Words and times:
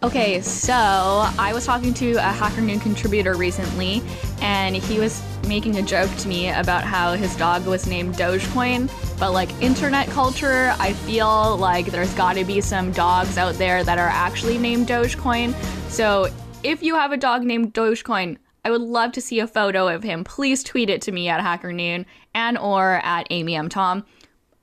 Okay, 0.00 0.40
so 0.40 0.72
I 0.72 1.52
was 1.52 1.66
talking 1.66 1.92
to 1.94 2.12
a 2.14 2.20
Hacker 2.20 2.60
Noon 2.60 2.78
contributor 2.78 3.34
recently, 3.34 4.00
and 4.40 4.76
he 4.76 5.00
was 5.00 5.20
making 5.48 5.76
a 5.78 5.82
joke 5.82 6.14
to 6.18 6.28
me 6.28 6.50
about 6.50 6.84
how 6.84 7.14
his 7.14 7.34
dog 7.34 7.66
was 7.66 7.84
named 7.88 8.14
Dogecoin. 8.14 8.88
But 9.18 9.32
like 9.32 9.50
internet 9.60 10.06
culture, 10.10 10.72
I 10.78 10.92
feel 10.92 11.56
like 11.56 11.86
there's 11.86 12.14
got 12.14 12.34
to 12.34 12.44
be 12.44 12.60
some 12.60 12.92
dogs 12.92 13.36
out 13.38 13.54
there 13.54 13.82
that 13.82 13.98
are 13.98 14.08
actually 14.08 14.56
named 14.56 14.86
Dogecoin. 14.86 15.52
So 15.90 16.28
if 16.62 16.80
you 16.80 16.94
have 16.94 17.10
a 17.10 17.16
dog 17.16 17.42
named 17.42 17.74
Dogecoin, 17.74 18.38
I 18.64 18.70
would 18.70 18.82
love 18.82 19.10
to 19.12 19.20
see 19.20 19.40
a 19.40 19.48
photo 19.48 19.88
of 19.88 20.04
him. 20.04 20.22
Please 20.22 20.62
tweet 20.62 20.90
it 20.90 21.02
to 21.02 21.12
me 21.12 21.28
at 21.28 21.40
Hacker 21.40 21.72
Noon 21.72 22.06
and 22.34 22.56
or 22.56 23.00
at 23.02 23.26
Amy 23.30 23.56
M 23.56 23.68
Tom. 23.68 24.04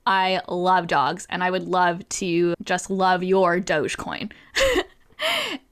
I 0.06 0.40
love 0.48 0.86
dogs, 0.86 1.26
and 1.28 1.42
I 1.42 1.50
would 1.50 1.64
love 1.64 2.08
to 2.10 2.54
just 2.62 2.88
love 2.88 3.22
your 3.22 3.60
Dogecoin. 3.60 4.32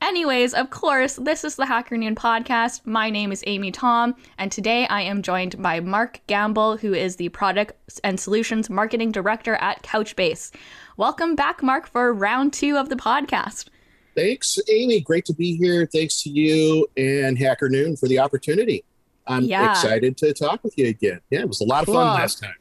Anyways, 0.00 0.54
of 0.54 0.70
course, 0.70 1.16
this 1.16 1.44
is 1.44 1.56
the 1.56 1.66
Hacker 1.66 1.96
Noon 1.96 2.14
podcast. 2.14 2.86
My 2.86 3.10
name 3.10 3.32
is 3.32 3.42
Amy 3.46 3.70
Tom, 3.70 4.14
and 4.38 4.50
today 4.50 4.86
I 4.86 5.02
am 5.02 5.22
joined 5.22 5.60
by 5.60 5.80
Mark 5.80 6.20
Gamble, 6.26 6.76
who 6.76 6.94
is 6.94 7.16
the 7.16 7.28
Product 7.30 7.72
and 8.02 8.18
Solutions 8.18 8.70
Marketing 8.70 9.12
Director 9.12 9.54
at 9.56 9.82
Couchbase. 9.82 10.52
Welcome 10.96 11.34
back, 11.34 11.62
Mark, 11.62 11.88
for 11.88 12.12
round 12.12 12.52
two 12.52 12.76
of 12.76 12.88
the 12.88 12.96
podcast. 12.96 13.68
Thanks, 14.14 14.58
Amy. 14.70 15.00
Great 15.00 15.24
to 15.26 15.34
be 15.34 15.56
here. 15.56 15.86
Thanks 15.86 16.22
to 16.22 16.30
you 16.30 16.86
and 16.96 17.38
Hacker 17.38 17.68
Noon 17.68 17.96
for 17.96 18.08
the 18.08 18.18
opportunity. 18.20 18.84
I'm 19.26 19.44
yeah. 19.44 19.70
excited 19.70 20.16
to 20.18 20.32
talk 20.32 20.62
with 20.62 20.78
you 20.78 20.88
again. 20.88 21.20
Yeah, 21.30 21.40
it 21.40 21.48
was 21.48 21.60
a 21.60 21.64
lot 21.64 21.88
of 21.88 21.92
fun 21.92 22.06
last 22.06 22.42
time. 22.42 22.54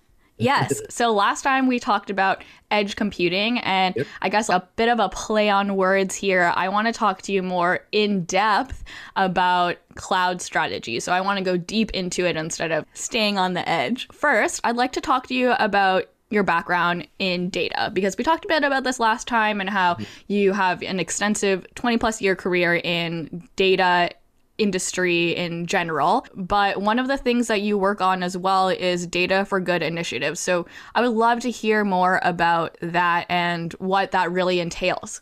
Yes. 0.43 0.81
So 0.89 1.11
last 1.11 1.41
time 1.41 1.67
we 1.67 1.79
talked 1.79 2.09
about 2.09 2.43
edge 2.71 2.95
computing, 2.95 3.59
and 3.59 3.95
yep. 3.95 4.07
I 4.21 4.29
guess 4.29 4.49
a 4.49 4.67
bit 4.75 4.89
of 4.89 4.99
a 4.99 5.09
play 5.09 5.49
on 5.49 5.75
words 5.75 6.15
here. 6.15 6.51
I 6.55 6.69
want 6.69 6.87
to 6.87 6.93
talk 6.93 7.21
to 7.23 7.31
you 7.31 7.41
more 7.41 7.85
in 7.91 8.25
depth 8.25 8.83
about 9.15 9.77
cloud 9.95 10.41
strategy. 10.41 10.99
So 10.99 11.11
I 11.11 11.21
want 11.21 11.37
to 11.39 11.43
go 11.43 11.57
deep 11.57 11.91
into 11.91 12.25
it 12.25 12.35
instead 12.35 12.71
of 12.71 12.85
staying 12.93 13.37
on 13.37 13.53
the 13.53 13.67
edge. 13.67 14.07
First, 14.11 14.61
I'd 14.63 14.75
like 14.75 14.91
to 14.93 15.01
talk 15.01 15.27
to 15.27 15.33
you 15.33 15.51
about 15.53 16.05
your 16.33 16.43
background 16.43 17.07
in 17.19 17.49
data 17.49 17.91
because 17.93 18.17
we 18.17 18.23
talked 18.23 18.43
a 18.45 18.47
bit 18.47 18.63
about 18.63 18.83
this 18.83 18.99
last 18.99 19.27
time 19.27 19.61
and 19.61 19.69
how 19.69 19.93
mm-hmm. 19.93 20.03
you 20.27 20.51
have 20.51 20.81
an 20.81 20.99
extensive 20.99 21.65
20 21.75 21.97
plus 21.97 22.21
year 22.21 22.35
career 22.35 22.75
in 22.75 23.47
data 23.55 24.09
industry 24.57 25.35
in 25.35 25.65
general. 25.65 26.25
But 26.35 26.81
one 26.81 26.99
of 26.99 27.07
the 27.07 27.17
things 27.17 27.47
that 27.47 27.61
you 27.61 27.77
work 27.77 28.01
on 28.01 28.23
as 28.23 28.37
well 28.37 28.69
is 28.69 29.07
data 29.07 29.45
for 29.45 29.59
good 29.59 29.81
initiatives. 29.81 30.39
So 30.39 30.65
I 30.95 31.01
would 31.01 31.15
love 31.15 31.39
to 31.41 31.51
hear 31.51 31.83
more 31.83 32.19
about 32.23 32.77
that 32.81 33.25
and 33.29 33.73
what 33.73 34.11
that 34.11 34.31
really 34.31 34.59
entails. 34.59 35.21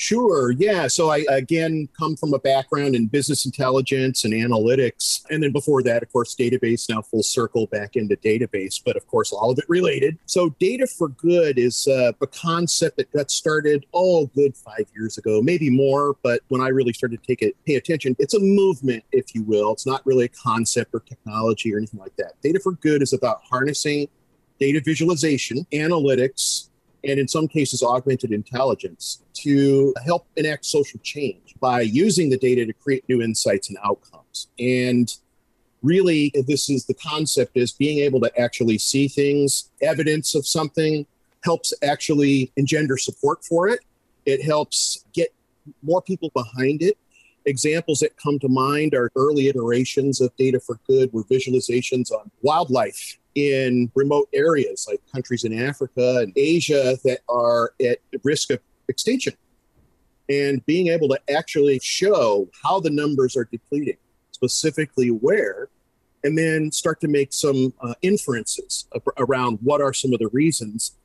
Sure. 0.00 0.52
Yeah. 0.52 0.86
So 0.86 1.10
I, 1.10 1.24
again, 1.28 1.88
come 1.98 2.14
from 2.14 2.32
a 2.32 2.38
background 2.38 2.94
in 2.94 3.08
business 3.08 3.44
intelligence 3.44 4.24
and 4.24 4.32
analytics. 4.32 5.24
And 5.28 5.42
then 5.42 5.50
before 5.50 5.82
that, 5.82 6.04
of 6.04 6.12
course, 6.12 6.36
database, 6.36 6.88
now 6.88 7.02
full 7.02 7.24
circle 7.24 7.66
back 7.66 7.96
into 7.96 8.14
database, 8.14 8.80
but 8.82 8.96
of 8.96 9.04
course, 9.08 9.32
all 9.32 9.50
of 9.50 9.58
it 9.58 9.64
related. 9.68 10.16
So, 10.26 10.50
data 10.60 10.86
for 10.86 11.08
good 11.08 11.58
is 11.58 11.88
uh, 11.88 12.12
a 12.20 12.26
concept 12.28 12.98
that 12.98 13.12
got 13.12 13.32
started, 13.32 13.86
all 13.90 14.28
good 14.36 14.56
five 14.56 14.86
years 14.94 15.18
ago, 15.18 15.42
maybe 15.42 15.68
more. 15.68 16.14
But 16.22 16.42
when 16.46 16.60
I 16.60 16.68
really 16.68 16.92
started 16.92 17.20
to 17.20 17.26
take 17.26 17.42
it, 17.42 17.56
pay 17.66 17.74
attention, 17.74 18.14
it's 18.20 18.34
a 18.34 18.40
movement, 18.40 19.02
if 19.10 19.34
you 19.34 19.42
will. 19.42 19.72
It's 19.72 19.86
not 19.86 20.06
really 20.06 20.26
a 20.26 20.28
concept 20.28 20.94
or 20.94 21.00
technology 21.00 21.74
or 21.74 21.78
anything 21.78 21.98
like 21.98 22.14
that. 22.18 22.40
Data 22.40 22.60
for 22.60 22.72
good 22.74 23.02
is 23.02 23.14
about 23.14 23.40
harnessing 23.50 24.06
data 24.60 24.80
visualization, 24.84 25.66
analytics, 25.72 26.67
and 27.04 27.18
in 27.18 27.28
some 27.28 27.48
cases 27.48 27.82
augmented 27.82 28.32
intelligence 28.32 29.22
to 29.34 29.94
help 30.04 30.26
enact 30.36 30.64
social 30.64 31.00
change 31.02 31.54
by 31.60 31.80
using 31.80 32.30
the 32.30 32.36
data 32.36 32.66
to 32.66 32.72
create 32.72 33.04
new 33.08 33.22
insights 33.22 33.68
and 33.68 33.78
outcomes. 33.84 34.48
And 34.58 35.12
really 35.82 36.32
this 36.46 36.68
is 36.68 36.86
the 36.86 36.94
concept 36.94 37.56
is 37.56 37.72
being 37.72 38.00
able 38.00 38.20
to 38.20 38.40
actually 38.40 38.78
see 38.78 39.06
things 39.06 39.70
evidence 39.80 40.34
of 40.34 40.46
something 40.46 41.06
helps 41.44 41.72
actually 41.82 42.50
engender 42.56 42.96
support 42.96 43.44
for 43.44 43.68
it. 43.68 43.80
It 44.26 44.42
helps 44.42 45.04
get 45.12 45.32
more 45.82 46.02
people 46.02 46.30
behind 46.34 46.82
it 46.82 46.98
examples 47.46 48.00
that 48.00 48.16
come 48.16 48.38
to 48.40 48.48
mind 48.48 48.94
are 48.94 49.10
early 49.16 49.48
iterations 49.48 50.20
of 50.20 50.34
data 50.36 50.60
for 50.60 50.78
good 50.86 51.12
were 51.12 51.24
visualizations 51.24 52.10
on 52.10 52.30
wildlife 52.42 53.18
in 53.34 53.90
remote 53.94 54.28
areas 54.32 54.86
like 54.88 55.00
countries 55.12 55.44
in 55.44 55.58
Africa 55.58 56.18
and 56.18 56.32
Asia 56.36 56.98
that 57.04 57.20
are 57.28 57.72
at 57.80 57.98
risk 58.24 58.50
of 58.50 58.60
extinction. 58.88 59.34
And 60.28 60.64
being 60.66 60.88
able 60.88 61.08
to 61.08 61.20
actually 61.30 61.80
show 61.82 62.48
how 62.62 62.80
the 62.80 62.90
numbers 62.90 63.36
are 63.36 63.44
depleting, 63.44 63.96
specifically 64.32 65.08
where, 65.08 65.68
and 66.24 66.36
then 66.36 66.70
start 66.72 67.00
to 67.00 67.08
make 67.08 67.32
some 67.32 67.72
uh, 67.80 67.94
inferences 68.02 68.86
around 69.16 69.58
what 69.62 69.80
are 69.80 69.94
some 69.94 70.12
of 70.12 70.18
the 70.18 70.28
reasons. 70.28 70.96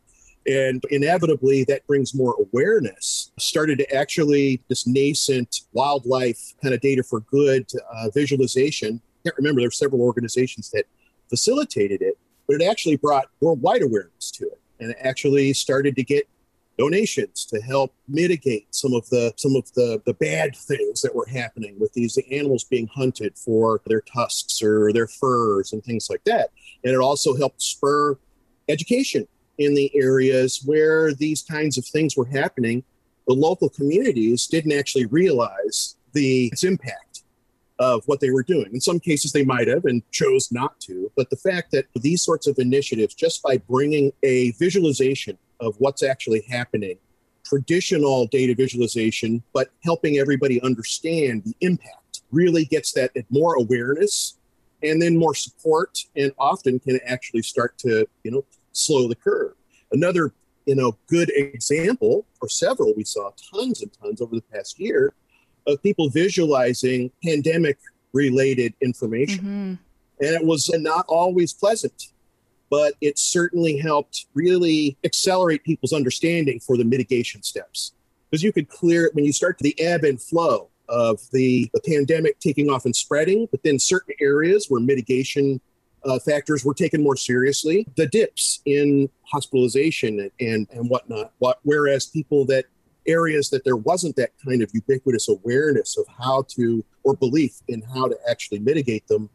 And 0.46 0.84
inevitably, 0.90 1.64
that 1.66 1.86
brings 1.88 2.14
more 2.14 2.36
awareness. 2.40 3.31
Started 3.40 3.80
to 3.80 3.96
actually, 3.96 4.62
this 4.68 4.86
nascent 4.86 5.62
wildlife 5.72 6.54
kind 6.62 6.74
of 6.74 6.81
data 6.81 7.04
for 7.04 7.22
good 7.22 7.66
uh, 7.94 8.09
visualization. 8.14 9.02
I 9.04 9.30
can't 9.30 9.38
remember, 9.38 9.62
there 9.62 9.68
were 9.68 9.72
several 9.72 10.02
organizations 10.02 10.70
that 10.72 10.86
facilitated 11.30 12.02
it, 12.02 12.18
but 12.48 12.62
it 12.62 12.66
actually 12.66 12.98
brought 12.98 13.26
worldwide 13.40 13.84
awareness 13.84 14.31
to 14.31 14.46
it 14.46 14.59
and 14.84 14.92
it 14.92 14.98
actually 15.02 15.54
started 15.54 15.96
to 15.96 16.04
get 16.04 16.28
donations 16.78 17.46
to 17.46 17.62
help 17.62 17.94
mitigate 18.08 18.66
some 18.72 18.94
of 18.94 19.08
the 19.10 19.31
some 19.38 19.56
of 19.56 19.72
the 19.74 20.02
the 20.06 20.14
bad 20.16 20.56
things 20.56 21.02
that 21.02 21.14
were 21.14 21.28
happening 21.28 21.75
with 21.80 21.94
these 21.94 22.18
animals 22.31 22.64
being 22.64 22.88
hunted 22.88 23.38
for 23.38 23.81
their 23.86 24.02
tusks 24.02 24.62
or 24.62 24.92
their 24.92 25.08
furs 25.08 25.72
and 25.72 25.84
things 25.84 26.08
like 26.10 26.24
that 26.24 26.50
and 26.84 26.94
it 26.94 27.00
also 27.00 27.36
helped 27.36 27.62
spur 27.62 28.18
education 28.70 29.28
in 29.58 29.74
the 29.74 29.91
areas 29.96 30.62
where 30.66 31.14
these 31.14 31.44
kinds 31.44 31.78
of 31.78 31.86
things 31.86 32.18
were 32.18 32.25
happening 32.25 32.84
the 33.28 33.34
local 33.34 33.69
communities 33.69 34.47
didn't 34.47 34.74
actually 34.74 35.06
realize 35.06 35.96
the 36.14 36.52
impact 36.62 37.22
of 37.80 38.03
what 38.06 38.19
they 38.19 38.30
were 38.30 38.44
doing. 38.44 38.69
In 38.74 38.81
some 38.81 39.00
cases, 39.00 39.31
they 39.31 39.44
might 39.44 39.68
have 39.68 39.86
and 39.86 40.03
chose 40.12 40.52
not 40.52 40.80
to. 40.81 41.12
But 41.16 41.30
the 41.30 41.38
fact 41.38 41.72
that 41.72 41.86
these 41.96 42.22
sorts 42.22 42.47
of 42.47 42.59
initiatives, 42.59 43.13
just 43.16 43.42
by 43.42 43.58
bringing 43.58 44.12
a 44.22 44.52
visualization 44.52 45.38
of 45.59 45.75
what's 45.80 46.03
actually 46.03 46.44
happening, 46.50 46.97
traditional 47.44 48.28
data 48.28 48.53
visualization, 48.56 49.42
but 49.53 49.69
helping 49.84 50.18
everybody 50.18 50.62
understand 50.62 51.44
the 51.44 51.56
impact, 51.62 52.22
really 52.31 52.66
gets 52.66 52.92
that 52.94 53.12
more 53.30 53.56
awareness 53.56 54.38
and 54.81 55.02
then 55.02 55.18
more 55.18 55.34
support, 55.34 55.97
and 56.18 56.34
often 56.38 56.78
can 56.78 57.00
actually 57.06 57.42
start 57.42 57.78
to, 57.78 58.06
you 58.24 58.31
know, 58.31 58.44
slow 58.73 59.07
the 59.07 59.16
curve. 59.16 59.53
Another, 59.91 60.34
you 60.66 60.75
know, 60.75 60.97
good 61.07 61.31
example, 61.35 62.25
or 62.41 62.50
several 62.50 62.94
we 62.95 63.03
saw 63.03 63.31
tons 63.53 63.81
and 63.81 63.91
tons 63.94 64.22
over 64.22 64.35
the 64.35 64.41
past 64.41 64.79
year, 64.79 65.13
of 65.66 65.81
people 65.81 66.09
visualizing 66.09 67.12
pandemic 67.23 67.78
related 68.12 68.73
information. 68.81 69.39
Mm-hmm. 69.39 70.25
And 70.25 70.35
it 70.35 70.45
was 70.45 70.69
not 70.73 71.06
always 71.07 71.53
pleasant, 71.53 72.12
but 72.69 72.94
it 73.01 73.17
certainly 73.17 73.78
helped 73.78 74.25
really 74.33 74.97
accelerate 75.03 75.63
people's 75.63 75.94
understanding 75.94 76.59
for 76.59 76.78
the 76.78 76.83
mitigation 76.83 77.44
steps. 77.44 77.94
Because 78.29 78.44
you 78.44 78.51
could 78.51 78.69
clear 78.69 79.06
it 79.06 79.16
when 79.16 79.25
you 79.25 79.33
start 79.33 79.57
the 79.59 79.79
ebb 79.79 80.03
and 80.03 80.22
flow 80.22 80.69
of 80.89 81.19
the, 81.31 81.69
the 81.73 81.81
pandemic 81.81 82.39
taking 82.39 82.69
off 82.69 82.85
and 82.85 82.95
spreading, 82.95 83.47
but 83.51 83.63
then 83.63 83.79
certain 83.79 84.16
areas 84.19 84.67
where 84.69 84.81
mitigation 84.81 85.62
uh, 86.06 86.19
factors 86.19 86.66
were 86.66 86.74
taken 86.74 87.02
more 87.02 87.16
seriously, 87.16 87.88
the 87.96 88.08
dips 88.08 88.62
in 88.66 89.09
hospitalization 89.24 90.30
and, 90.40 90.68
and, 90.69 90.90
whatnot. 90.90 91.31
What, 91.40 91.59
whereas 91.64 92.06
people 92.06 92.46
that 92.46 92.66
areas 93.08 93.50
that 93.50 93.64
there 93.64 93.75
wasn't 93.75 94.16
that 94.16 94.31
kind 94.46 94.62
of 94.62 94.72
ubiquitous 94.74 95.27
awareness 95.27 95.98
of 95.98 96.06
how 96.07 96.44
to 96.50 96.83
or 97.04 97.16
belief 97.16 97.54
in 97.68 97.81
how 97.81 98.07
to 98.07 98.18
actually 98.30 98.60
mitigate 98.60 99.07
them, 99.07 99.30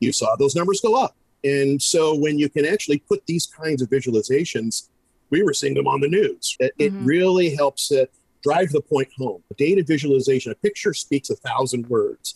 you 0.00 0.12
saw 0.12 0.36
those 0.36 0.54
numbers 0.54 0.80
go 0.80 0.94
up. 1.00 1.16
And 1.44 1.80
so 1.80 2.14
when 2.14 2.38
you 2.38 2.48
can 2.48 2.64
actually 2.64 2.98
put 2.98 3.24
these 3.26 3.46
kinds 3.46 3.82
of 3.82 3.88
visualizations, 3.88 4.88
we 5.30 5.42
were 5.42 5.52
seeing 5.52 5.74
them 5.74 5.86
on 5.86 6.00
the 6.00 6.08
news. 6.08 6.56
It, 6.58 6.72
mm-hmm. 6.78 7.02
it 7.02 7.04
really 7.04 7.54
helps 7.54 7.92
uh, 7.92 8.06
drive 8.42 8.70
the 8.70 8.80
point 8.80 9.08
home. 9.16 9.42
Data 9.56 9.84
visualization, 9.86 10.52
a 10.52 10.54
picture 10.56 10.94
speaks 10.94 11.30
a 11.30 11.36
thousand 11.36 11.88
words, 11.88 12.34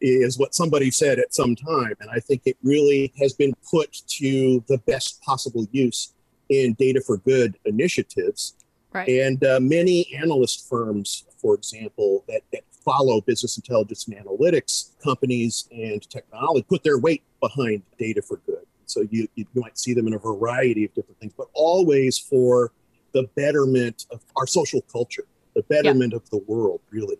is 0.00 0.38
what 0.38 0.54
somebody 0.54 0.90
said 0.90 1.18
at 1.18 1.34
some 1.34 1.54
time. 1.54 1.94
And 2.00 2.10
I 2.10 2.20
think 2.20 2.42
it 2.44 2.56
really 2.62 3.12
has 3.18 3.32
been 3.32 3.52
put 3.70 3.92
to 3.92 4.64
the 4.68 4.78
best 4.78 5.20
possible 5.22 5.66
use 5.70 6.12
in 6.48 6.74
data 6.74 7.00
for 7.00 7.18
good 7.18 7.56
initiatives 7.64 8.54
Right. 8.92 9.08
And 9.08 9.42
uh, 9.44 9.60
many 9.60 10.06
analyst 10.14 10.68
firms, 10.68 11.24
for 11.40 11.54
example, 11.54 12.24
that, 12.28 12.42
that 12.52 12.62
follow 12.84 13.20
business 13.20 13.56
intelligence 13.56 14.08
and 14.08 14.16
analytics 14.16 14.98
companies 15.02 15.68
and 15.70 16.08
technology 16.10 16.64
put 16.68 16.82
their 16.82 16.98
weight 16.98 17.22
behind 17.40 17.82
data 17.98 18.20
for 18.20 18.38
good. 18.46 18.64
So 18.86 19.06
you, 19.10 19.28
you 19.36 19.46
might 19.54 19.78
see 19.78 19.94
them 19.94 20.08
in 20.08 20.14
a 20.14 20.18
variety 20.18 20.84
of 20.84 20.94
different 20.94 21.20
things, 21.20 21.32
but 21.36 21.46
always 21.52 22.18
for 22.18 22.72
the 23.12 23.28
betterment 23.36 24.06
of 24.10 24.20
our 24.34 24.46
social 24.46 24.80
culture, 24.82 25.24
the 25.54 25.62
betterment 25.62 26.12
of 26.12 26.28
the 26.30 26.38
world, 26.38 26.80
really. 26.90 27.16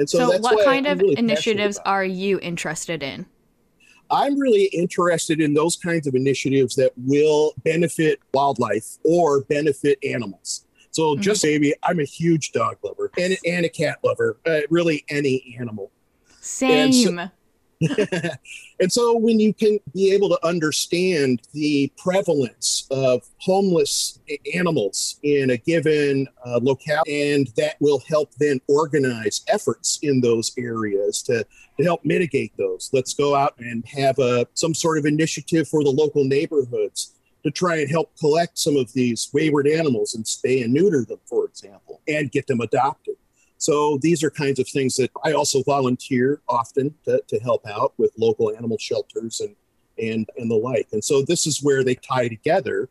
And 0.00 0.08
so, 0.08 0.30
so 0.30 0.38
what 0.38 0.64
kind 0.64 0.86
of 0.86 0.98
really 1.00 1.18
initiatives 1.18 1.78
are 1.84 2.04
you 2.04 2.40
interested 2.40 3.02
in? 3.02 3.26
I'm 4.10 4.38
really 4.38 4.64
interested 4.72 5.42
in 5.42 5.52
those 5.52 5.76
kinds 5.76 6.06
of 6.06 6.14
initiatives 6.14 6.74
that 6.76 6.92
will 6.96 7.52
benefit 7.64 8.18
wildlife 8.32 8.96
or 9.04 9.42
benefit 9.42 9.98
animals. 10.02 10.64
So 10.90 11.12
mm-hmm. 11.12 11.20
just 11.20 11.44
maybe 11.44 11.74
I'm 11.82 12.00
a 12.00 12.04
huge 12.04 12.52
dog 12.52 12.78
lover 12.82 13.10
and, 13.18 13.36
and 13.46 13.66
a 13.66 13.68
cat 13.68 13.98
lover, 14.02 14.38
uh, 14.46 14.60
really 14.70 15.04
any 15.10 15.54
animal. 15.60 15.92
Same. 16.40 17.30
and 18.80 18.92
so 18.92 19.16
when 19.16 19.40
you 19.40 19.54
can 19.54 19.78
be 19.94 20.12
able 20.12 20.28
to 20.28 20.46
understand 20.46 21.40
the 21.54 21.90
prevalence 21.96 22.86
of 22.90 23.22
homeless 23.38 24.18
animals 24.54 25.18
in 25.22 25.50
a 25.50 25.56
given 25.56 26.28
uh, 26.44 26.60
locale, 26.62 27.02
and 27.08 27.48
that 27.56 27.76
will 27.80 28.00
help 28.06 28.34
then 28.38 28.60
organize 28.68 29.42
efforts 29.48 29.98
in 30.02 30.20
those 30.20 30.52
areas 30.58 31.22
to, 31.22 31.44
to 31.78 31.84
help 31.84 32.04
mitigate 32.04 32.54
those. 32.58 32.90
Let's 32.92 33.14
go 33.14 33.34
out 33.34 33.54
and 33.58 33.84
have 33.86 34.18
a, 34.18 34.46
some 34.52 34.74
sort 34.74 34.98
of 34.98 35.06
initiative 35.06 35.66
for 35.66 35.82
the 35.82 35.90
local 35.90 36.24
neighborhoods 36.24 37.14
to 37.44 37.50
try 37.50 37.76
and 37.76 37.90
help 37.90 38.14
collect 38.18 38.58
some 38.58 38.76
of 38.76 38.92
these 38.92 39.30
wayward 39.32 39.66
animals 39.66 40.14
and 40.14 40.24
spay 40.24 40.62
and 40.62 40.74
neuter 40.74 41.06
them, 41.06 41.20
for 41.24 41.46
example, 41.46 42.02
and 42.06 42.30
get 42.30 42.46
them 42.46 42.60
adopted. 42.60 43.14
So 43.60 43.98
these 44.00 44.24
are 44.24 44.30
kinds 44.30 44.58
of 44.58 44.66
things 44.66 44.96
that 44.96 45.10
I 45.22 45.32
also 45.32 45.62
volunteer 45.62 46.40
often 46.48 46.94
to, 47.04 47.22
to 47.28 47.38
help 47.40 47.66
out 47.66 47.92
with 47.98 48.10
local 48.16 48.50
animal 48.50 48.78
shelters 48.78 49.40
and 49.40 49.54
and 49.98 50.26
and 50.38 50.50
the 50.50 50.54
like. 50.54 50.88
And 50.92 51.04
so 51.04 51.22
this 51.22 51.46
is 51.46 51.62
where 51.62 51.84
they 51.84 51.94
tie 51.94 52.28
together. 52.28 52.88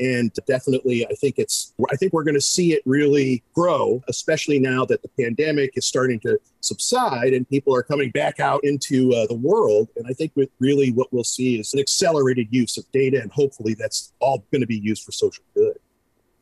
And 0.00 0.32
definitely, 0.46 1.06
I 1.06 1.14
think 1.14 1.36
it's. 1.38 1.72
I 1.90 1.96
think 1.96 2.12
we're 2.12 2.24
going 2.24 2.34
to 2.34 2.40
see 2.40 2.72
it 2.72 2.82
really 2.84 3.44
grow, 3.54 4.02
especially 4.08 4.58
now 4.58 4.84
that 4.86 5.02
the 5.02 5.08
pandemic 5.20 5.72
is 5.74 5.86
starting 5.86 6.18
to 6.20 6.38
subside 6.60 7.32
and 7.32 7.48
people 7.48 7.74
are 7.74 7.82
coming 7.84 8.10
back 8.10 8.40
out 8.40 8.60
into 8.64 9.12
uh, 9.14 9.26
the 9.26 9.34
world. 9.34 9.88
And 9.96 10.06
I 10.08 10.12
think 10.12 10.32
really 10.58 10.92
what 10.92 11.12
we'll 11.12 11.24
see 11.24 11.58
is 11.60 11.74
an 11.74 11.80
accelerated 11.80 12.48
use 12.50 12.76
of 12.76 12.90
data, 12.92 13.20
and 13.20 13.30
hopefully 13.30 13.74
that's 13.74 14.12
all 14.18 14.44
going 14.52 14.62
to 14.62 14.68
be 14.68 14.78
used 14.78 15.04
for 15.04 15.12
social 15.12 15.44
good. 15.54 15.78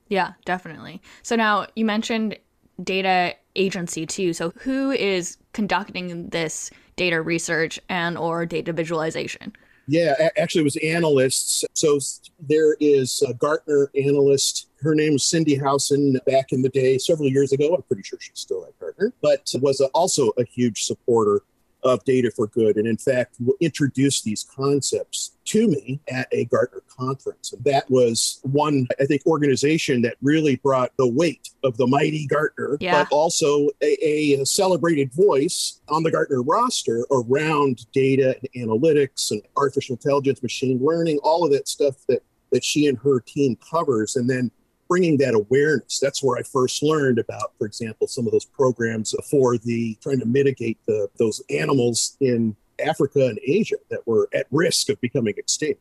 Yeah, 0.09 0.33
definitely. 0.45 1.03
So 1.23 1.37
now 1.37 1.67
you 1.75 1.85
mentioned 1.85 2.39
data 2.83 3.37
agency 3.57 4.07
too. 4.07 4.33
So 4.33 4.53
who 4.59 4.91
is 4.91 5.39
conducting 5.53 6.29
this 6.29 6.71
data 6.97 7.21
research 7.21 7.81
and 7.89 8.17
or 8.17 8.47
data 8.47 8.73
visualization? 8.73 9.55
Yeah, 9.89 10.15
actually, 10.37 10.63
it 10.63 10.65
was 10.65 10.77
analysts. 10.77 11.65
So 11.75 12.01
there 12.41 12.77
is 12.81 13.23
a 13.27 13.35
Gartner 13.35 13.91
analyst. 13.95 14.69
Her 14.81 14.97
name 14.97 15.13
was 15.13 15.23
Cindi 15.23 15.63
Howson 15.63 16.19
back 16.27 16.47
in 16.51 16.63
the 16.63 16.69
day, 16.69 16.99
several 16.99 17.29
years 17.29 17.53
ago. 17.53 17.73
I'm 17.73 17.83
pretty 17.83 18.03
sure 18.03 18.19
she's 18.21 18.41
still 18.41 18.65
at 18.65 18.79
Gartner, 18.81 19.13
but 19.23 19.49
was 19.61 19.81
also 19.95 20.31
a 20.39 20.45
huge 20.45 20.83
supporter 20.83 21.43
of 21.87 22.05
data 22.05 22.31
for 22.35 22.47
good. 22.49 22.77
And 22.77 22.87
in 22.87 22.97
fact, 22.97 23.37
introduced 23.61 24.25
these 24.25 24.45
concepts 24.45 25.33
to 25.47 25.69
me 25.69 26.01
at 26.09 26.29
a 26.33 26.45
Gartner 26.47 26.83
conference. 26.89 27.53
And 27.53 27.63
that 27.65 27.89
was 27.91 28.41
one, 28.43 28.89
I 29.01 29.05
think, 29.05 29.25
organization 29.27 30.03
that 30.03 30.17
really 30.23 30.57
brought 30.57 30.93
the 30.99 31.09
weight 31.09 31.51
of 31.63 31.77
the 31.77 31.87
mighty 31.87 32.27
Gartner, 32.27 32.77
yeah. 32.81 33.05
but 33.05 33.15
also 33.15 33.69
a, 33.81 34.33
a, 34.41 34.45
celebrated 34.45 35.13
voice 35.13 35.81
on 35.89 36.03
the 36.03 36.11
Gartner 36.11 36.43
roster 36.43 37.07
around 37.11 37.87
data 37.93 38.37
and 38.55 38.69
analytics 38.69 39.31
and 39.31 39.43
artificial 39.57 39.97
intelligence, 39.97 40.43
machine 40.43 40.79
learning, 40.83 41.19
all 41.23 41.45
of 41.45 41.53
that 41.53 41.69
stuff 41.69 41.95
that 42.09 42.23
that 42.53 42.65
she 42.65 42.87
and 42.87 42.99
her 42.99 43.21
team 43.21 43.57
covers. 43.71 44.17
And 44.17 44.31
then 44.31 44.51
bringing 44.89 45.17
that 45.19 45.35
awareness. 45.35 45.99
That's 46.01 46.23
where 46.23 46.39
I 46.39 46.43
first 46.43 46.83
learned 46.83 47.19
about, 47.19 47.53
for 47.59 47.67
example, 47.67 48.07
some 48.07 48.27
of 48.27 48.33
those 48.33 48.45
programs 48.45 49.15
for 49.31 49.59
the 49.59 49.97
trying 50.03 50.21
to 50.21 50.27
mitigate 50.27 50.79
the, 50.87 51.09
those 51.19 51.43
animals 51.51 52.17
in 52.21 52.57
Africa 52.85 53.27
and 53.27 53.39
Asia 53.45 53.77
that 53.91 54.07
were 54.07 54.29
at 54.35 54.47
risk 54.51 54.89
of 54.89 55.01
becoming 55.01 55.35
extinct. 55.37 55.81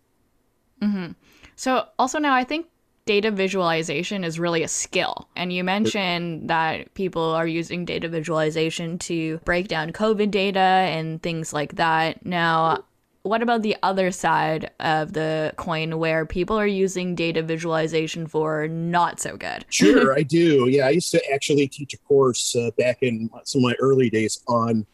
Mm-hmm. 0.82 1.12
So, 1.56 1.88
also 1.98 2.20
now 2.20 2.34
I 2.34 2.44
think 2.44 2.68
data 3.06 3.30
visualization 3.32 4.24
is 4.24 4.40
really 4.40 4.64
a 4.64 4.68
skill. 4.68 5.30
And 5.36 5.54
you 5.54 5.64
mentioned 5.64 6.50
that 6.50 6.94
people 6.96 7.22
are 7.22 7.48
using 7.48 7.86
data 7.86 8.10
visualization 8.10 8.98
to 9.00 9.38
break 9.46 9.68
down 9.68 9.92
COVID 9.92 10.32
data 10.32 10.60
and 10.60 11.22
things 11.22 11.54
like 11.54 11.76
that. 11.76 12.26
Now, 12.26 12.84
what 13.26 13.42
about 13.42 13.64
the 13.64 13.76
other 13.82 14.12
side 14.12 14.70
of 14.80 15.14
the 15.14 15.52
coin 15.58 15.98
where 15.98 16.28
people 16.28 16.60
are 16.60 16.68
using 16.68 17.16
data 17.16 17.42
visualization 17.42 18.28
for 18.28 18.68
not 18.68 19.20
so 19.20 19.36
good? 19.36 19.66
sure, 19.70 20.16
I 20.16 20.22
do. 20.22 20.68
Yeah, 20.70 20.86
I 20.86 20.92
used 20.92 21.10
to 21.12 21.34
actually 21.34 21.68
teach 21.68 21.96
a 21.96 21.98
course 22.00 22.56
uh, 22.56 22.70
back 22.78 23.00
in 23.02 23.32
some 23.44 23.60
of 23.60 23.64
my 23.64 23.76
early 23.80 24.12
days 24.12 24.44
on 24.48 24.86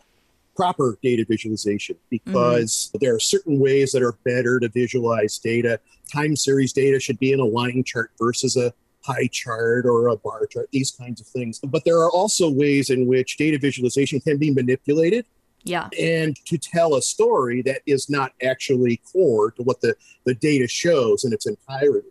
proper 0.55 0.97
data 1.03 1.25
visualization 1.27 1.97
because 2.09 2.87
mm-hmm. 2.87 2.97
there 3.01 3.13
are 3.13 3.19
certain 3.19 3.59
ways 3.59 3.91
that 3.91 4.01
are 4.01 4.15
better 4.23 4.61
to 4.61 4.69
visualize 4.69 5.37
data. 5.37 5.77
Time 6.13 6.37
series 6.37 6.71
data 6.71 7.01
should 7.01 7.19
be 7.19 7.33
in 7.33 7.41
a 7.41 7.45
line 7.45 7.83
chart 7.83 8.11
versus 8.17 8.55
a 8.55 8.73
pie 9.03 9.27
chart 9.29 9.85
or 9.85 10.07
a 10.07 10.15
bar 10.15 10.45
chart, 10.45 10.69
these 10.71 10.91
kinds 10.91 11.19
of 11.19 11.27
things. 11.27 11.59
But 11.59 11.83
there 11.83 11.97
are 11.97 12.11
also 12.11 12.49
ways 12.49 12.91
in 12.91 13.07
which 13.07 13.35
data 13.35 13.57
visualization 13.57 14.21
can 14.21 14.37
be 14.37 14.51
manipulated 14.51 15.25
yeah. 15.63 15.89
And 15.99 16.35
to 16.45 16.57
tell 16.57 16.95
a 16.95 17.01
story 17.01 17.61
that 17.63 17.81
is 17.85 18.09
not 18.09 18.33
actually 18.43 19.01
core 19.11 19.51
to 19.51 19.63
what 19.63 19.81
the, 19.81 19.95
the 20.25 20.35
data 20.35 20.67
shows 20.67 21.23
in 21.23 21.33
its 21.33 21.45
entirety. 21.45 22.09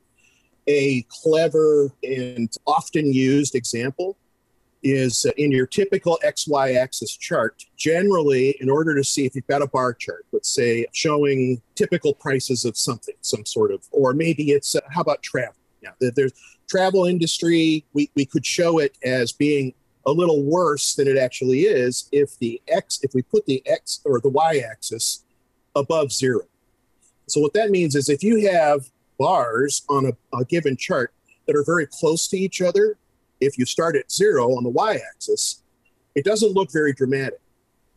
A 0.66 1.04
clever 1.08 1.92
and 2.02 2.52
often 2.66 3.12
used 3.12 3.54
example 3.54 4.16
is 4.82 5.26
in 5.36 5.50
your 5.50 5.66
typical 5.66 6.18
XY 6.24 6.76
axis 6.76 7.16
chart. 7.16 7.64
Generally, 7.76 8.56
in 8.60 8.70
order 8.70 8.94
to 8.94 9.04
see 9.04 9.26
if 9.26 9.34
you've 9.34 9.46
got 9.46 9.62
a 9.62 9.66
bar 9.66 9.92
chart, 9.94 10.26
let's 10.32 10.50
say 10.50 10.86
showing 10.92 11.60
typical 11.74 12.14
prices 12.14 12.64
of 12.64 12.76
something, 12.76 13.14
some 13.20 13.44
sort 13.44 13.72
of, 13.72 13.82
or 13.90 14.14
maybe 14.14 14.50
it's 14.52 14.74
uh, 14.74 14.80
how 14.90 15.00
about 15.00 15.22
travel? 15.22 15.54
Yeah, 15.82 16.10
there's 16.14 16.32
travel 16.68 17.06
industry. 17.06 17.84
We, 17.94 18.10
we 18.14 18.26
could 18.26 18.44
show 18.44 18.78
it 18.78 18.96
as 19.02 19.32
being 19.32 19.74
a 20.06 20.12
little 20.12 20.42
worse 20.42 20.94
than 20.94 21.08
it 21.08 21.18
actually 21.18 21.60
is 21.60 22.08
if 22.12 22.38
the 22.38 22.60
x 22.68 23.00
if 23.02 23.12
we 23.14 23.22
put 23.22 23.44
the 23.46 23.62
x 23.66 24.00
or 24.04 24.20
the 24.20 24.28
y 24.28 24.58
axis 24.58 25.24
above 25.76 26.12
zero. 26.12 26.42
So 27.26 27.40
what 27.40 27.52
that 27.54 27.70
means 27.70 27.94
is 27.94 28.08
if 28.08 28.22
you 28.22 28.48
have 28.50 28.90
bars 29.18 29.82
on 29.88 30.06
a, 30.06 30.36
a 30.36 30.44
given 30.44 30.76
chart 30.76 31.12
that 31.46 31.54
are 31.54 31.64
very 31.64 31.86
close 31.86 32.26
to 32.28 32.38
each 32.38 32.62
other, 32.62 32.96
if 33.40 33.58
you 33.58 33.64
start 33.64 33.96
at 33.96 34.10
zero 34.10 34.56
on 34.56 34.64
the 34.64 34.70
y 34.70 34.98
axis, 35.14 35.62
it 36.14 36.24
doesn't 36.24 36.52
look 36.52 36.72
very 36.72 36.92
dramatic. 36.92 37.40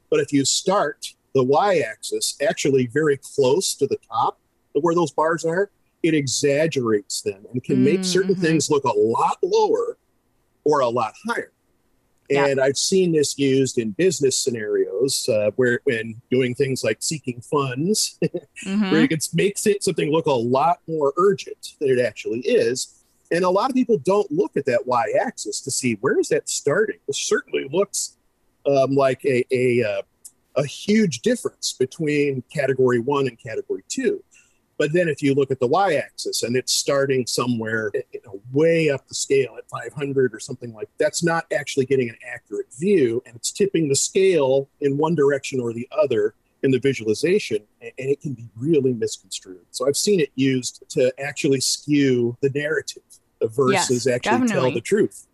But 0.10 0.20
if 0.20 0.32
you 0.32 0.46
start 0.46 1.08
the 1.34 1.44
y 1.44 1.80
axis 1.80 2.38
actually 2.48 2.88
very 2.88 3.18
close 3.18 3.74
to 3.76 3.88
the 3.88 3.98
top 4.08 4.38
of 4.76 4.84
where 4.84 4.96
those 4.96 5.12
bars 5.12 5.46
are, 5.46 5.72
it 6.04 6.14
exaggerates 6.14 7.22
them 7.22 7.46
and 7.52 7.64
can 7.64 7.84
make 7.84 8.04
certain 8.04 8.36
mm-hmm. 8.36 8.42
things 8.42 8.70
look 8.70 8.84
a 8.84 8.92
lot 8.92 9.38
lower 9.42 9.98
or 10.66 10.82
a 10.82 10.90
lot 10.90 11.14
higher. 11.26 11.53
And 12.30 12.58
yeah. 12.58 12.64
I've 12.64 12.78
seen 12.78 13.12
this 13.12 13.38
used 13.38 13.78
in 13.78 13.92
business 13.92 14.38
scenarios 14.38 15.28
uh, 15.28 15.52
where, 15.56 15.82
when 15.84 16.22
doing 16.32 16.56
things 16.56 16.84
like 16.84 16.98
seeking 17.02 17.42
funds, 17.42 18.18
mm-hmm. 18.66 18.92
where 18.92 19.02
you 19.02 19.08
can 19.08 19.20
make 19.34 19.58
something 19.58 20.12
look 20.12 20.26
a 20.26 20.32
lot 20.32 20.80
more 20.88 21.14
urgent 21.18 21.76
than 21.80 21.90
it 21.90 22.00
actually 22.00 22.40
is. 22.40 23.04
And 23.32 23.44
a 23.44 23.50
lot 23.50 23.70
of 23.70 23.76
people 23.76 23.98
don't 23.98 24.32
look 24.32 24.56
at 24.56 24.66
that 24.66 24.86
y 24.86 25.06
axis 25.20 25.60
to 25.62 25.72
see 25.72 25.98
where 26.02 26.20
is 26.20 26.30
that 26.30 26.48
starting. 26.48 27.00
It 27.08 27.16
certainly 27.16 27.68
looks 27.72 28.18
um, 28.66 28.96
like 28.96 29.24
a, 29.26 29.44
a, 29.52 29.84
uh, 29.84 30.02
a 30.56 30.66
huge 30.66 31.22
difference 31.22 31.74
between 31.74 32.44
category 32.54 33.00
one 33.00 33.28
and 33.28 33.38
category 33.38 33.84
two. 33.90 34.24
But 34.78 34.94
then 34.94 35.08
if 35.08 35.22
you 35.22 35.34
look 35.34 35.52
at 35.52 35.60
the 35.60 35.68
y-axis 35.68 36.44
and 36.44 36.56
it's 36.56 36.74
starting 36.74 37.26
somewhere 37.28 37.92
eh, 37.96 38.02
you 38.14 38.22
know, 38.26 38.42
way 38.52 38.90
up 38.90 39.08
the 39.08 39.16
scale 39.16 39.56
at 39.58 39.70
500 39.70 40.34
or 40.34 40.40
something 40.40 40.74
like 40.74 40.90
that's 40.98 41.24
not 41.24 41.46
actually 41.54 41.86
getting 41.86 42.10
an 42.10 42.18
accurate 42.28 42.68
view 42.80 43.22
and 43.26 43.36
it's 43.36 43.52
tipping 43.52 43.88
the 43.88 43.96
scale 43.96 44.68
in 44.82 44.98
one 44.98 45.16
direction 45.16 45.60
or 45.60 45.74
the 45.74 45.88
other 45.92 46.34
in 46.64 46.72
the 46.72 46.80
visualization 46.80 47.60
and 47.82 47.92
it 47.98 48.22
can 48.22 48.34
be 48.34 48.50
really 48.56 48.94
misconstrued. 48.94 49.66
So 49.72 49.88
I've 49.88 49.98
seen 49.98 50.20
it 50.20 50.32
used 50.36 50.84
to 50.90 51.14
actually 51.20 51.62
skew 51.62 52.38
the 52.42 52.50
narrative 52.50 53.04
versus 53.42 54.06
yes, 54.06 54.16
actually 54.16 54.32
definitely. 54.32 54.54
tell 54.54 54.72
the 54.72 54.82
truth. 54.82 55.28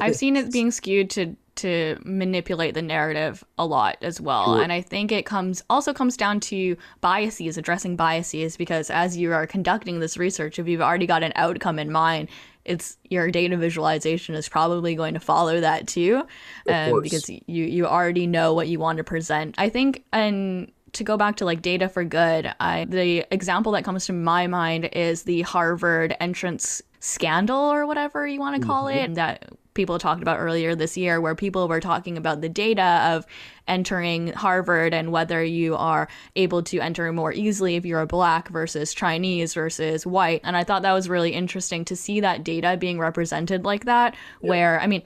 I've 0.00 0.16
seen 0.16 0.36
it 0.36 0.52
being 0.52 0.70
skewed 0.70 1.10
to 1.10 1.36
to 1.56 1.98
manipulate 2.04 2.74
the 2.74 2.82
narrative 2.82 3.44
a 3.58 3.66
lot 3.66 3.96
as 4.02 4.20
well. 4.20 4.54
Sure. 4.54 4.62
And 4.62 4.72
I 4.72 4.80
think 4.80 5.12
it 5.12 5.26
comes 5.26 5.62
also 5.68 5.92
comes 5.92 6.16
down 6.16 6.40
to 6.40 6.76
biases, 7.00 7.58
addressing 7.58 7.96
biases, 7.96 8.56
because 8.56 8.90
as 8.90 9.16
you 9.16 9.32
are 9.32 9.46
conducting 9.46 10.00
this 10.00 10.16
research, 10.16 10.58
if 10.58 10.68
you've 10.68 10.80
already 10.80 11.06
got 11.06 11.22
an 11.22 11.32
outcome 11.36 11.78
in 11.78 11.90
mind, 11.90 12.28
it's 12.64 12.98
your 13.08 13.30
data 13.30 13.56
visualization 13.56 14.34
is 14.34 14.48
probably 14.48 14.94
going 14.94 15.14
to 15.14 15.20
follow 15.20 15.60
that 15.60 15.86
too, 15.86 16.22
um, 16.68 17.00
because 17.02 17.28
you 17.28 17.40
you 17.46 17.86
already 17.86 18.26
know 18.26 18.54
what 18.54 18.68
you 18.68 18.78
want 18.78 18.98
to 18.98 19.04
present. 19.04 19.54
I 19.58 19.68
think 19.68 20.04
and 20.12 20.72
to 20.92 21.04
go 21.04 21.16
back 21.16 21.36
to 21.36 21.44
like 21.44 21.62
data 21.62 21.88
for 21.88 22.04
good, 22.04 22.52
I, 22.58 22.86
the 22.86 23.24
example 23.30 23.72
that 23.72 23.84
comes 23.84 24.06
to 24.06 24.12
my 24.12 24.46
mind 24.46 24.88
is 24.92 25.24
the 25.24 25.42
Harvard 25.42 26.16
entrance 26.20 26.82
scandal 27.00 27.58
or 27.58 27.86
whatever 27.86 28.26
you 28.26 28.40
want 28.40 28.60
to 28.60 28.66
call 28.66 28.86
mm-hmm. 28.86 29.12
it 29.12 29.14
that 29.14 29.50
people 29.76 29.98
talked 30.00 30.22
about 30.22 30.40
earlier 30.40 30.74
this 30.74 30.96
year, 30.96 31.20
where 31.20 31.36
people 31.36 31.68
were 31.68 31.80
talking 31.80 32.16
about 32.16 32.40
the 32.40 32.48
data 32.48 33.12
of 33.12 33.24
entering 33.68 34.32
Harvard 34.32 34.92
and 34.92 35.12
whether 35.12 35.44
you 35.44 35.76
are 35.76 36.08
able 36.34 36.62
to 36.64 36.80
enter 36.80 37.12
more 37.12 37.32
easily 37.32 37.76
if 37.76 37.84
you're 37.84 38.00
a 38.00 38.06
black 38.06 38.48
versus 38.48 38.92
Chinese 38.94 39.54
versus 39.54 40.04
white. 40.04 40.40
And 40.42 40.56
I 40.56 40.64
thought 40.64 40.82
that 40.82 40.92
was 40.92 41.08
really 41.08 41.32
interesting 41.32 41.84
to 41.84 41.94
see 41.94 42.20
that 42.20 42.42
data 42.42 42.76
being 42.76 42.98
represented 42.98 43.64
like 43.64 43.84
that, 43.84 44.14
yeah. 44.40 44.48
where, 44.50 44.80
I 44.80 44.88
mean, 44.88 45.02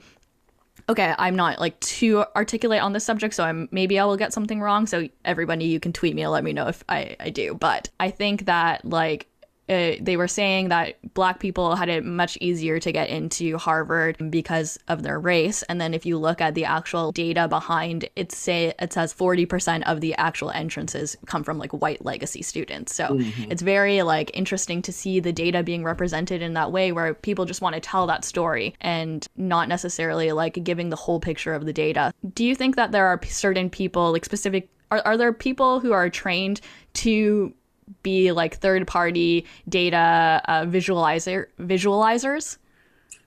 okay, 0.89 1.13
I'm 1.17 1.35
not 1.35 1.59
like 1.59 1.79
too 1.79 2.25
articulate 2.35 2.81
on 2.81 2.93
this 2.93 3.03
subject, 3.03 3.33
so 3.35 3.43
I'm 3.43 3.69
maybe 3.71 3.99
I 3.99 4.05
will 4.05 4.17
get 4.17 4.33
something 4.33 4.61
wrong. 4.61 4.87
So 4.87 5.07
everybody, 5.23 5.65
you 5.65 5.79
can 5.79 5.93
tweet 5.93 6.15
me 6.15 6.23
and 6.23 6.31
let 6.31 6.43
me 6.43 6.53
know 6.53 6.67
if 6.67 6.83
I, 6.89 7.15
I 7.19 7.29
do. 7.29 7.53
But 7.53 7.89
I 7.99 8.09
think 8.09 8.45
that 8.45 8.83
like 8.85 9.27
uh, 9.69 9.93
they 10.01 10.17
were 10.17 10.27
saying 10.27 10.69
that 10.69 10.97
black 11.13 11.39
people 11.39 11.75
had 11.75 11.87
it 11.87 12.03
much 12.03 12.37
easier 12.41 12.79
to 12.79 12.91
get 12.91 13.09
into 13.09 13.57
Harvard 13.57 14.31
because 14.31 14.77
of 14.87 15.03
their 15.03 15.19
race. 15.19 15.63
And 15.63 15.79
then 15.79 15.93
if 15.93 16.05
you 16.05 16.17
look 16.17 16.41
at 16.41 16.55
the 16.55 16.65
actual 16.65 17.11
data 17.11 17.47
behind 17.47 18.09
it, 18.15 18.31
say 18.31 18.73
it 18.79 18.91
says 18.91 19.13
40% 19.13 19.83
of 19.83 20.01
the 20.01 20.13
actual 20.15 20.51
entrances 20.51 21.15
come 21.25 21.43
from 21.43 21.57
like 21.57 21.71
white 21.71 22.03
legacy 22.03 22.41
students. 22.41 22.93
So 22.93 23.09
mm-hmm. 23.09 23.51
it's 23.51 23.61
very 23.61 24.01
like 24.01 24.31
interesting 24.33 24.81
to 24.81 24.91
see 24.91 25.19
the 25.19 25.31
data 25.31 25.63
being 25.63 25.83
represented 25.83 26.41
in 26.41 26.53
that 26.55 26.71
way 26.71 26.91
where 26.91 27.13
people 27.13 27.45
just 27.45 27.61
want 27.61 27.75
to 27.75 27.81
tell 27.81 28.07
that 28.07 28.25
story 28.25 28.75
and 28.81 29.25
not 29.37 29.69
necessarily 29.69 30.31
like 30.31 30.63
giving 30.63 30.89
the 30.89 30.95
whole 30.95 31.19
picture 31.19 31.53
of 31.53 31.65
the 31.65 31.73
data. 31.73 32.13
Do 32.33 32.43
you 32.43 32.55
think 32.55 32.75
that 32.75 32.91
there 32.91 33.07
are 33.07 33.21
certain 33.25 33.69
people 33.69 34.11
like 34.11 34.25
specific 34.25 34.69
are, 34.91 35.01
are 35.05 35.17
there 35.17 35.33
people 35.33 35.79
who 35.79 35.93
are 35.93 36.09
trained 36.09 36.61
to 36.93 37.53
be 38.03 38.31
like 38.31 38.57
third 38.57 38.87
party 38.87 39.45
data 39.67 40.41
uh, 40.45 40.65
visualizer 40.65 41.47
visualizers? 41.59 42.57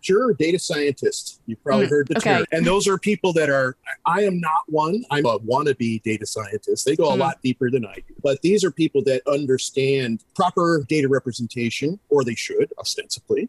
Sure, 0.01 0.35
data 0.35 0.59
scientists. 0.59 1.41
You've 1.47 1.65
probably 1.65 1.87
mm, 1.87 1.91
heard 1.91 2.09
the 2.09 2.19
okay. 2.19 2.37
term. 2.37 2.47
And 2.53 2.67
those 2.67 2.87
are 2.87 2.99
people 2.99 3.33
that 3.33 3.49
are, 3.49 3.75
I 4.05 4.23
am 4.25 4.39
not 4.39 4.61
one. 4.67 5.03
I'm 5.11 5.25
a 5.25 5.39
wannabe 5.39 6.03
data 6.03 6.27
scientist. 6.27 6.85
They 6.85 6.95
go 6.95 7.09
a 7.09 7.15
mm. 7.15 7.21
lot 7.21 7.41
deeper 7.43 7.71
than 7.71 7.87
I 7.87 7.95
do. 7.95 8.15
But 8.23 8.43
these 8.43 8.65
are 8.65 8.71
people 8.71 9.03
that 9.05 9.23
understand 9.27 10.23
proper 10.35 10.85
data 10.91 11.09
representation, 11.09 11.99
or 12.11 12.23
they 12.23 12.35
should, 12.35 12.71
ostensibly. 12.79 13.49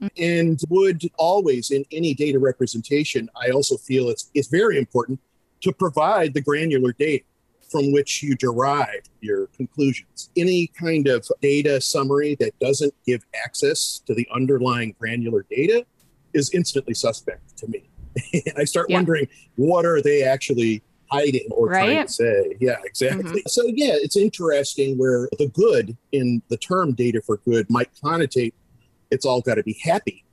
Mm. 0.00 0.10
And 0.16 0.60
would 0.70 1.02
always, 1.18 1.70
in 1.70 1.84
any 1.92 2.14
data 2.14 2.38
representation, 2.38 3.28
I 3.36 3.50
also 3.50 3.76
feel 3.76 4.08
it's, 4.08 4.30
it's 4.34 4.48
very 4.48 4.78
important 4.78 5.20
to 5.60 5.70
provide 5.70 6.32
the 6.32 6.40
granular 6.40 6.92
data 6.92 7.24
from 7.70 7.92
which 7.92 8.22
you 8.22 8.34
derive 8.34 9.02
your 9.20 9.46
conclusions. 9.48 10.30
Any 10.36 10.66
kind 10.68 11.06
of 11.06 11.26
data 11.40 11.80
summary 11.80 12.36
that 12.40 12.58
doesn't 12.58 12.94
give 13.06 13.24
access 13.44 14.02
to 14.06 14.14
the 14.14 14.26
underlying 14.34 14.94
granular 14.98 15.46
data 15.50 15.86
is 16.34 16.50
instantly 16.50 16.94
suspect 16.94 17.56
to 17.58 17.68
me. 17.68 17.88
and 18.32 18.54
I 18.58 18.64
start 18.64 18.90
yeah. 18.90 18.96
wondering 18.96 19.28
what 19.56 19.86
are 19.86 20.02
they 20.02 20.24
actually 20.24 20.82
hiding 21.10 21.46
or 21.50 21.68
right? 21.68 21.84
trying 21.84 22.06
to 22.06 22.12
say. 22.12 22.56
Yeah, 22.60 22.76
exactly. 22.84 23.24
Mm-hmm. 23.24 23.48
So, 23.48 23.64
yeah, 23.66 23.94
it's 23.94 24.16
interesting 24.16 24.98
where 24.98 25.28
the 25.38 25.48
good 25.48 25.96
in 26.12 26.42
the 26.48 26.56
term 26.56 26.92
data 26.92 27.20
for 27.24 27.38
good 27.38 27.68
might 27.70 27.90
connotate 28.02 28.52
it's 29.10 29.26
all 29.26 29.40
got 29.40 29.56
to 29.56 29.62
be 29.62 29.78
happy. 29.82 30.24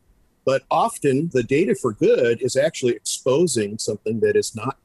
But 0.45 0.63
often 0.71 1.29
the 1.33 1.43
data 1.43 1.75
for 1.75 1.93
good 1.93 2.41
is 2.41 2.55
actually 2.55 2.93
exposing 2.93 3.77
something 3.77 4.19
that 4.21 4.35
is 4.35 4.55
not 4.55 4.77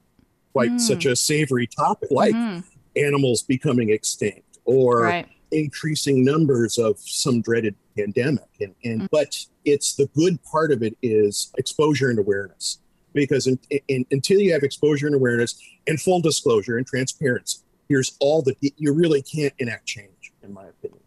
quite 0.53 0.71
mm. 0.71 0.81
such 0.81 1.07
a 1.07 1.17
savory 1.17 1.67
topic, 1.67 2.11
like 2.11 2.35
mm-hmm. 2.35 2.61
animals 2.97 3.43
becoming 3.43 3.91
extinct 3.91 4.59
or 4.65 5.03
right. 5.03 5.29
increasing 5.51 6.25
numbers 6.25 6.79
of 6.79 6.99
some 7.01 7.41
dreaded 7.41 7.75
pandemic. 7.97 8.49
And, 8.61 8.75
and 8.85 9.03
mm. 9.03 9.09
but 9.11 9.37
it's 9.65 9.97
the 9.97 10.07
good 10.15 10.43
part 10.45 10.73
of 10.73 10.83
it 10.83 10.97
is 11.03 11.53
exposure 11.59 12.11
and 12.11 12.19
awareness, 12.19 12.79
because 13.13 13.47
in, 13.47 13.59
in, 13.89 14.05
until 14.11 14.41
you 14.41 14.53
have 14.53 14.63
exposure 14.63 15.07
and 15.07 15.15
awareness 15.15 15.61
and 15.87 16.01
full 16.01 16.21
disclosure 16.21 16.77
and 16.79 16.87
transparency, 16.87 17.61
here's 17.89 18.17
all 18.21 18.43
that 18.43 18.57
you 18.61 18.93
really 18.93 19.23
can't 19.23 19.53
enact 19.59 19.87
change, 19.87 20.33
in 20.43 20.53
my 20.53 20.65
opinion. 20.65 21.01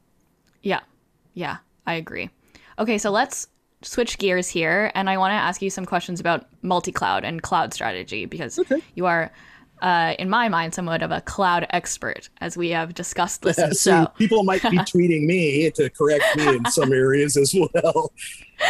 Yeah, 0.62 0.82
yeah, 1.34 1.58
I 1.86 1.96
agree. 1.96 2.30
Okay, 2.78 2.98
so 2.98 3.10
let's 3.10 3.48
switch 3.86 4.18
gears 4.18 4.48
here, 4.48 4.92
and 4.96 5.10
I 5.10 5.18
want 5.18 5.32
to 5.32 5.36
ask 5.36 5.62
you 5.62 5.70
some 5.70 5.86
questions 5.86 6.20
about 6.20 6.48
multi 6.62 6.92
cloud 6.92 7.24
and 7.24 7.42
cloud 7.42 7.74
strategy 7.74 8.26
because 8.26 8.60
okay. 8.60 8.82
you 8.96 9.06
are. 9.06 9.32
Uh, 9.82 10.16
in 10.20 10.30
my 10.30 10.48
mind, 10.48 10.74
somewhat 10.74 11.04
of 11.04 11.12
a 11.12 11.20
cloud 11.20 11.68
expert, 11.72 12.30
as 12.40 12.56
we 12.56 12.70
have 12.70 12.94
discussed 12.94 13.42
this. 13.42 13.58
Yeah, 13.58 13.72
so 13.72 14.08
people 14.18 14.44
might 14.44 14.62
be 14.62 14.70
tweeting 14.78 15.26
me 15.26 15.70
to 15.72 15.90
correct 15.90 16.24
me 16.38 16.48
in 16.48 16.66
some 16.72 16.94
areas 16.94 17.36
as 17.36 17.54
well. 17.54 18.14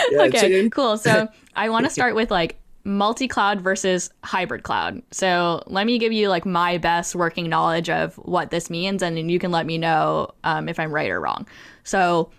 Yeah, 0.09 0.23
okay, 0.23 0.67
cool. 0.69 0.97
So 0.97 1.27
I 1.55 1.69
want 1.69 1.85
to 1.85 1.91
start 1.91 2.15
with 2.15 2.31
like 2.31 2.57
multi-cloud 2.85 3.61
versus 3.61 4.09
hybrid 4.23 4.63
cloud. 4.63 5.01
So 5.11 5.63
let 5.67 5.85
me 5.85 5.99
give 5.99 6.11
you 6.11 6.29
like 6.29 6.45
my 6.45 6.79
best 6.79 7.13
working 7.13 7.49
knowledge 7.49 7.89
of 7.89 8.15
what 8.15 8.49
this 8.49 8.71
means, 8.71 9.03
and 9.03 9.15
then 9.15 9.29
you 9.29 9.37
can 9.37 9.51
let 9.51 9.67
me 9.67 9.77
know 9.77 10.31
um, 10.43 10.67
if 10.67 10.79
I'm 10.79 10.91
right 10.91 11.11
or 11.11 11.21
wrong. 11.21 11.47
So 11.83 12.31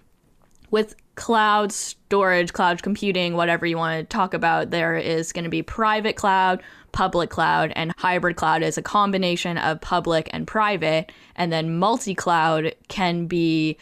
with 0.73 0.97
cloud 1.17 1.73
storage, 1.73 2.53
cloud 2.53 2.83
computing, 2.83 3.35
whatever 3.35 3.67
you 3.67 3.77
want 3.77 3.99
to 3.99 4.05
talk 4.05 4.35
about, 4.35 4.71
there 4.71 4.97
is 4.97 5.33
going 5.33 5.45
to 5.45 5.51
be 5.51 5.63
private 5.63 6.15
cloud, 6.15 6.63
public 6.93 7.31
cloud, 7.31 7.73
and 7.75 7.93
hybrid 7.97 8.37
cloud 8.37 8.63
is 8.63 8.79
a 8.79 8.83
combination 8.83 9.59
of 9.59 9.81
public 9.81 10.29
and 10.33 10.47
private. 10.47 11.11
And 11.35 11.51
then 11.53 11.79
multi 11.79 12.15
cloud 12.15 12.75
can 12.89 13.27
be, 13.27 13.79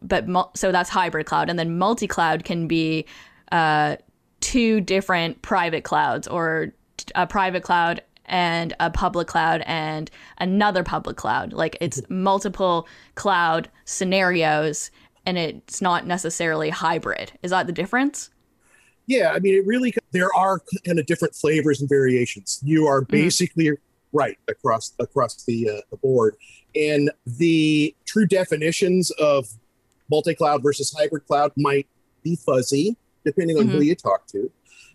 but 0.00 0.26
so 0.54 0.72
that's 0.72 0.88
hybrid 0.88 1.26
cloud. 1.26 1.50
And 1.50 1.58
then 1.58 1.78
multi 1.78 2.06
cloud 2.06 2.44
can 2.44 2.68
be 2.68 3.06
uh, 3.52 3.96
two 4.40 4.80
different 4.80 5.42
private 5.42 5.82
clouds 5.82 6.28
or 6.28 6.72
a 7.14 7.26
private 7.26 7.64
cloud 7.64 8.02
and 8.26 8.74
a 8.80 8.90
public 8.90 9.28
cloud 9.28 9.62
and 9.66 10.10
another 10.38 10.82
public 10.82 11.16
cloud. 11.16 11.52
Like 11.52 11.76
it's 11.80 12.02
multiple 12.08 12.88
cloud 13.14 13.68
scenarios 13.84 14.90
and 15.26 15.36
it's 15.36 15.82
not 15.82 16.06
necessarily 16.06 16.70
hybrid. 16.70 17.32
Is 17.42 17.50
that 17.50 17.66
the 17.66 17.72
difference? 17.72 18.30
Yeah, 19.06 19.32
I 19.34 19.40
mean, 19.40 19.54
it 19.54 19.66
really 19.66 19.92
there 20.12 20.32
are 20.34 20.60
kind 20.84 20.98
of 20.98 21.06
different 21.06 21.34
flavors 21.34 21.80
and 21.80 21.88
variations. 21.88 22.60
You 22.62 22.86
are 22.86 23.02
mm-hmm. 23.02 23.12
basically 23.12 23.66
mm. 23.66 23.76
right 24.12 24.38
across 24.48 24.92
across 24.98 25.44
the 25.44 25.68
uh, 25.70 25.80
the 25.90 25.96
board, 25.96 26.36
and 26.74 27.10
the 27.26 27.94
true 28.04 28.26
definitions 28.26 29.10
of 29.12 29.48
multi-cloud 30.10 30.62
versus 30.62 30.94
hybrid 30.96 31.26
cloud 31.26 31.52
might 31.56 31.86
be 32.22 32.36
fuzzy 32.36 32.96
depending 33.24 33.58
on 33.58 33.64
mm-hmm. 33.64 33.72
who 33.72 33.82
you 33.82 33.94
talk 33.96 34.24
to. 34.28 34.50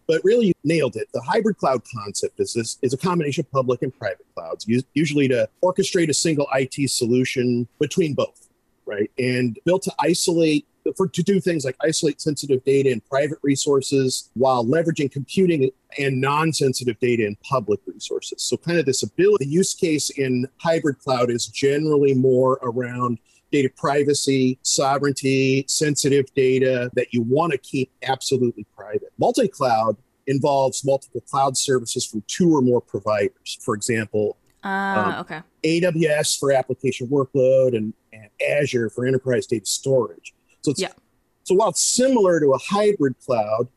But 0.07 0.21
really, 0.23 0.47
you 0.47 0.53
nailed 0.63 0.95
it. 0.95 1.07
The 1.13 1.21
hybrid 1.21 1.57
cloud 1.57 1.81
concept 1.93 2.39
is 2.39 2.53
this 2.53 2.77
is 2.81 2.93
a 2.93 2.97
combination 2.97 3.45
of 3.45 3.51
public 3.51 3.81
and 3.81 3.97
private 3.97 4.25
clouds, 4.35 4.65
usually 4.93 5.27
to 5.27 5.47
orchestrate 5.63 6.09
a 6.09 6.13
single 6.13 6.47
IT 6.53 6.89
solution 6.89 7.67
between 7.79 8.13
both 8.13 8.47
right? 8.91 9.09
And 9.17 9.57
built 9.65 9.83
to 9.83 9.93
isolate 9.99 10.67
for 10.97 11.07
to 11.07 11.23
do 11.23 11.39
things 11.39 11.63
like 11.63 11.75
isolate 11.81 12.19
sensitive 12.19 12.63
data 12.63 12.89
in 12.89 13.01
private 13.01 13.37
resources 13.43 14.29
while 14.33 14.65
leveraging 14.65 15.11
computing 15.11 15.69
and 15.99 16.19
non-sensitive 16.19 16.99
data 16.99 17.25
in 17.25 17.35
public 17.47 17.79
resources. 17.85 18.41
So 18.41 18.57
kind 18.57 18.79
of 18.79 18.85
this 18.85 19.03
ability, 19.03 19.45
the 19.45 19.51
use 19.51 19.75
case 19.75 20.09
in 20.09 20.47
hybrid 20.57 20.97
cloud 20.99 21.29
is 21.29 21.45
generally 21.47 22.15
more 22.15 22.59
around 22.63 23.19
data 23.51 23.69
privacy, 23.77 24.57
sovereignty, 24.63 25.65
sensitive 25.67 26.25
data 26.33 26.89
that 26.95 27.13
you 27.13 27.21
want 27.21 27.51
to 27.51 27.57
keep 27.59 27.91
absolutely 28.03 28.65
private. 28.75 29.11
Multi-cloud 29.19 29.97
involves 30.25 30.83
multiple 30.83 31.21
cloud 31.29 31.57
services 31.57 32.05
from 32.05 32.23
two 32.27 32.55
or 32.55 32.61
more 32.61 32.81
providers. 32.81 33.59
For 33.61 33.75
example, 33.75 34.37
uh, 34.63 34.67
um, 34.67 35.13
okay. 35.21 35.41
AWS 35.63 36.39
for 36.39 36.51
application 36.51 37.07
workload 37.07 37.75
and, 37.75 37.93
and 37.93 37.93
Azure 38.49 38.89
for 38.89 39.05
enterprise 39.05 39.45
data 39.47 39.65
storage. 39.65 40.33
So 40.61 40.71
it's, 40.71 40.81
yeah. 40.81 40.89
so 41.43 41.55
while 41.55 41.69
it's 41.69 41.81
similar 41.81 42.39
to 42.39 42.53
a 42.53 42.57
hybrid 42.57 43.15
cloud, 43.25 43.67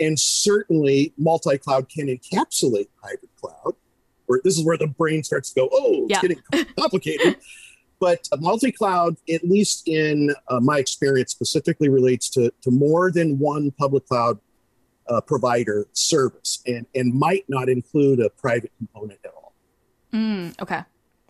and 0.00 0.18
certainly 0.18 1.12
multi-cloud 1.16 1.88
can 1.88 2.08
encapsulate 2.08 2.88
hybrid 3.02 3.30
cloud, 3.40 3.74
where 4.26 4.40
this 4.42 4.58
is 4.58 4.64
where 4.64 4.76
the 4.76 4.86
brain 4.86 5.22
starts 5.22 5.52
to 5.52 5.60
go, 5.60 5.68
oh, 5.72 6.04
it's 6.04 6.10
yeah. 6.10 6.20
getting 6.20 6.66
complicated. 6.78 7.36
but 8.00 8.28
multi-cloud, 8.40 9.16
at 9.32 9.44
least 9.44 9.86
in 9.86 10.34
uh, 10.48 10.58
my 10.58 10.78
experience, 10.78 11.30
specifically 11.30 11.88
relates 11.88 12.28
to, 12.30 12.52
to 12.62 12.70
more 12.70 13.12
than 13.12 13.38
one 13.38 13.70
public 13.72 14.06
cloud 14.06 14.38
uh, 15.08 15.20
provider 15.20 15.86
service 15.92 16.62
and, 16.66 16.86
and 16.94 17.14
might 17.14 17.44
not 17.48 17.68
include 17.68 18.20
a 18.20 18.30
private 18.30 18.72
component 18.78 19.20
at 19.24 19.32
all. 19.34 19.52
Mm, 20.12 20.60
okay. 20.60 20.82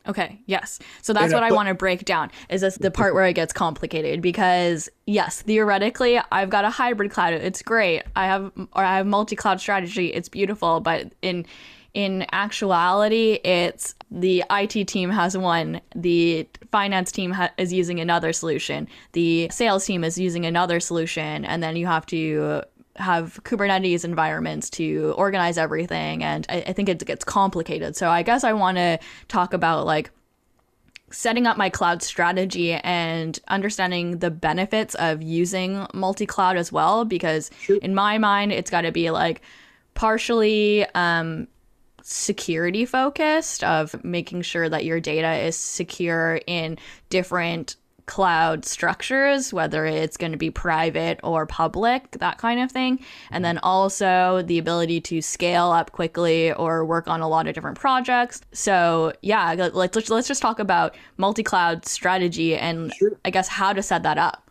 Okay, 0.07 0.41
yes. 0.47 0.81
So 1.01 1.13
that's 1.13 1.33
uh, 1.33 1.37
what 1.37 1.45
I 1.45 1.53
want 1.53 1.69
to 1.69 1.75
break 1.75 2.05
down. 2.05 2.31
Is 2.49 2.63
this 2.63 2.77
the 2.77 2.91
part 2.91 3.15
where 3.15 3.27
it 3.27 3.35
gets 3.35 3.53
complicated 3.53 4.21
because 4.21 4.89
yes, 5.07 5.43
theoretically 5.43 6.21
I've 6.33 6.51
got 6.51 6.65
a 6.65 6.71
hybrid 6.71 7.11
cloud. 7.11 7.35
It's 7.35 7.63
great. 7.63 8.03
I 8.17 8.27
have 8.27 8.51
or 8.73 8.85
I 8.85 8.97
have 8.97 9.07
multi-cloud 9.07 9.61
strategy. 9.61 10.09
It's 10.09 10.29
beautiful, 10.29 10.81
but 10.81 11.13
in 11.23 11.47
in 11.95 12.25
actuality, 12.33 13.39
it's 13.45 13.95
the 14.11 14.43
IT 14.51 14.89
team 14.89 15.11
has 15.11 15.37
one, 15.37 15.81
the 15.95 16.49
finance 16.71 17.13
team 17.13 17.33
ha- 17.33 17.51
is 17.59 17.71
using 17.71 18.01
another 18.01 18.33
solution, 18.33 18.89
the 19.13 19.49
sales 19.51 19.85
team 19.85 20.03
is 20.03 20.17
using 20.17 20.47
another 20.47 20.81
solution, 20.81 21.45
and 21.45 21.63
then 21.63 21.77
you 21.77 21.87
have 21.87 22.07
to 22.07 22.63
have 22.97 23.43
Kubernetes 23.45 24.05
environments 24.05 24.69
to 24.71 25.15
organize 25.17 25.59
everything, 25.59 26.23
and 26.23 26.47
I, 26.49 26.65
I 26.69 26.73
think 26.73 26.89
it 26.89 27.05
gets 27.05 27.25
complicated. 27.25 27.97
So 27.97 28.09
I 28.09 28.23
guess 28.23 28.45
I 28.45 28.53
want 28.53 28.77
to 28.77 28.99
talk 29.29 29.55
about 29.55 29.87
like 29.87 30.11
setting 31.13 31.47
up 31.47 31.57
my 31.57 31.69
cloud 31.71 32.03
strategy 32.03 32.73
and 32.73 33.39
understanding 33.49 34.19
the 34.19 34.31
benefits 34.31 34.95
of 34.97 35.23
using 35.23 35.87
multi-cloud 35.93 36.57
as 36.57 36.73
well 36.73 37.05
because 37.05 37.51
sure. 37.61 37.77
in 37.83 37.95
my 37.95 38.19
mind 38.19 38.51
it's 38.51 38.71
got 38.71 38.81
to 38.83 38.93
be 38.93 39.11
like 39.11 39.43
partially 39.95 40.87
um, 40.95 41.47
security 42.03 42.85
focused 42.85 43.63
of 43.63 44.03
making 44.03 44.43
sure 44.43 44.69
that 44.69 44.85
your 44.85 45.01
data 45.01 45.35
is 45.35 45.57
secure 45.57 46.41
in 46.47 46.79
different 47.11 47.77
cloud 48.13 48.67
structures, 48.67 49.55
whether 49.55 49.87
it's 49.87 50.19
going 50.19 50.33
to 50.33 50.37
be 50.37 50.51
private 50.51 51.19
or 51.23 51.47
public, 51.47 52.11
that 52.11 52.37
kind 52.37 52.61
of 52.61 52.71
thing. 52.71 53.03
And 53.31 53.43
then 53.43 53.57
also 53.63 54.43
the 54.43 54.59
ability 54.59 55.01
to 55.01 55.23
scale 55.23 55.71
up 55.71 55.93
quickly 55.93 56.53
or 56.53 56.85
work 56.85 57.09
on 57.09 57.23
a 57.23 57.29
lot 57.29 57.47
of 57.47 57.55
different 57.55 57.79
projects. 57.79 58.43
So, 58.53 59.15
yeah, 59.23 59.71
let's, 59.73 60.11
let's 60.11 60.29
just 60.29 60.43
talk 60.43 60.59
about 60.59 60.95
multi 61.17 61.43
cloud 61.43 61.87
strategy 61.87 62.55
and 62.55 62.93
sure. 62.93 63.19
I 63.25 63.31
guess 63.31 63.49
how 63.49 63.73
to 63.73 63.83
set 63.83 64.03
that 64.03 64.19
up. 64.19 64.47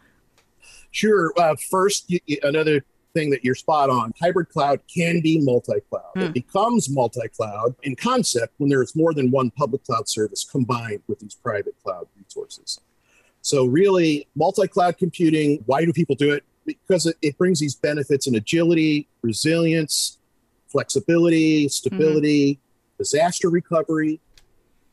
Sure. 0.90 1.32
Uh, 1.38 1.56
first, 1.70 2.12
another 2.42 2.84
thing 3.14 3.30
that 3.30 3.46
you're 3.46 3.54
spot 3.54 3.92
on. 3.92 4.12
Hybrid 4.20 4.50
cloud 4.50 4.80
can 4.92 5.22
be 5.22 5.40
multi 5.40 5.82
cloud. 5.88 6.14
Mm. 6.18 6.30
It 6.30 6.34
becomes 6.34 6.90
multi 6.90 7.28
cloud 7.28 7.76
in 7.84 7.96
concept 7.96 8.56
when 8.58 8.72
there's 8.72 8.96
more 8.96 9.14
than 9.14 9.30
one 9.30 9.52
public 9.52 9.84
cloud 9.84 10.10
service 10.10 10.44
combined 10.44 11.04
with 11.08 11.20
these 11.20 11.36
private 11.36 11.76
cloud 11.84 12.08
resources. 12.18 12.80
So, 13.42 13.66
really, 13.66 14.28
multi 14.36 14.68
cloud 14.68 14.98
computing, 14.98 15.64
why 15.66 15.84
do 15.84 15.94
people 15.94 16.16
do 16.16 16.32
it? 16.32 16.44
Because 16.66 17.08
it, 17.08 17.18
it, 17.22 17.38
brings 17.38 17.60
these 17.60 17.74
benefits 17.74 18.28
in 18.28 18.36
agility, 18.36 19.08
resilience, 19.24 20.18
flexibility, 20.68 21.68
stability, 21.68 22.54
mm-hmm. 22.54 22.98
disaster 23.00 23.50
recovery, 23.50 24.20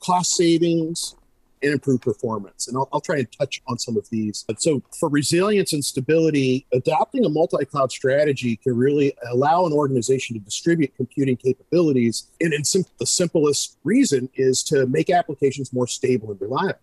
cost 0.00 0.35
savings, 0.35 1.14
and 1.62 1.73
improved 1.73 2.02
performance. 2.02 2.69
And 2.69 2.76
I'll, 2.76 2.88
I'll, 2.93 3.00
try 3.00 3.19
and 3.19 3.31
touch 3.33 3.61
on 3.69 3.78
some 3.78 3.97
of 3.97 4.09
these. 4.11 4.47
So, 4.57 4.83
for 4.99 5.11
resilience 5.11 5.75
and 5.75 5.85
stability, 5.85 6.67
adopting 6.73 7.26
a 7.26 7.28
multi 7.28 7.64
cloud 7.67 7.93
strategy 7.93 8.57
can 8.57 8.76
really 8.76 9.12
allow 9.31 9.67
an 9.67 9.75
organization 9.75 10.38
to 10.38 10.40
distribute 10.40 10.95
computing 10.97 11.37
capabilities. 11.37 12.28
And 12.40 12.55
in 12.55 12.64
sim- 12.64 12.85
the 12.99 13.07
simplest 13.07 13.76
reason 13.85 14.31
is 14.35 14.62
to 14.64 14.87
make 14.87 15.11
applications 15.11 15.73
more 15.73 15.87
stable 15.87 16.31
and 16.31 16.40
reliable. 16.40 16.78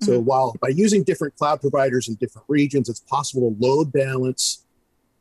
So 0.00 0.12
mm-hmm. 0.12 0.24
while 0.24 0.56
by 0.60 0.68
using 0.68 1.02
different 1.02 1.36
cloud 1.36 1.60
providers 1.60 2.08
in 2.08 2.14
different 2.16 2.46
regions, 2.48 2.88
it's 2.88 3.00
possible 3.00 3.50
to 3.50 3.56
load 3.64 3.92
balance 3.92 4.64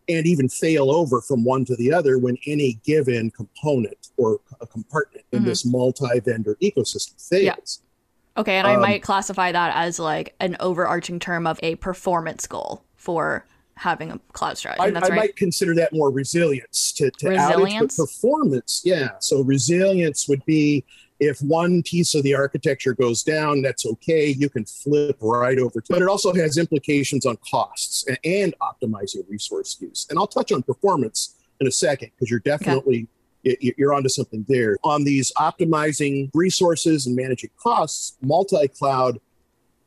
and 0.07 0.25
even 0.25 0.49
fail 0.49 0.91
over 0.91 1.21
from 1.21 1.43
one 1.43 1.65
to 1.65 1.75
the 1.75 1.93
other 1.93 2.17
when 2.17 2.37
any 2.47 2.79
given 2.83 3.29
component 3.31 4.09
or 4.17 4.39
a 4.59 4.67
compartment 4.67 5.25
in 5.31 5.39
mm-hmm. 5.39 5.49
this 5.49 5.65
multi-vendor 5.65 6.57
ecosystem 6.61 7.29
fails. 7.29 7.81
Yeah. 7.81 8.41
Okay, 8.41 8.55
and 8.55 8.65
um, 8.65 8.77
I 8.77 8.77
might 8.77 9.03
classify 9.03 9.51
that 9.51 9.75
as 9.75 9.99
like 9.99 10.33
an 10.39 10.55
overarching 10.59 11.19
term 11.19 11.45
of 11.45 11.59
a 11.61 11.75
performance 11.75 12.47
goal 12.47 12.83
for 12.95 13.45
having 13.75 14.11
a 14.11 14.19
cloud 14.33 14.57
strategy. 14.57 14.81
I, 14.81 14.87
I 14.87 15.01
right. 15.01 15.13
might 15.13 15.35
consider 15.35 15.75
that 15.75 15.93
more 15.93 16.11
resilience 16.11 16.91
to, 16.93 17.11
to 17.11 17.29
resilience? 17.29 17.95
outage, 17.95 17.97
but 17.97 18.03
performance, 18.05 18.81
yeah. 18.83 19.09
So 19.19 19.41
resilience 19.41 20.27
would 20.27 20.43
be 20.45 20.83
if 21.19 21.41
one 21.41 21.83
piece 21.83 22.15
of 22.15 22.23
the 22.23 22.33
architecture 22.33 22.93
goes 22.93 23.23
down, 23.23 23.61
that's 23.61 23.85
okay. 23.85 24.29
You 24.29 24.49
can 24.49 24.65
flip 24.65 25.17
right 25.19 25.59
over. 25.59 25.81
to. 25.81 25.93
But 25.93 26.01
it 26.01 26.07
also 26.07 26.33
has 26.33 26.57
implications 26.57 27.25
on 27.25 27.37
costs 27.49 28.05
and, 28.07 28.17
and 28.23 28.55
optimizing 28.61 29.29
resource 29.29 29.77
use. 29.79 30.07
And 30.09 30.17
I'll 30.17 30.27
touch 30.27 30.51
on 30.51 30.63
performance 30.63 31.35
in 31.59 31.67
a 31.67 31.71
second 31.71 32.11
because 32.15 32.29
you're 32.29 32.39
definitely 32.39 33.07
okay. 33.45 33.73
you're 33.77 33.93
onto 33.93 34.09
something 34.09 34.45
there. 34.47 34.77
On 34.83 35.03
these 35.03 35.31
optimizing 35.37 36.29
resources 36.33 37.05
and 37.05 37.15
managing 37.15 37.49
costs, 37.57 38.17
multi-cloud 38.21 39.19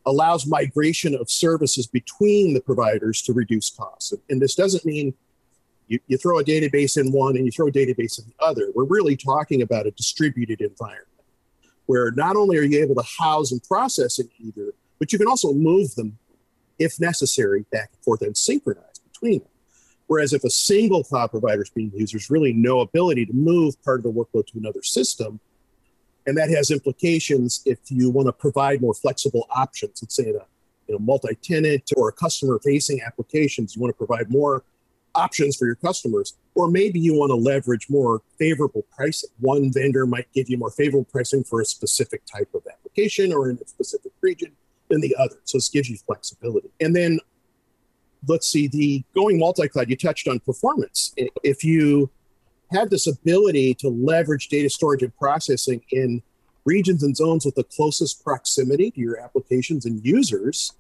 allows 0.05 0.47
migration 0.47 1.15
of 1.15 1.31
services 1.31 1.87
between 1.87 2.55
the 2.55 2.61
providers 2.61 3.23
to 3.23 3.33
reduce 3.33 3.71
costs. 3.71 4.13
And 4.29 4.43
this 4.43 4.55
doesn't 4.55 4.85
mean 4.85 5.15
you, 5.87 6.01
you 6.09 6.17
throw 6.19 6.41
a 6.41 6.45
database 6.45 7.01
in 7.01 7.13
one 7.13 7.37
and 7.37 7.47
you 7.47 7.53
throw 7.53 7.69
a 7.69 7.73
database 7.73 8.19
in 8.19 8.27
the 8.27 8.45
other. 8.45 8.71
We're 8.75 8.85
really 8.85 9.17
talking 9.17 9.63
about 9.63 9.87
a 9.87 9.93
distributed 9.93 10.61
environment 10.61 11.07
where 11.93 12.11
not 12.13 12.37
only 12.37 12.57
are 12.57 12.63
you 12.63 12.83
able 12.83 12.95
to 12.95 13.07
house 13.19 13.53
and 13.53 13.63
process 13.65 14.19
it 14.19 14.27
either, 14.39 14.73
but 14.99 15.13
you 15.13 15.19
can 15.19 15.29
also 15.29 15.53
move 15.53 15.95
them 15.95 16.17
if 16.79 16.99
necessary 16.99 17.67
back 17.71 17.91
and 17.93 18.03
forth 18.03 18.23
and 18.23 18.35
synchronize 18.35 18.99
between 19.13 19.41
them. 19.41 19.49
Whereas 20.07 20.33
if 20.33 20.43
a 20.43 20.49
single 20.49 21.05
cloud 21.05 21.33
provider 21.33 21.61
is 21.61 21.69
being 21.69 21.93
used, 21.95 22.15
there's 22.15 22.31
really 22.31 22.55
no 22.55 22.81
ability 22.81 23.27
to 23.27 23.35
move 23.35 23.75
part 23.83 23.99
of 23.99 24.05
the 24.05 24.11
workload 24.11 24.47
to 24.47 24.59
another 24.59 24.83
system. 24.83 25.39
And 26.27 26.35
that 26.39 26.49
has 26.49 26.71
implications 26.71 27.61
if 27.67 27.79
you 27.89 28.09
want 28.09 28.27
to 28.29 28.33
provide 28.33 28.81
more 28.81 28.95
flexible 28.95 29.47
options, 29.55 30.01
let's 30.03 30.17
say 30.17 30.31
in 30.31 30.37
a 30.37 30.47
you 30.89 30.95
know, 30.95 30.99
multi-tenant 30.99 31.91
or 31.95 32.09
a 32.09 32.13
customer-facing 32.13 33.03
applications, 33.03 33.77
you 33.77 33.83
want 33.83 33.93
to 33.93 33.99
provide 33.99 34.31
more 34.31 34.65
options 35.15 35.57
for 35.57 35.67
your 35.67 35.75
customers. 35.77 36.35
Or 36.55 36.71
maybe 36.71 37.01
you 37.01 37.15
want 37.15 37.31
to 37.31 37.37
leverage 37.37 37.89
more 37.89 38.23
favorable 38.39 38.85
pricing. 38.95 39.31
One 39.41 39.73
vendor 39.73 40.07
might 40.07 40.31
give 40.33 40.51
you 40.51 40.59
more 40.59 40.71
favorable 40.71 41.09
pricing 41.11 41.45
for 41.45 41.61
a 41.61 41.65
specific 41.65 42.23
type 42.27 42.49
of 42.55 42.63
application 42.71 43.33
or 43.33 43.51
in 43.51 43.59
a 43.63 43.67
specific 43.67 44.13
region 44.21 44.53
than 44.89 45.01
the 45.01 45.17
other. 45.19 45.37
So 45.45 45.59
this 45.59 45.69
gives 45.69 45.89
you 45.89 45.97
flexibility. 45.97 46.71
And 46.81 46.95
then 46.95 47.19
let's 48.29 48.47
see, 48.47 48.69
the 48.69 49.03
going 49.15 49.39
multi-cloud, 49.39 49.89
you 49.89 49.97
touched 49.97 50.29
on 50.29 50.41
performance. 50.41 51.15
If 51.43 51.65
you 51.65 52.11
have 52.73 52.91
this 52.91 53.07
ability 53.07 53.75
to 53.75 53.89
leverage 53.89 54.49
data 54.49 54.71
storage 54.71 55.03
and 55.03 55.17
processing 55.17 55.83
in 55.91 56.23
regions 56.65 57.03
and 57.03 57.17
zones 57.17 57.45
with 57.45 57.55
the 57.55 57.65
closest 57.65 58.23
proximity 58.23 58.91
to 58.93 59.01
your 59.01 59.19
applications 59.19 59.85
and 59.85 60.05
users, 60.05 60.73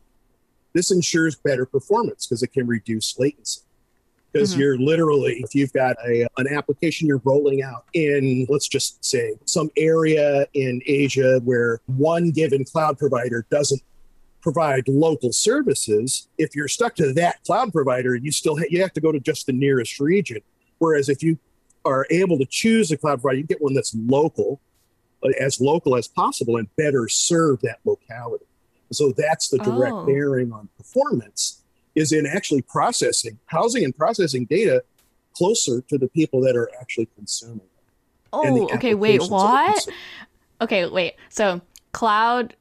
this 0.74 0.90
ensures 0.90 1.34
better 1.34 1.66
performance 1.66 2.26
because 2.26 2.42
it 2.42 2.52
can 2.52 2.66
reduce 2.66 3.18
latency 3.18 3.62
because 4.32 4.52
mm-hmm. 4.52 4.60
you're 4.60 4.78
literally 4.78 5.40
if 5.44 5.54
you've 5.54 5.72
got 5.72 5.96
a, 6.06 6.26
an 6.38 6.48
application 6.48 7.06
you're 7.06 7.22
rolling 7.24 7.62
out 7.62 7.84
in 7.94 8.46
let's 8.48 8.68
just 8.68 9.04
say 9.04 9.34
some 9.44 9.70
area 9.76 10.46
in 10.54 10.80
asia 10.86 11.40
where 11.44 11.80
one 11.86 12.30
given 12.30 12.64
cloud 12.64 12.98
provider 12.98 13.46
doesn't 13.50 13.82
provide 14.40 14.88
local 14.88 15.32
services 15.32 16.28
if 16.38 16.54
you're 16.54 16.68
stuck 16.68 16.94
to 16.94 17.12
that 17.12 17.42
cloud 17.44 17.72
provider 17.72 18.14
you 18.14 18.32
still 18.32 18.56
ha- 18.56 18.66
you 18.70 18.80
have 18.80 18.92
to 18.92 19.00
go 19.00 19.12
to 19.12 19.20
just 19.20 19.46
the 19.46 19.52
nearest 19.52 20.00
region 20.00 20.40
whereas 20.78 21.08
if 21.08 21.22
you 21.22 21.38
are 21.84 22.06
able 22.10 22.38
to 22.38 22.46
choose 22.46 22.90
a 22.90 22.96
cloud 22.96 23.20
provider 23.20 23.38
you 23.38 23.44
get 23.44 23.60
one 23.62 23.74
that's 23.74 23.94
local 23.94 24.60
uh, 25.24 25.28
as 25.40 25.60
local 25.60 25.96
as 25.96 26.08
possible 26.08 26.56
and 26.56 26.68
better 26.76 27.08
serve 27.08 27.60
that 27.60 27.78
locality 27.84 28.46
so 28.90 29.12
that's 29.16 29.48
the 29.48 29.58
direct 29.58 29.92
oh. 29.92 30.06
bearing 30.06 30.52
on 30.52 30.68
performance 30.76 31.61
is 31.94 32.12
in 32.12 32.26
actually 32.26 32.62
processing, 32.62 33.38
housing 33.46 33.84
and 33.84 33.96
processing 33.96 34.44
data 34.46 34.82
closer 35.34 35.80
to 35.82 35.98
the 35.98 36.08
people 36.08 36.40
that 36.42 36.56
are 36.56 36.70
actually 36.80 37.08
consuming 37.16 37.56
it. 37.56 37.68
Oh, 38.32 38.68
okay. 38.74 38.94
Wait, 38.94 39.22
what? 39.22 39.86
Okay, 40.60 40.86
wait. 40.86 41.14
So 41.28 41.60
cloud 41.92 42.56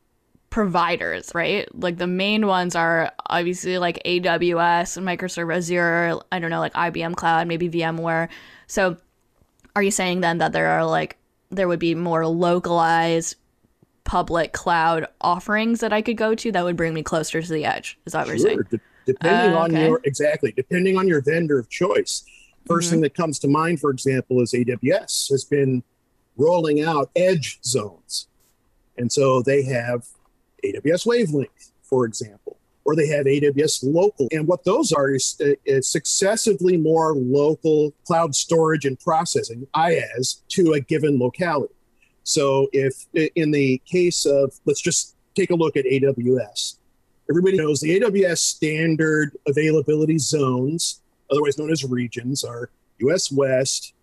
providers, 0.50 1.32
right? 1.34 1.67
Like 1.74 1.98
the 1.98 2.08
main 2.08 2.46
ones 2.46 2.76
are 2.76 3.12
obviously 3.28 3.78
like 3.78 4.02
AWS, 4.06 4.98
and 4.98 5.08
Microsoft 5.08 5.56
Azure, 5.56 6.20
I 6.32 6.39
don't 6.39 6.50
know, 6.50 6.60
like 6.60 6.74
IBM 6.74 7.15
Cloud, 7.15 7.48
maybe 7.48 7.70
VMware. 7.70 8.28
So 8.67 8.98
are 9.76 9.84
you 9.84 9.91
saying 9.91 10.22
then 10.22 10.39
that 10.39 10.52
there 10.52 10.67
are 10.67 10.86
like 10.86 11.17
there 11.50 11.67
would 11.67 11.80
be 11.80 11.96
more 11.96 12.28
localized 12.28 13.36
public 14.04 14.52
cloud 14.52 15.06
offerings 15.22 15.80
that 15.80 15.94
I 15.94 16.02
could 16.02 16.17
go 16.17 16.36
to 16.36 16.52
that 16.52 16.63
would 16.63 16.76
bring 16.76 16.94
me 16.94 17.04
closer 17.04 17.41
to 17.41 17.52
the 17.52 17.65
edge? 17.65 17.98
Is 18.06 18.13
that 18.13 18.28
what 18.28 18.39
sure. 18.39 18.52
you're 18.52 18.65
saying? 18.70 18.82
Depending 19.13 19.54
uh, 19.54 19.63
okay. 19.63 19.84
on 19.84 19.89
your 19.89 20.02
exactly 20.04 20.52
depending 20.52 20.97
on 20.97 21.08
your 21.08 21.21
vendor 21.21 21.60
of 21.60 21.69
choice. 21.69 22.24
1st 22.67 22.78
mm-hmm. 22.78 22.89
thing 22.89 23.02
that 23.02 23.15
comes 23.15 23.39
to 23.39 23.47
mind 23.47 23.80
for 23.80 23.89
example 23.89 24.41
is 24.41 24.54
aws 24.54 25.30
has 25.30 25.43
been 25.43 25.84
rolling 26.38 26.82
out 26.82 27.10
edge 27.15 27.60
zones. 27.63 28.28
And 28.97 29.12
so 29.12 29.41
they 29.41 29.63
have 29.63 30.06
aws 30.63 31.06
wavelength 31.06 31.71
for 31.84 32.06
example 32.06 32.58
or 32.84 32.95
they 32.95 33.08
have 33.08 33.26
aws 33.26 33.80
local. 33.84 34.28
And 34.32 34.47
what 34.47 34.63
those 34.63 34.91
are 34.91 35.12
is, 35.12 35.39
uh, 35.41 35.54
is 35.65 35.89
successively 35.89 36.78
more 36.78 37.15
local 37.15 37.93
cloud 38.06 38.36
storage 38.36 38.86
and 38.86 39.00
processing 39.00 39.67
IaaS 39.76 40.41
to 40.50 40.74
a 40.74 40.80
given 40.80 41.19
locality. 41.19 41.74
So 42.24 42.67
if 42.71 43.06
in 43.36 43.52
the 43.52 43.82
case 43.86 44.26
of 44.26 44.54
let's 44.65 44.82
just 44.82 45.15
take 45.36 45.50
a 45.50 45.56
look 45.56 45.76
at 45.76 45.86
aws 45.86 46.78
Everybody 47.32 47.56
knows 47.56 47.80
the 47.80 47.98
AWS 47.98 48.39
standard 48.39 49.38
availability 49.48 50.17
zones, 50.17 51.00
otherwise 51.32 51.58
known 51.58 51.72
as 51.72 51.86
regions, 51.86 52.44
are 52.44 52.70
US 52.98 53.32
West, 53.32 53.94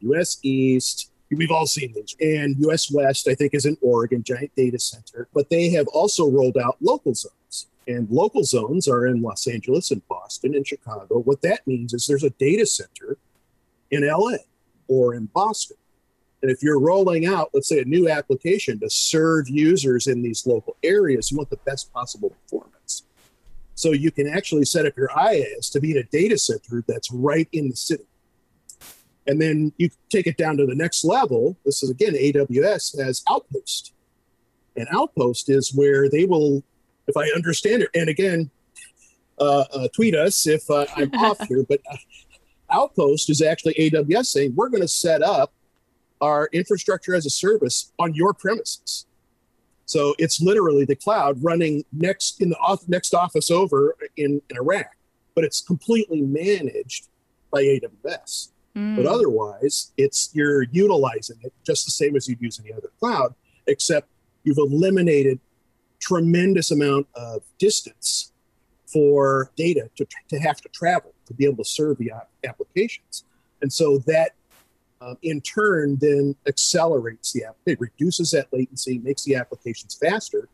US 0.00 0.38
East. 0.42 1.10
We've 1.30 1.50
all 1.50 1.66
seen 1.66 1.92
these. 1.92 2.16
And 2.18 2.56
US 2.60 2.90
West, 2.90 3.28
I 3.28 3.34
think, 3.34 3.52
is 3.52 3.66
in 3.66 3.76
Oregon, 3.82 4.22
giant 4.22 4.52
data 4.56 4.78
center. 4.78 5.28
But 5.34 5.50
they 5.50 5.68
have 5.72 5.86
also 5.88 6.30
rolled 6.30 6.56
out 6.56 6.78
local 6.80 7.14
zones. 7.14 7.66
And 7.86 8.08
local 8.08 8.42
zones 8.42 8.88
are 8.88 9.06
in 9.06 9.20
Los 9.20 9.46
Angeles 9.46 9.90
and 9.90 10.00
Boston 10.08 10.54
and 10.54 10.66
Chicago. 10.66 11.18
What 11.18 11.42
that 11.42 11.66
means 11.66 11.92
is 11.92 12.06
there's 12.06 12.24
a 12.24 12.30
data 12.30 12.64
center 12.64 13.18
in 13.90 14.06
LA 14.06 14.38
or 14.88 15.14
in 15.14 15.26
Boston. 15.26 15.76
And 16.42 16.50
if 16.50 16.62
you're 16.62 16.78
rolling 16.78 17.26
out, 17.26 17.50
let's 17.52 17.68
say, 17.68 17.80
a 17.80 17.84
new 17.84 18.08
application 18.08 18.78
to 18.80 18.90
serve 18.90 19.48
users 19.48 20.06
in 20.06 20.22
these 20.22 20.46
local 20.46 20.76
areas, 20.82 21.30
you 21.30 21.36
want 21.36 21.50
the 21.50 21.58
best 21.64 21.92
possible 21.92 22.30
performance. 22.30 23.04
So 23.74 23.92
you 23.92 24.10
can 24.10 24.28
actually 24.28 24.64
set 24.64 24.86
up 24.86 24.96
your 24.96 25.08
IaaS 25.08 25.70
to 25.72 25.80
be 25.80 25.92
in 25.92 25.98
a 25.98 26.02
data 26.04 26.38
center 26.38 26.84
that's 26.86 27.10
right 27.12 27.48
in 27.52 27.68
the 27.70 27.76
city. 27.76 28.04
And 29.26 29.40
then 29.40 29.72
you 29.76 29.90
take 30.10 30.26
it 30.26 30.36
down 30.36 30.56
to 30.56 30.66
the 30.66 30.74
next 30.74 31.04
level. 31.04 31.56
This 31.64 31.82
is 31.82 31.90
again, 31.90 32.14
AWS 32.14 32.98
has 32.98 33.22
Outpost. 33.28 33.92
And 34.76 34.88
Outpost 34.90 35.50
is 35.50 35.74
where 35.74 36.08
they 36.08 36.24
will, 36.24 36.62
if 37.06 37.16
I 37.16 37.28
understand 37.34 37.82
it, 37.82 37.90
and 37.94 38.08
again, 38.08 38.50
uh, 39.38 39.64
uh, 39.72 39.88
tweet 39.94 40.14
us 40.14 40.46
if 40.46 40.68
uh, 40.70 40.86
I'm 40.96 41.12
off 41.14 41.38
here, 41.48 41.64
but 41.68 41.80
uh, 41.90 41.96
Outpost 42.70 43.28
is 43.30 43.42
actually 43.42 43.74
AWS 43.74 44.26
saying 44.26 44.54
we're 44.54 44.68
going 44.68 44.82
to 44.82 44.88
set 44.88 45.22
up 45.22 45.52
our 46.20 46.48
infrastructure 46.52 47.14
as 47.14 47.26
a 47.26 47.30
service 47.30 47.92
on 47.98 48.14
your 48.14 48.32
premises. 48.34 49.06
So 49.86 50.14
it's 50.18 50.40
literally 50.40 50.84
the 50.84 50.96
cloud 50.96 51.42
running 51.42 51.84
next 51.92 52.42
in 52.42 52.50
the 52.50 52.58
off, 52.58 52.86
next 52.88 53.14
office 53.14 53.50
over 53.50 53.96
in, 54.16 54.42
in 54.50 54.56
a 54.56 54.62
rack, 54.62 54.98
but 55.34 55.44
it's 55.44 55.62
completely 55.62 56.20
managed 56.20 57.08
by 57.50 57.62
AWS. 57.62 58.50
Mm. 58.76 58.96
But 58.96 59.06
otherwise, 59.06 59.92
it's 59.96 60.30
you're 60.34 60.64
utilizing 60.64 61.38
it 61.42 61.52
just 61.64 61.86
the 61.86 61.90
same 61.90 62.16
as 62.16 62.28
you'd 62.28 62.42
use 62.42 62.60
any 62.60 62.72
other 62.72 62.90
cloud, 63.00 63.34
except 63.66 64.08
you've 64.44 64.58
eliminated 64.58 65.40
tremendous 66.00 66.70
amount 66.70 67.06
of 67.14 67.42
distance 67.58 68.32
for 68.86 69.50
data 69.56 69.90
to, 69.96 70.06
to 70.28 70.38
have 70.38 70.60
to 70.60 70.68
travel 70.68 71.12
to 71.26 71.34
be 71.34 71.44
able 71.44 71.56
to 71.56 71.64
serve 71.64 71.98
the 71.98 72.12
applications. 72.44 73.24
And 73.60 73.72
so 73.72 73.98
that 74.06 74.32
um, 75.00 75.16
in 75.22 75.40
turn 75.40 75.96
then 76.00 76.34
accelerates 76.46 77.32
the 77.32 77.44
app. 77.44 77.56
It 77.66 77.80
reduces 77.80 78.30
that 78.32 78.48
latency, 78.52 78.98
makes 78.98 79.24
the 79.24 79.36
applications 79.36 79.94
faster. 79.94 80.48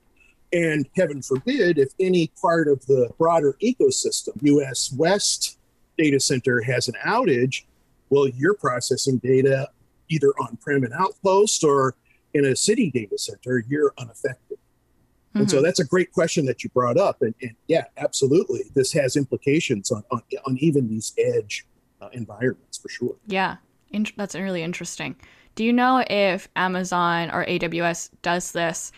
And 0.53 0.87
heaven 0.97 1.23
forbid, 1.23 1.79
if 1.79 1.93
any 1.99 2.31
part 2.41 2.69
of 2.69 2.85
the 2.87 3.11
broader 3.19 3.57
ecosystem, 3.63 4.35
US 4.43 4.93
West 4.97 5.59
data 5.99 6.21
center 6.21 6.61
has 6.63 6.89
an 6.89 6.95
outage, 7.05 7.65
well, 8.11 8.29
you're 8.29 8.55
processing 8.55 9.19
data 9.19 9.69
either 10.09 10.29
on 10.41 10.57
prem 10.59 10.85
and 10.85 10.93
outpost 10.93 11.65
or 11.65 11.95
in 12.35 12.45
a 12.45 12.55
city 12.55 12.91
data 12.91 13.17
center, 13.17 13.65
you're 13.67 13.95
unaffected. 13.99 14.59
Mm-hmm. 14.59 15.39
And 15.41 15.51
so 15.51 15.57
mm-hmm. 15.57 15.65
that's 15.65 15.81
a 15.81 15.85
great 15.85 16.13
question 16.13 16.45
that 16.47 16.63
you 16.63 16.71
brought 16.71 16.99
up. 16.99 17.23
And, 17.23 17.35
and 17.41 17.53
yeah, 17.67 17.85
absolutely. 17.97 18.65
This 18.75 18.93
has 18.93 19.17
implications 19.17 19.91
on, 19.91 20.05
on, 20.11 20.23
on 20.47 20.57
even 20.59 20.89
these 20.89 21.13
edge 21.19 21.67
uh, 22.01 22.09
environments 22.13 22.79
for 22.79 22.89
sure. 22.89 23.17
Yeah, 23.27 23.57
in- 23.95 24.07
that's 24.17 24.35
really 24.35 24.63
interesting. 24.63 25.17
Do 25.55 25.65
you 25.65 25.73
know 25.73 26.05
if 26.11 26.49
Amazon 26.57 27.31
or 27.31 27.47
AWS 27.47 28.11
does 28.23 28.53
this 28.53 28.93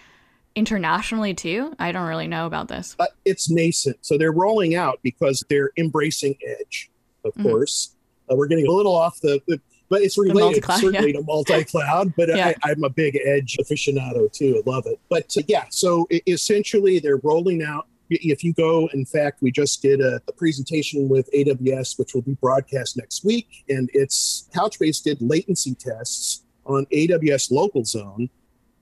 internationally 0.55 1.35
too? 1.35 1.75
I 1.79 1.93
don't 1.93 2.09
really 2.09 2.29
know 2.29 2.47
about 2.47 2.69
this. 2.69 2.97
Uh, 2.99 3.07
it's 3.25 3.51
nascent. 3.51 3.99
So 4.01 4.17
they're 4.17 4.33
rolling 4.33 4.75
out 4.75 4.99
because 5.03 5.45
they're 5.51 5.71
embracing 5.77 6.37
edge, 6.47 6.91
of 7.25 7.33
mm-hmm. 7.35 7.43
course. 7.43 7.95
Uh, 8.31 8.37
we're 8.37 8.47
getting 8.47 8.67
a 8.67 8.73
little 8.73 8.97
off 8.97 9.21
the, 9.21 9.41
the 9.47 9.61
but 9.89 10.03
it's 10.03 10.19
related 10.19 10.65
certainly 10.65 11.13
yeah. 11.13 11.21
to 11.21 11.23
multi-cloud 11.23 12.13
but 12.17 12.29
yeah. 12.29 12.53
I, 12.65 12.73
am 12.73 12.83
a 12.83 12.91
big 12.91 13.17
edge 13.25 13.57
aficionado 13.61 14.33
too 14.33 14.61
i 14.67 14.69
love 14.69 14.87
it 14.87 14.99
but 15.09 15.33
uh, 15.37 15.43
yeah 15.47 15.67
so 15.71 16.09
it, 16.11 16.25
essentially 16.27 16.99
they're 16.99 17.21
rolling 17.23 17.63
out 17.63 17.87
if 18.09 18.45
you 18.45 18.53
go, 18.53 18.89
in 18.93 19.05
fact, 19.05 19.43
we 19.43 19.51
just 19.51 19.83
did 19.83 20.01
a, 20.01 20.21
a, 20.29 20.33
presentation 20.33 21.09
with 21.09 21.31
AWS, 21.33 21.99
which 21.99 22.15
will 22.15 22.23
be 22.23 22.35
broadcast 22.35 22.97
next 22.97 23.25
week, 23.25 23.65
and 23.69 23.91
it's 23.93 24.49
Couchbase 24.55 25.03
did 25.03 25.21
latency 25.21 25.75
tests 25.75 26.43
on 26.65 26.87
AWS 26.87 27.51
Local 27.51 27.85
Zone, 27.85 28.29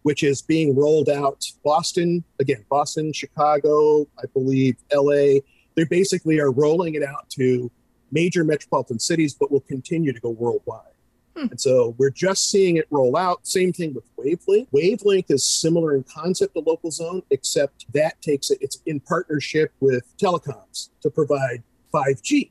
which 0.03 0.23
is 0.23 0.43
being 0.43 0.75
rolled 0.75 1.09
out 1.09 1.45
Boston, 1.65 2.25
again, 2.41 2.65
Boston, 2.69 3.13
Chicago, 3.13 4.07
I 4.19 4.27
believe, 4.33 4.77
LA. 4.93 5.41
They 5.75 5.85
basically 5.89 6.39
are 6.39 6.51
rolling 6.51 6.95
it 6.95 7.03
out 7.03 7.29
to 7.31 7.71
major 8.13 8.45
metropolitan 8.45 8.99
cities, 8.99 9.35
but 9.35 9.51
will 9.51 9.61
continue 9.61 10.13
to 10.13 10.21
go 10.21 10.31
worldwide. 10.31 10.94
Hmm. 11.37 11.47
And 11.51 11.61
so 11.61 11.95
we're 11.99 12.11
just 12.11 12.51
seeing 12.51 12.77
it 12.77 12.87
roll 12.91 13.17
out. 13.17 13.47
Same 13.47 13.73
thing 13.73 13.95
with 13.95 14.05
Wavelength. 14.17 14.69
Wavelength 14.73 15.31
is 15.31 15.45
similar 15.45 15.97
in 15.97 16.05
concept 16.05 16.55
to 16.55 16.61
local 16.61 16.91
zone, 16.91 17.23
except 17.31 17.93
that 17.93 18.21
takes 18.23 18.51
it, 18.51 18.59
it's 18.61 18.81
in 18.87 19.01
partnership 19.01 19.73
with 19.81 20.05
telecoms 20.17 20.91
to 21.03 21.11
provide 21.11 21.63
5G. 21.93 22.51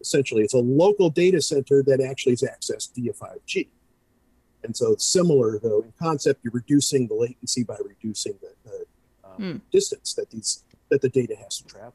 Essentially, 0.00 0.42
it's 0.42 0.54
a 0.54 0.58
local 0.58 1.10
data 1.10 1.40
center 1.40 1.82
that 1.84 2.00
actually 2.00 2.32
is 2.32 2.42
accessed 2.42 2.94
via 2.94 3.12
5G. 3.12 3.68
And 4.64 4.76
so 4.76 4.92
it's 4.92 5.04
similar, 5.04 5.58
though, 5.58 5.80
in 5.82 5.92
concept, 5.98 6.40
you're 6.44 6.52
reducing 6.52 7.08
the 7.08 7.14
latency 7.14 7.64
by 7.64 7.76
reducing 7.84 8.34
the, 8.40 8.70
the 8.70 8.84
um, 9.24 9.36
hmm. 9.36 9.56
distance 9.72 10.14
that 10.14 10.30
these 10.30 10.64
that 10.90 11.00
the 11.00 11.08
data 11.08 11.34
has 11.42 11.58
to 11.58 11.64
travel. 11.66 11.94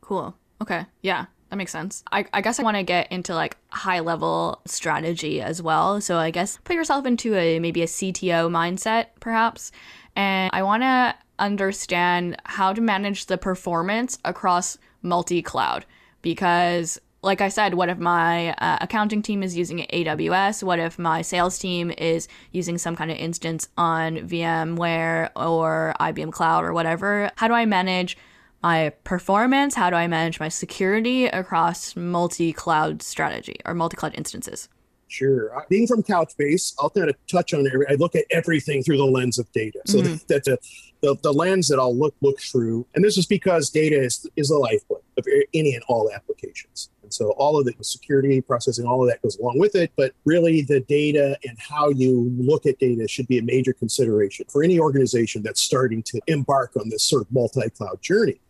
Cool. 0.00 0.36
Okay. 0.62 0.86
Yeah 1.02 1.26
that 1.54 1.58
makes 1.58 1.70
sense. 1.70 2.02
I, 2.10 2.26
I 2.34 2.40
guess 2.40 2.58
I 2.58 2.64
want 2.64 2.76
to 2.78 2.82
get 2.82 3.12
into 3.12 3.32
like 3.32 3.56
high 3.68 4.00
level 4.00 4.60
strategy 4.66 5.40
as 5.40 5.62
well. 5.62 6.00
So 6.00 6.16
I 6.16 6.32
guess 6.32 6.58
put 6.64 6.74
yourself 6.74 7.06
into 7.06 7.36
a 7.36 7.60
maybe 7.60 7.80
a 7.82 7.86
CTO 7.86 8.50
mindset 8.50 9.06
perhaps. 9.20 9.70
And 10.16 10.50
I 10.52 10.64
want 10.64 10.82
to 10.82 11.14
understand 11.38 12.36
how 12.44 12.72
to 12.72 12.80
manage 12.80 13.26
the 13.26 13.38
performance 13.38 14.18
across 14.24 14.78
multi 15.02 15.42
cloud 15.42 15.86
because 16.22 17.00
like 17.22 17.40
I 17.40 17.48
said, 17.48 17.74
what 17.74 17.88
if 17.88 17.98
my 17.98 18.52
uh, 18.54 18.78
accounting 18.80 19.22
team 19.22 19.44
is 19.44 19.56
using 19.56 19.78
AWS? 19.78 20.64
What 20.64 20.80
if 20.80 20.98
my 20.98 21.22
sales 21.22 21.56
team 21.56 21.92
is 21.96 22.26
using 22.50 22.78
some 22.78 22.96
kind 22.96 23.12
of 23.12 23.16
instance 23.16 23.68
on 23.78 24.16
VMware 24.16 25.30
or 25.36 25.94
IBM 26.00 26.32
Cloud 26.32 26.64
or 26.64 26.72
whatever? 26.72 27.30
How 27.36 27.46
do 27.46 27.54
I 27.54 27.64
manage 27.64 28.18
my 28.64 28.88
performance? 29.04 29.74
How 29.74 29.90
do 29.90 29.96
I 29.96 30.06
manage 30.08 30.40
my 30.40 30.48
security 30.48 31.26
across 31.26 31.94
multi 31.94 32.52
cloud 32.52 33.02
strategy 33.02 33.56
or 33.66 33.74
multi 33.74 33.96
cloud 33.96 34.14
instances? 34.16 34.70
Sure. 35.08 35.56
Uh, 35.56 35.60
being 35.68 35.86
from 35.86 36.02
Couchbase, 36.02 36.74
I'll 36.80 36.88
kind 36.88 37.10
of 37.10 37.16
touch 37.30 37.52
on 37.52 37.66
every. 37.66 37.86
I 37.88 37.94
look 37.94 38.16
at 38.16 38.24
everything 38.30 38.82
through 38.82 38.96
the 38.96 39.04
lens 39.04 39.38
of 39.38 39.52
data. 39.52 39.80
So 39.86 39.98
mm-hmm. 39.98 40.16
that's 40.28 40.48
a, 40.48 40.56
the, 41.02 41.14
the 41.22 41.32
lens 41.32 41.68
that 41.68 41.78
I'll 41.78 41.96
look 41.96 42.14
look 42.22 42.40
through, 42.40 42.86
and 42.94 43.04
this 43.04 43.18
is 43.18 43.26
because 43.26 43.68
data 43.68 44.00
is 44.00 44.26
is 44.34 44.48
the 44.48 44.56
lifeblood 44.56 45.02
of 45.18 45.26
any 45.52 45.74
and 45.74 45.84
all 45.86 46.10
applications. 46.10 46.88
And 47.02 47.12
so 47.12 47.32
all 47.32 47.60
of 47.60 47.66
the 47.66 47.74
security 47.82 48.40
processing, 48.40 48.86
all 48.86 49.02
of 49.02 49.10
that 49.10 49.20
goes 49.20 49.36
along 49.36 49.58
with 49.58 49.76
it. 49.76 49.92
But 49.94 50.14
really, 50.24 50.62
the 50.62 50.80
data 50.80 51.38
and 51.46 51.58
how 51.58 51.90
you 51.90 52.32
look 52.38 52.64
at 52.64 52.78
data 52.78 53.06
should 53.06 53.28
be 53.28 53.36
a 53.36 53.42
major 53.42 53.74
consideration 53.74 54.46
for 54.48 54.64
any 54.64 54.80
organization 54.80 55.42
that's 55.42 55.60
starting 55.60 56.02
to 56.04 56.20
embark 56.28 56.72
on 56.80 56.88
this 56.88 57.04
sort 57.06 57.22
of 57.22 57.30
multi-cloud 57.30 58.00
journey. 58.00 58.40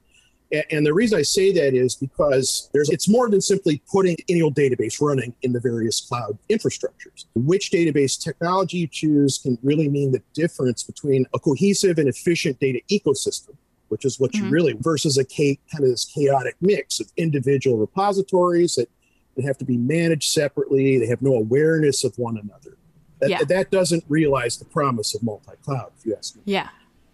And 0.71 0.87
the 0.87 0.95
reason 0.95 1.19
I 1.19 1.23
say 1.23 1.53
that 1.53 1.75
is 1.75 1.95
because 1.95 2.69
there's 2.73 2.91
it's 2.91 3.09
more 3.09 3.29
than 3.29 3.41
simply 3.41 3.83
putting 3.91 4.17
any 4.29 4.43
old 4.43 4.55
database 4.55 5.01
running 5.01 5.35
in 5.43 5.53
the 5.53 5.61
various 5.61 6.01
cloud 6.01 6.39
infrastructures. 6.51 7.25
Which 7.35 7.71
database 7.71 8.23
technology 8.23 8.79
you 8.79 8.87
choose 8.87 9.39
can 9.39 9.59
really 9.63 9.89
mean 9.89 10.13
the 10.13 10.23
difference 10.33 10.83
between 10.83 11.27
a 11.35 11.39
cohesive 11.39 11.99
and 11.99 12.09
efficient 12.09 12.61
data 12.61 12.81
ecosystem, 12.91 13.57
which 13.89 14.05
is 14.05 14.21
what 14.21 14.33
mm-hmm. 14.33 14.47
you 14.47 14.51
really 14.51 14.73
versus 14.81 15.19
a 15.19 15.25
kind 15.25 15.59
of 15.75 15.91
this 15.91 16.05
chaotic 16.05 16.57
mix 16.61 17.01
of 17.01 17.11
individual 17.17 17.77
repositories 17.79 18.75
that, 18.75 18.89
that 19.37 19.45
have 19.45 19.59
to 19.59 19.65
be 19.65 19.77
managed 19.77 20.31
separately. 20.31 20.99
They 20.99 21.07
have 21.07 21.23
no 21.23 21.35
awareness 21.35 22.05
of 22.05 22.17
one 22.19 22.37
another. 22.37 22.77
That, 23.21 23.31
yeah. 23.31 23.45
that 23.45 23.71
doesn't 23.71 24.05
realize 24.09 24.59
the 24.59 24.65
promise 24.65 25.15
of 25.15 25.23
multi-cloud, 25.23 25.93
if 25.99 26.05
you 26.05 26.15
ask 26.17 26.37
me. 26.37 26.43
Yeah. 26.45 26.69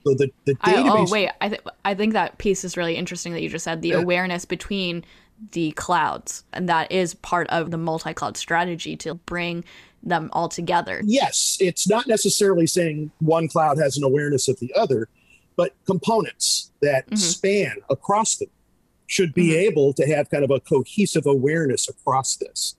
So 0.07 0.15
the, 0.15 0.31
the 0.45 0.55
database. 0.55 0.85
I, 0.85 0.89
oh 0.89 1.07
wait, 1.11 1.31
I 1.41 1.49
th- 1.49 1.61
I 1.85 1.95
think 1.95 2.13
that 2.15 2.39
piece 2.39 2.65
is 2.65 2.77
really 2.77 2.97
interesting 2.97 3.33
that 3.33 3.43
you 3.43 3.49
just 3.49 3.65
said 3.65 3.83
the 3.83 3.91
yeah. 3.91 3.97
awareness 3.97 4.45
between 4.45 5.05
the 5.53 5.73
clouds, 5.73 6.45
and 6.53 6.69
that 6.69 6.91
is 6.93 7.15
part 7.15 7.47
of 7.49 7.71
the 7.71 7.79
multi-cloud 7.79 8.37
strategy 8.37 8.97
to 8.97 9.15
bring 9.15 9.65
them 10.03 10.31
all 10.33 10.49
together. 10.49 11.03
Yes, 11.05 11.59
it's 11.61 11.89
not 11.89 12.07
necessarily 12.07 12.67
saying 12.67 13.11
one 13.21 13.49
cloud 13.49 13.79
has 13.79 13.97
an 13.97 14.05
awareness 14.05 14.49
of 14.49 14.59
the 14.61 14.73
other, 14.75 15.09
but 15.57 15.75
components 15.87 16.73
that 16.81 17.07
mm-hmm. 17.07 17.17
span 17.17 17.77
across 17.91 18.37
them 18.37 18.49
should 19.07 19.35
be 19.35 19.49
mm-hmm. 19.49 19.71
able 19.71 19.93
to 19.95 20.07
have 20.07 20.31
kind 20.31 20.45
of 20.45 20.51
a 20.51 20.61
cohesive 20.61 21.27
awareness 21.27 21.89
across 21.89 22.37
this. 22.37 22.77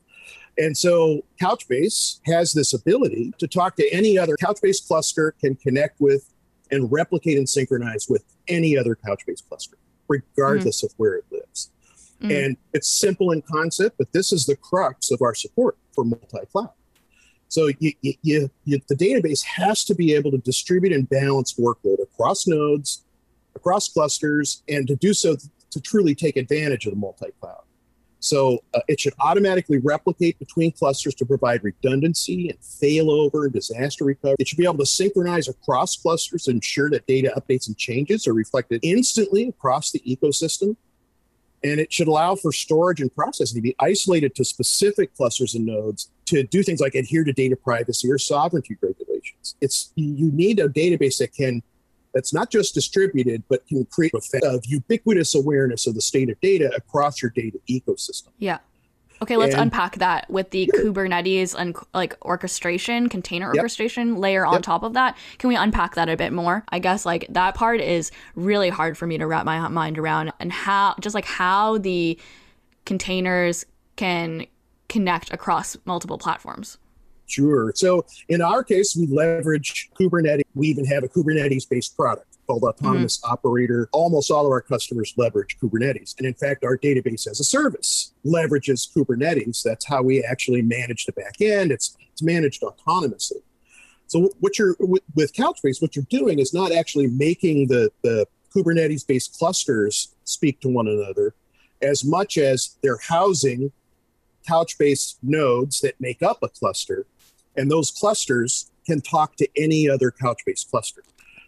And 0.57 0.75
so 0.77 1.23
Couchbase 1.41 2.19
has 2.25 2.53
this 2.53 2.73
ability 2.73 3.33
to 3.37 3.47
talk 3.47 3.75
to 3.77 3.89
any 3.91 4.17
other 4.17 4.35
Couchbase 4.37 4.85
cluster, 4.85 5.33
can 5.39 5.55
connect 5.55 5.99
with 5.99 6.30
and 6.71 6.91
replicate 6.91 7.37
and 7.37 7.47
synchronize 7.47 8.07
with 8.09 8.23
any 8.47 8.77
other 8.77 8.95
Couchbase 8.95 9.47
cluster, 9.47 9.77
regardless 10.07 10.79
mm-hmm. 10.79 10.87
of 10.87 10.93
where 10.97 11.15
it 11.15 11.25
lives. 11.31 11.71
Mm-hmm. 12.21 12.31
And 12.31 12.57
it's 12.73 12.89
simple 12.89 13.31
in 13.31 13.41
concept, 13.41 13.97
but 13.97 14.11
this 14.13 14.31
is 14.31 14.45
the 14.45 14.55
crux 14.55 15.11
of 15.11 15.21
our 15.21 15.35
support 15.35 15.77
for 15.93 16.03
multi-cloud. 16.03 16.69
So 17.49 17.69
you, 17.79 17.91
you, 18.01 18.49
you, 18.63 18.79
the 18.87 18.95
database 18.95 19.43
has 19.43 19.83
to 19.85 19.95
be 19.95 20.13
able 20.13 20.31
to 20.31 20.37
distribute 20.37 20.93
and 20.93 21.09
balance 21.09 21.55
workload 21.55 22.01
across 22.01 22.47
nodes 22.47 23.03
across 23.55 23.89
clusters 23.89 24.63
and 24.67 24.87
to 24.87 24.95
do 24.95 25.13
so 25.13 25.35
to 25.71 25.81
truly 25.81 26.15
take 26.15 26.37
advantage 26.37 26.85
of 26.85 26.91
the 26.91 26.99
multi-cloud. 26.99 27.63
So 28.21 28.63
uh, 28.75 28.81
it 28.87 28.99
should 28.99 29.13
automatically 29.19 29.79
replicate 29.79 30.37
between 30.37 30.71
clusters 30.71 31.15
to 31.15 31.25
provide 31.25 31.63
redundancy 31.63 32.49
and 32.49 32.59
failover 32.59 33.45
and 33.45 33.51
disaster 33.51 34.05
recovery. 34.05 34.35
It 34.39 34.47
should 34.47 34.59
be 34.59 34.63
able 34.63 34.77
to 34.77 34.85
synchronize 34.85 35.47
across 35.47 35.97
clusters 35.97 36.43
to 36.43 36.51
ensure 36.51 36.89
that 36.91 37.07
data 37.07 37.33
updates 37.35 37.67
and 37.67 37.75
changes 37.75 38.27
are 38.27 38.33
reflected 38.33 38.79
instantly 38.83 39.49
across 39.49 39.91
the 39.91 39.99
ecosystem. 40.01 40.77
And 41.63 41.79
it 41.79 41.91
should 41.91 42.07
allow 42.07 42.35
for 42.35 42.51
storage 42.51 43.01
and 43.01 43.13
processing 43.13 43.55
to 43.55 43.61
be 43.61 43.75
isolated 43.79 44.35
to 44.35 44.45
specific 44.45 45.15
clusters 45.15 45.55
and 45.55 45.65
nodes 45.65 46.09
to 46.25 46.43
do 46.43 46.61
things 46.61 46.79
like 46.79 46.95
adhere 46.95 47.23
to 47.23 47.33
data 47.33 47.55
privacy 47.55 48.09
or 48.11 48.19
sovereignty 48.19 48.77
regulations. 48.81 49.55
It's 49.61 49.91
you 49.95 50.31
need 50.31 50.59
a 50.59 50.69
database 50.69 51.17
that 51.17 51.33
can 51.33 51.63
that's 52.13 52.33
not 52.33 52.51
just 52.51 52.73
distributed, 52.73 53.43
but 53.49 53.65
can 53.67 53.85
create 53.85 54.13
a 54.13 54.47
of 54.47 54.65
ubiquitous 54.65 55.35
awareness 55.35 55.87
of 55.87 55.95
the 55.95 56.01
state 56.01 56.29
of 56.29 56.39
data 56.41 56.71
across 56.75 57.21
your 57.21 57.31
data 57.31 57.59
ecosystem. 57.69 58.27
Yeah. 58.39 58.59
Okay, 59.21 59.37
let's 59.37 59.53
and, 59.53 59.63
unpack 59.63 59.97
that 59.97 60.27
with 60.31 60.49
the 60.49 60.67
sure. 60.73 60.85
Kubernetes 60.85 61.53
and 61.55 61.75
like 61.93 62.17
orchestration, 62.25 63.07
container 63.07 63.51
yep. 63.53 63.61
orchestration 63.61 64.15
layer 64.15 64.45
on 64.45 64.53
yep. 64.53 64.61
top 64.63 64.81
of 64.81 64.93
that. 64.93 65.15
Can 65.37 65.47
we 65.47 65.55
unpack 65.55 65.93
that 65.93 66.09
a 66.09 66.17
bit 66.17 66.33
more? 66.33 66.65
I 66.69 66.79
guess 66.79 67.05
like 67.05 67.27
that 67.29 67.53
part 67.53 67.81
is 67.81 68.11
really 68.35 68.69
hard 68.69 68.97
for 68.97 69.05
me 69.05 69.19
to 69.19 69.27
wrap 69.27 69.45
my 69.45 69.67
mind 69.67 69.99
around 69.99 70.33
and 70.39 70.51
how 70.51 70.95
just 70.99 71.13
like 71.13 71.25
how 71.25 71.77
the 71.77 72.19
containers 72.85 73.63
can 73.95 74.47
connect 74.89 75.31
across 75.31 75.77
multiple 75.85 76.17
platforms. 76.17 76.79
Sure. 77.31 77.71
So 77.75 78.05
in 78.27 78.41
our 78.41 78.63
case, 78.63 78.95
we 78.95 79.07
leverage 79.07 79.89
Kubernetes. 79.97 80.43
We 80.53 80.67
even 80.67 80.85
have 80.85 81.03
a 81.03 81.07
Kubernetes 81.07 81.67
based 81.69 81.95
product 81.95 82.37
called 82.45 82.63
Autonomous 82.63 83.19
mm-hmm. 83.19 83.31
Operator. 83.31 83.87
Almost 83.93 84.31
all 84.31 84.45
of 84.45 84.51
our 84.51 84.61
customers 84.61 85.13
leverage 85.15 85.57
Kubernetes. 85.61 86.17
And 86.17 86.27
in 86.27 86.33
fact, 86.33 86.65
our 86.65 86.77
database 86.77 87.27
as 87.27 87.39
a 87.39 87.45
service 87.45 88.13
leverages 88.25 88.91
Kubernetes. 88.93 89.63
That's 89.63 89.85
how 89.85 90.03
we 90.03 90.21
actually 90.23 90.61
manage 90.61 91.05
the 91.05 91.13
back 91.13 91.39
end. 91.39 91.71
It's, 91.71 91.95
it's 92.11 92.21
managed 92.21 92.63
autonomously. 92.63 93.41
So 94.07 94.29
what 94.41 94.59
you're 94.59 94.75
with, 94.79 95.03
with 95.15 95.33
Couchbase, 95.33 95.81
what 95.81 95.95
you're 95.95 96.05
doing 96.09 96.39
is 96.39 96.53
not 96.53 96.73
actually 96.73 97.07
making 97.07 97.67
the, 97.67 97.91
the 98.03 98.27
Kubernetes 98.53 99.07
based 99.07 99.39
clusters 99.39 100.13
speak 100.25 100.59
to 100.59 100.67
one 100.67 100.89
another 100.89 101.33
as 101.81 102.03
much 102.03 102.37
as 102.37 102.75
they're 102.83 102.99
housing 103.07 103.71
Couchbase 104.47 105.15
nodes 105.23 105.81
that 105.81 105.99
make 105.99 106.21
up 106.21 106.39
a 106.41 106.49
cluster 106.49 107.05
and 107.55 107.69
those 107.69 107.91
clusters 107.91 108.71
can 108.85 109.01
talk 109.01 109.35
to 109.37 109.47
any 109.57 109.89
other 109.89 110.11
Couchbase 110.11 110.69
cluster. 110.69 111.03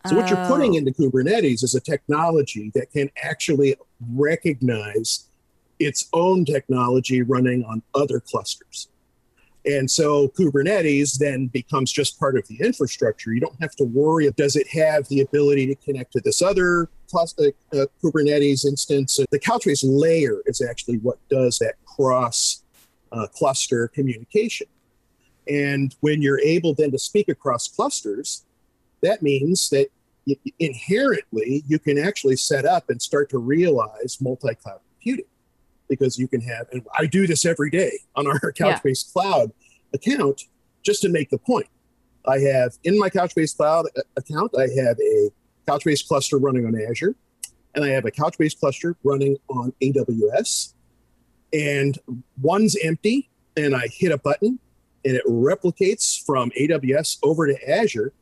So, 0.08 0.18
what 0.18 0.30
you're 0.30 0.46
putting 0.48 0.74
oh. 0.74 0.78
into 0.78 0.92
Kubernetes 0.92 1.64
is 1.64 1.76
a 1.76 1.80
technology 1.80 2.72
that 2.76 2.92
can 2.92 3.10
actually 3.22 3.76
recognize 4.12 5.28
its 5.80 6.10
own 6.14 6.46
technology 6.46 7.22
running 7.22 7.64
on 7.66 7.82
other 7.96 8.20
clusters. 8.20 8.90
And 9.66 9.90
so 9.90 10.28
Kubernetes 10.30 11.18
then 11.18 11.48
becomes 11.48 11.92
just 11.92 12.20
part 12.20 12.38
of 12.38 12.46
the 12.48 12.60
infrastructure. 12.60 13.34
You 13.34 13.40
don't 13.40 13.60
have 13.62 13.76
to 13.78 13.86
worry 13.86 14.30
does 14.32 14.56
it 14.56 14.68
have 14.70 15.08
the 15.08 15.22
ability 15.22 15.68
to 15.68 15.76
connect 15.76 16.12
to 16.14 16.22
this 16.22 16.42
other 16.42 16.90
cluster, 17.10 17.54
uh, 17.72 17.86
Kubernetes 18.04 18.66
instance. 18.66 19.20
The 19.32 19.40
Couchbase 19.40 19.84
layer 19.84 20.42
is 20.46 20.62
actually 20.62 20.98
what 20.98 21.18
does 21.30 21.60
that 21.60 21.76
cross 21.86 22.64
uh, 23.12 23.28
cluster 23.28 23.88
communication. 23.90 24.68
And 25.48 25.96
when 26.00 26.22
you're 26.22 26.40
able 26.40 26.74
then 26.74 26.92
to 26.92 27.00
speak 27.00 27.30
across 27.30 27.68
clusters, 27.68 28.46
that 29.02 29.22
means 29.22 29.70
that 29.70 29.88
inherently 30.60 31.64
you 31.68 31.80
can 31.80 31.98
actually 31.98 32.38
set 32.38 32.66
up 32.66 32.90
and 32.90 33.02
start 33.02 33.30
to 33.32 33.38
realize 33.38 34.18
multi 34.22 34.56
cloud 34.56 34.80
computing 34.94 35.26
because 35.90 36.18
you 36.18 36.28
can 36.28 36.42
have, 36.42 36.68
and 36.72 36.86
I 36.98 37.06
do 37.06 37.28
this 37.28 37.46
every 37.46 37.70
day 37.70 37.92
on 38.16 38.28
our 38.28 38.40
Couchbase 38.54 39.06
yeah. 39.06 39.22
Cloud 39.22 39.52
account 39.94 40.44
just 40.82 41.02
to 41.02 41.10
make 41.10 41.30
the 41.30 41.38
point. 41.38 41.68
I 42.26 42.40
have 42.40 42.78
in 42.84 42.98
my 42.98 43.10
Couchbase 43.10 43.56
Cloud 43.56 43.86
uh, 43.98 44.02
account, 44.16 44.54
I 44.58 44.68
have 44.82 44.98
a 45.00 45.30
Couchbase 45.68 46.08
cluster 46.08 46.38
running 46.38 46.66
on 46.66 46.80
Azure, 46.90 47.16
and 47.76 47.84
I 47.84 47.90
have 47.90 48.06
a 48.06 48.12
Couchbase 48.12 48.58
cluster 48.58 48.96
running 49.04 49.38
on 49.50 49.74
AWS. 49.82 50.74
And 51.52 52.00
one's 52.42 52.76
empty, 52.84 53.30
and 53.56 53.76
I 53.76 53.88
hit 53.88 54.12
a 54.12 54.18
button, 54.18 54.60
and 55.06 55.16
it 55.16 55.26
replicates 55.26 56.24
from 56.24 56.52
AWS 56.52 57.20
over 57.24 57.48
to 57.48 57.70
Azure. 57.70 58.14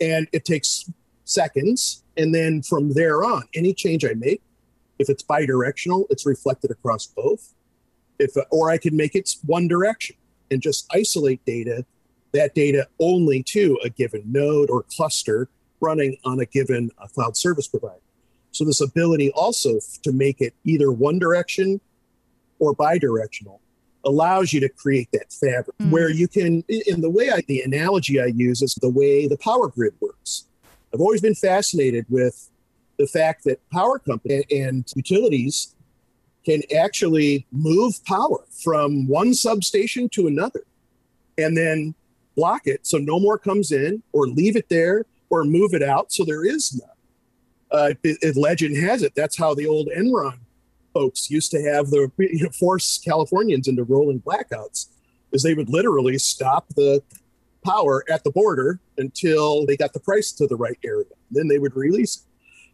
And 0.00 0.26
it 0.32 0.44
takes 0.44 0.90
seconds. 1.24 2.02
And 2.16 2.34
then 2.34 2.62
from 2.62 2.94
there 2.94 3.24
on, 3.24 3.44
any 3.54 3.72
change 3.74 4.04
I 4.04 4.14
make, 4.14 4.42
if 4.98 5.08
it's 5.08 5.22
bi 5.22 5.46
directional, 5.46 6.06
it's 6.10 6.26
reflected 6.26 6.70
across 6.70 7.06
both. 7.06 7.54
If, 8.18 8.32
or 8.50 8.70
I 8.70 8.78
can 8.78 8.96
make 8.96 9.14
it 9.14 9.34
one 9.46 9.68
direction 9.68 10.16
and 10.50 10.60
just 10.60 10.86
isolate 10.92 11.44
data, 11.46 11.86
that 12.32 12.54
data 12.54 12.86
only 12.98 13.42
to 13.44 13.78
a 13.82 13.88
given 13.88 14.22
node 14.26 14.68
or 14.68 14.84
cluster 14.94 15.48
running 15.80 16.18
on 16.24 16.38
a 16.40 16.44
given 16.44 16.90
uh, 16.98 17.06
cloud 17.06 17.36
service 17.36 17.66
provider. 17.66 18.00
So 18.52 18.64
this 18.64 18.80
ability 18.80 19.30
also 19.30 19.78
to 20.02 20.12
make 20.12 20.40
it 20.40 20.54
either 20.64 20.90
one 20.90 21.18
direction 21.18 21.80
or 22.58 22.74
bidirectional 22.74 23.60
allows 24.04 24.52
you 24.52 24.60
to 24.60 24.68
create 24.68 25.08
that 25.12 25.32
fabric 25.32 25.76
mm. 25.78 25.90
where 25.90 26.10
you 26.10 26.26
can 26.26 26.64
in 26.68 27.00
the 27.00 27.10
way 27.10 27.30
I 27.30 27.42
the 27.46 27.62
analogy 27.62 28.20
I 28.20 28.26
use 28.26 28.62
is 28.62 28.74
the 28.74 28.90
way 28.90 29.26
the 29.26 29.36
power 29.38 29.68
grid 29.68 29.94
works. 30.00 30.46
I've 30.92 31.00
always 31.00 31.20
been 31.20 31.34
fascinated 31.34 32.06
with 32.08 32.50
the 32.98 33.06
fact 33.06 33.44
that 33.44 33.60
power 33.70 33.98
companies 33.98 34.44
and 34.50 34.84
utilities 34.94 35.74
can 36.44 36.62
actually 36.76 37.46
move 37.52 38.02
power 38.04 38.44
from 38.62 39.06
one 39.06 39.34
substation 39.34 40.08
to 40.10 40.26
another 40.26 40.64
and 41.38 41.56
then 41.56 41.94
block 42.36 42.62
it 42.66 42.86
so 42.86 42.98
no 42.98 43.20
more 43.20 43.38
comes 43.38 43.72
in 43.72 44.02
or 44.12 44.26
leave 44.26 44.56
it 44.56 44.68
there 44.68 45.04
or 45.28 45.44
move 45.44 45.74
it 45.74 45.82
out 45.82 46.12
so 46.12 46.24
there 46.24 46.44
is 46.44 46.80
none. 46.80 46.88
Uh, 47.70 47.94
it, 48.02 48.18
it, 48.20 48.36
legend 48.36 48.76
has 48.76 49.02
it 49.02 49.14
that's 49.14 49.36
how 49.36 49.54
the 49.54 49.66
old 49.66 49.88
Enron 49.96 50.38
folks 50.92 51.30
used 51.30 51.50
to 51.52 51.62
have 51.62 51.90
the 51.90 52.10
you 52.18 52.44
know, 52.44 52.50
force 52.50 52.98
Californians 52.98 53.68
into 53.68 53.84
rolling 53.84 54.20
blackouts 54.20 54.86
is 55.32 55.42
they 55.42 55.54
would 55.54 55.68
literally 55.68 56.18
stop 56.18 56.68
the 56.76 57.02
power 57.64 58.04
at 58.10 58.24
the 58.24 58.30
border 58.30 58.80
until 58.98 59.66
they 59.66 59.76
got 59.76 59.92
the 59.92 60.00
price 60.00 60.32
to 60.32 60.46
the 60.46 60.56
right 60.56 60.78
area. 60.84 61.06
Then 61.30 61.48
they 61.48 61.58
would 61.58 61.76
release 61.76 62.16
it. 62.16 62.22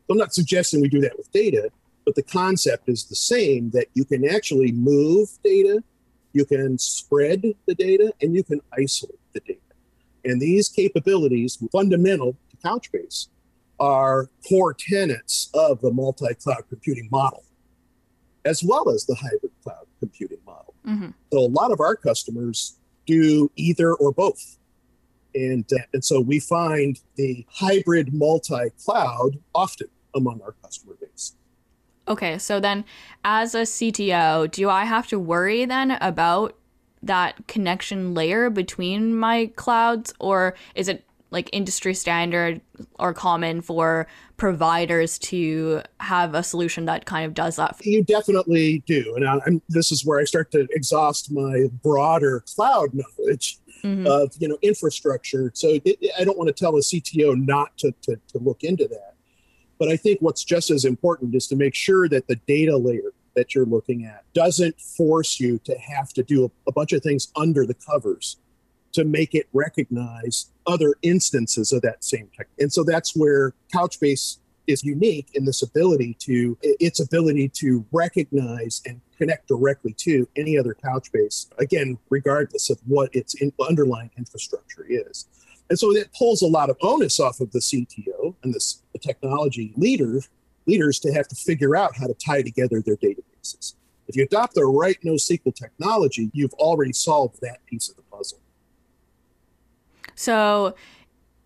So 0.07 0.13
I'm 0.13 0.19
not 0.19 0.35
suggesting 0.35 0.81
we 0.81 0.89
do 0.89 1.01
that 1.01 1.17
with 1.17 1.31
data, 1.33 1.71
but 2.05 2.15
the 2.15 2.23
concept 2.23 2.89
is 2.89 3.05
the 3.05 3.17
same 3.17 3.71
that 3.71 3.87
you 3.95 4.05
can 4.05 4.29
actually 4.29 4.73
move 4.73 5.29
data, 5.43 5.83
you 6.33 6.45
can 6.45 6.79
spread 6.79 7.43
the 7.67 7.75
data, 7.75 8.13
and 8.23 8.35
you 8.35 8.45
can 8.45 8.61
isolate 8.73 9.19
the 9.33 9.41
data. 9.41 9.61
And 10.25 10.41
these 10.41 10.69
capabilities, 10.69 11.59
fundamental 11.73 12.37
to 12.51 12.57
Couchbase, 12.59 13.29
are 13.79 14.31
core 14.49 14.75
tenets 14.75 15.51
of 15.53 15.81
the 15.81 15.93
multi 15.93 16.33
cloud 16.35 16.65
computing 16.69 17.09
model 17.11 17.45
as 18.47 18.63
well 18.63 18.89
as 18.89 19.05
the 19.05 19.15
hybrid 19.15 19.53
cloud 19.63 19.87
computing 19.99 20.39
model. 20.47 20.75
Mm-hmm. 20.87 21.11
So 21.33 21.39
a 21.41 21.51
lot 21.51 21.73
of 21.73 21.81
our 21.81 21.97
customers 21.97 22.79
do 23.07 23.51
either 23.57 23.95
or 23.95 24.13
both. 24.13 24.59
And, 25.35 25.71
uh, 25.73 25.83
and 25.93 26.05
so 26.05 26.21
we 26.21 26.41
find 26.41 26.99
the 27.17 27.45
hybrid 27.51 28.15
multi 28.15 28.71
cloud 28.83 29.39
often 29.55 29.89
among 30.15 30.41
our 30.43 30.53
customer 30.63 30.95
base. 31.01 31.35
Okay, 32.09 32.39
so 32.39 32.61
then 32.61 32.85
as 33.25 33.55
a 33.55 33.63
CTO, 33.63 34.51
do 34.51 34.71
I 34.71 34.85
have 34.85 35.09
to 35.09 35.19
worry 35.19 35.65
then 35.65 35.91
about 35.91 36.57
that 37.03 37.47
connection 37.47 38.15
layer 38.15 38.49
between 38.49 39.15
my 39.15 39.51
clouds, 39.57 40.15
or 40.19 40.55
is 40.75 40.89
it 40.89 41.05
like 41.31 41.51
industry 41.53 41.95
standard 41.95 42.61
or 42.99 43.13
common 43.13 43.61
for 43.61 44.07
providers 44.37 45.19
to 45.19 45.83
have 46.01 46.35
a 46.35 46.43
solution 46.43 46.85
that 46.87 47.05
kind 47.05 47.27
of 47.27 47.35
does 47.35 47.57
that? 47.57 47.77
You 47.85 48.05
definitely 48.05 48.83
do. 48.87 49.15
And 49.17 49.29
I, 49.29 49.39
this 49.69 49.91
is 49.91 50.05
where 50.05 50.21
I 50.21 50.25
start 50.25 50.51
to 50.53 50.67
exhaust 50.71 51.33
my 51.33 51.67
broader 51.83 52.45
cloud 52.55 52.91
knowledge 52.93 53.59
mm-hmm. 53.83 54.07
of 54.07 54.33
you 54.39 54.49
know 54.49 54.59
infrastructure. 54.63 55.51
So 55.55 55.79
it, 55.85 55.99
I 56.19 56.25
don't 56.25 56.39
want 56.39 56.49
to 56.49 56.55
tell 56.55 56.77
a 56.77 56.81
CTO 56.81 57.37
not 57.37 57.77
to, 57.79 57.93
to, 58.03 58.17
to 58.29 58.39
look 58.39 58.63
into 58.63 58.87
that. 58.89 59.15
But 59.79 59.89
I 59.89 59.97
think 59.97 60.21
what's 60.23 60.45
just 60.45 60.71
as 60.71 60.85
important 60.85 61.35
is 61.35 61.47
to 61.49 61.57
make 61.57 61.75
sure 61.75 62.09
that 62.09 62.29
the 62.29 62.37
data 62.47 62.77
layer 62.77 63.13
that 63.35 63.55
you're 63.55 63.67
looking 63.67 64.07
at 64.07 64.25
doesn't 64.33 64.81
force 64.81 65.39
you 65.39 65.59
to 65.59 65.77
have 65.79 66.13
to 66.15 66.23
do 66.23 66.47
a, 66.47 66.51
a 66.69 66.73
bunch 66.73 66.93
of 66.93 67.03
things 67.03 67.31
under 67.37 67.67
the 67.67 67.75
covers 67.75 68.39
to 68.97 69.05
make 69.05 69.35
it 69.35 69.49
recognize 69.53 70.51
other 70.67 70.95
instances 71.03 71.73
of 71.73 71.83
that 71.83 72.05
same 72.05 72.29
tech. 72.37 72.49
And 72.59 72.73
so 72.73 72.85
that's 72.85 73.17
where 73.17 73.55
Couchbase 73.75 74.39
is 74.67 74.83
unique 74.85 75.29
in 75.35 75.45
this 75.45 75.63
ability 75.63 76.17
to 76.21 76.59
its 76.61 76.99
ability 76.99 77.49
to 77.49 77.87
recognize 77.93 78.83
and 78.85 79.01
connect 79.17 79.49
directly 79.49 79.93
to 79.93 80.29
any 80.37 80.59
other 80.59 80.75
Couchbase 80.75 81.47
again 81.59 81.97
regardless 82.11 82.69
of 82.69 82.79
what 82.87 83.15
its 83.15 83.35
in, 83.35 83.53
underlying 83.67 84.11
infrastructure 84.19 84.85
is 84.89 85.27
and 85.71 85.79
so 85.79 85.93
it 85.93 86.11
pulls 86.19 86.43
a 86.43 86.47
lot 86.49 86.69
of 86.69 86.77
onus 86.83 87.21
off 87.21 87.39
of 87.39 87.53
the 87.53 87.61
cto 87.61 88.35
and 88.43 88.53
this 88.53 88.83
the 88.93 88.99
technology 88.99 89.73
leader 89.77 90.21
leaders 90.67 90.99
to 90.99 91.13
have 91.13 91.29
to 91.29 91.37
figure 91.37 91.77
out 91.77 91.97
how 91.97 92.07
to 92.07 92.15
tie 92.15 92.43
together 92.43 92.81
their 92.81 92.97
databases. 92.97 93.75
If 94.09 94.17
you 94.17 94.25
adopt 94.25 94.55
the 94.55 94.65
right 94.65 94.97
NoSQL 95.05 95.55
technology, 95.55 96.31
you've 96.33 96.55
already 96.55 96.93
solved 96.93 97.41
that 97.43 97.65
piece 97.67 97.89
of 97.89 97.97
the. 97.97 98.03
So, 100.17 100.75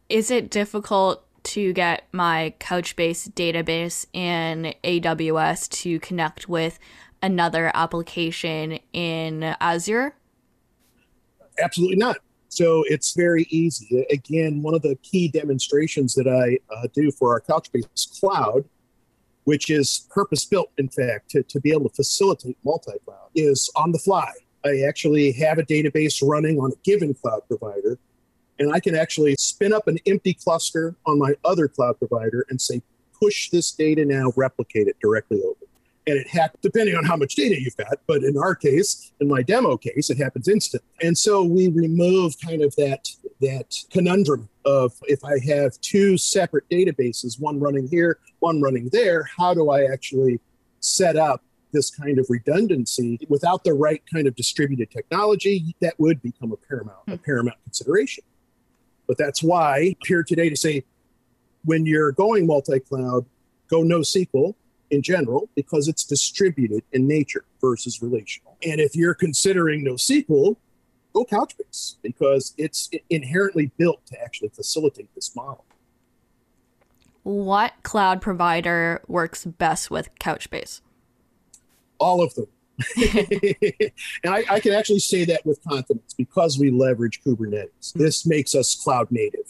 is 0.09 0.31
it 0.31 0.51
difficult 0.51 1.25
to 1.43 1.73
get 1.73 2.07
my 2.13 2.55
Couchbase 2.61 3.31
database 3.33 4.07
in 4.13 4.75
AWS 4.85 5.69
to 5.83 5.99
connect 6.01 6.49
with 6.49 6.79
another 7.23 7.71
application 7.75 8.79
in 8.93 9.43
Azure? 9.61 10.15
Absolutely 11.63 11.97
not. 11.97 12.19
So 12.49 12.85
it's 12.87 13.15
very 13.15 13.47
easy. 13.51 14.07
Again, 14.11 14.63
one 14.63 14.75
of 14.75 14.83
the 14.83 14.97
key 15.03 15.29
demonstrations 15.29 16.15
that 16.15 16.27
I 16.27 16.59
uh, 16.75 16.89
do 16.93 17.11
for 17.13 17.33
our 17.33 17.41
Couchbase 17.41 18.21
cloud, 18.21 18.65
which 19.45 19.71
is 19.71 20.07
purpose 20.11 20.45
built, 20.45 20.71
in 20.77 20.89
fact, 20.89 21.31
to, 21.31 21.43
to 21.45 21.61
be 21.61 21.71
able 21.71 21.89
to 21.89 21.95
facilitate 21.95 22.57
multi 22.65 22.93
cloud, 23.05 23.29
is 23.35 23.71
on 23.77 23.93
the 23.93 23.99
fly. 23.99 24.31
I 24.65 24.81
actually 24.87 25.33
have 25.33 25.59
a 25.59 25.63
database 25.63 26.21
running 26.23 26.59
on 26.59 26.73
a 26.73 26.77
given 26.83 27.15
cloud 27.15 27.43
provider, 27.47 27.99
and 28.61 28.73
I 28.73 28.79
can 28.79 28.95
actually 28.95 29.35
spin 29.37 29.73
up 29.73 29.89
an 29.89 29.99
empty 30.07 30.35
cluster 30.35 30.95
on 31.07 31.19
my 31.19 31.35
other 31.45 31.67
cloud 31.67 31.99
provider 31.99 32.47
and 32.49 32.61
say, 32.61 32.83
push 33.21 33.51
this 33.51 33.73
data 33.73 34.05
now, 34.05 34.33
replicate 34.37 34.87
it 34.87 34.97
directly 35.01 35.43
over 35.43 35.67
and 36.07 36.19
it 36.19 36.29
happens 36.29 36.61
depending 36.63 36.97
on 36.97 37.05
how 37.05 37.17
much 37.17 37.35
data 37.35 37.61
you've 37.61 37.77
got. 37.77 37.99
But 38.07 38.23
in 38.23 38.37
our 38.37 38.55
case, 38.55 39.13
in 39.21 39.29
my 39.29 39.43
demo 39.43 39.77
case, 39.77 40.11
it 40.11 40.19
happens 40.19 40.49
instant. 40.49 40.83
And 41.03 41.17
so 41.17 41.45
we 41.45 41.69
remove 41.69 42.35
kind 42.45 42.63
of 42.63 42.75
that 42.77 43.09
that 43.41 43.75
conundrum 43.91 44.49
of 44.65 44.93
if 45.03 45.25
I 45.25 45.39
have 45.47 45.81
two 45.81 46.19
separate 46.19 46.69
databases, 46.69 47.41
one 47.41 47.59
running 47.61 47.89
here, 47.89 48.19
one 48.41 48.61
running 48.61 48.91
there, 48.93 49.25
how 49.39 49.55
do 49.55 49.71
I 49.71 49.85
actually 49.85 50.41
set 50.81 51.17
up 51.17 51.43
this 51.73 51.91
kind 51.91 52.19
of 52.19 52.27
redundancy 52.29 53.19
without 53.29 53.63
the 53.65 53.73
right 53.73 54.03
kind 54.13 54.27
of 54.27 54.35
distributed 54.35 54.91
technology? 54.91 55.75
That 55.81 55.99
would 55.99 56.21
become 56.23 56.53
a 56.53 56.57
paramount, 56.57 56.99
a 57.07 57.17
hmm. 57.17 57.23
paramount 57.23 57.59
consideration. 57.65 58.25
But 59.11 59.19
that's 59.19 59.43
why 59.43 59.79
I'm 59.79 59.95
here 60.07 60.23
today 60.23 60.49
to 60.51 60.57
say 60.57 60.85
when 61.65 61.85
you're 61.85 62.13
going 62.13 62.47
multi-cloud, 62.47 63.27
go 63.69 63.83
NoSQL 63.83 64.55
in 64.91 65.03
general 65.03 65.49
because 65.57 65.89
it's 65.89 66.05
distributed 66.05 66.85
in 66.93 67.09
nature 67.09 67.45
versus 67.61 68.01
relational. 68.01 68.57
And 68.65 68.81
if 68.81 68.95
you're 68.95 69.15
considering 69.15 69.85
NoSQL, 69.85 70.55
go 71.13 71.25
Couchbase 71.25 71.97
because 72.03 72.55
it's 72.57 72.89
inherently 73.11 73.73
built 73.79 74.07
to 74.07 74.23
actually 74.23 74.51
facilitate 74.51 75.13
this 75.17 75.35
model. 75.35 75.65
What 77.25 77.73
cloud 77.83 78.23
provider 78.23 79.03
works 79.09 79.45
best 79.45 79.91
with 79.91 80.17
Couchbase? 80.21 80.83
All 81.99 82.23
of 82.23 82.35
them. 82.35 82.47
and 82.97 84.35
I, 84.35 84.45
I, 84.51 84.61
can 84.61 84.73
actually 84.73 85.01
say 85.01 85.25
that 85.27 85.45
with 85.45 85.63
confidence 85.65 86.15
because 86.15 86.59
we 86.59 86.71
leverage 86.71 87.21
Kubernetes. 87.23 87.93
This 87.95 88.27
makes 88.27 88.55
us 88.55 88.75
cloud 88.75 89.11
native 89.11 89.47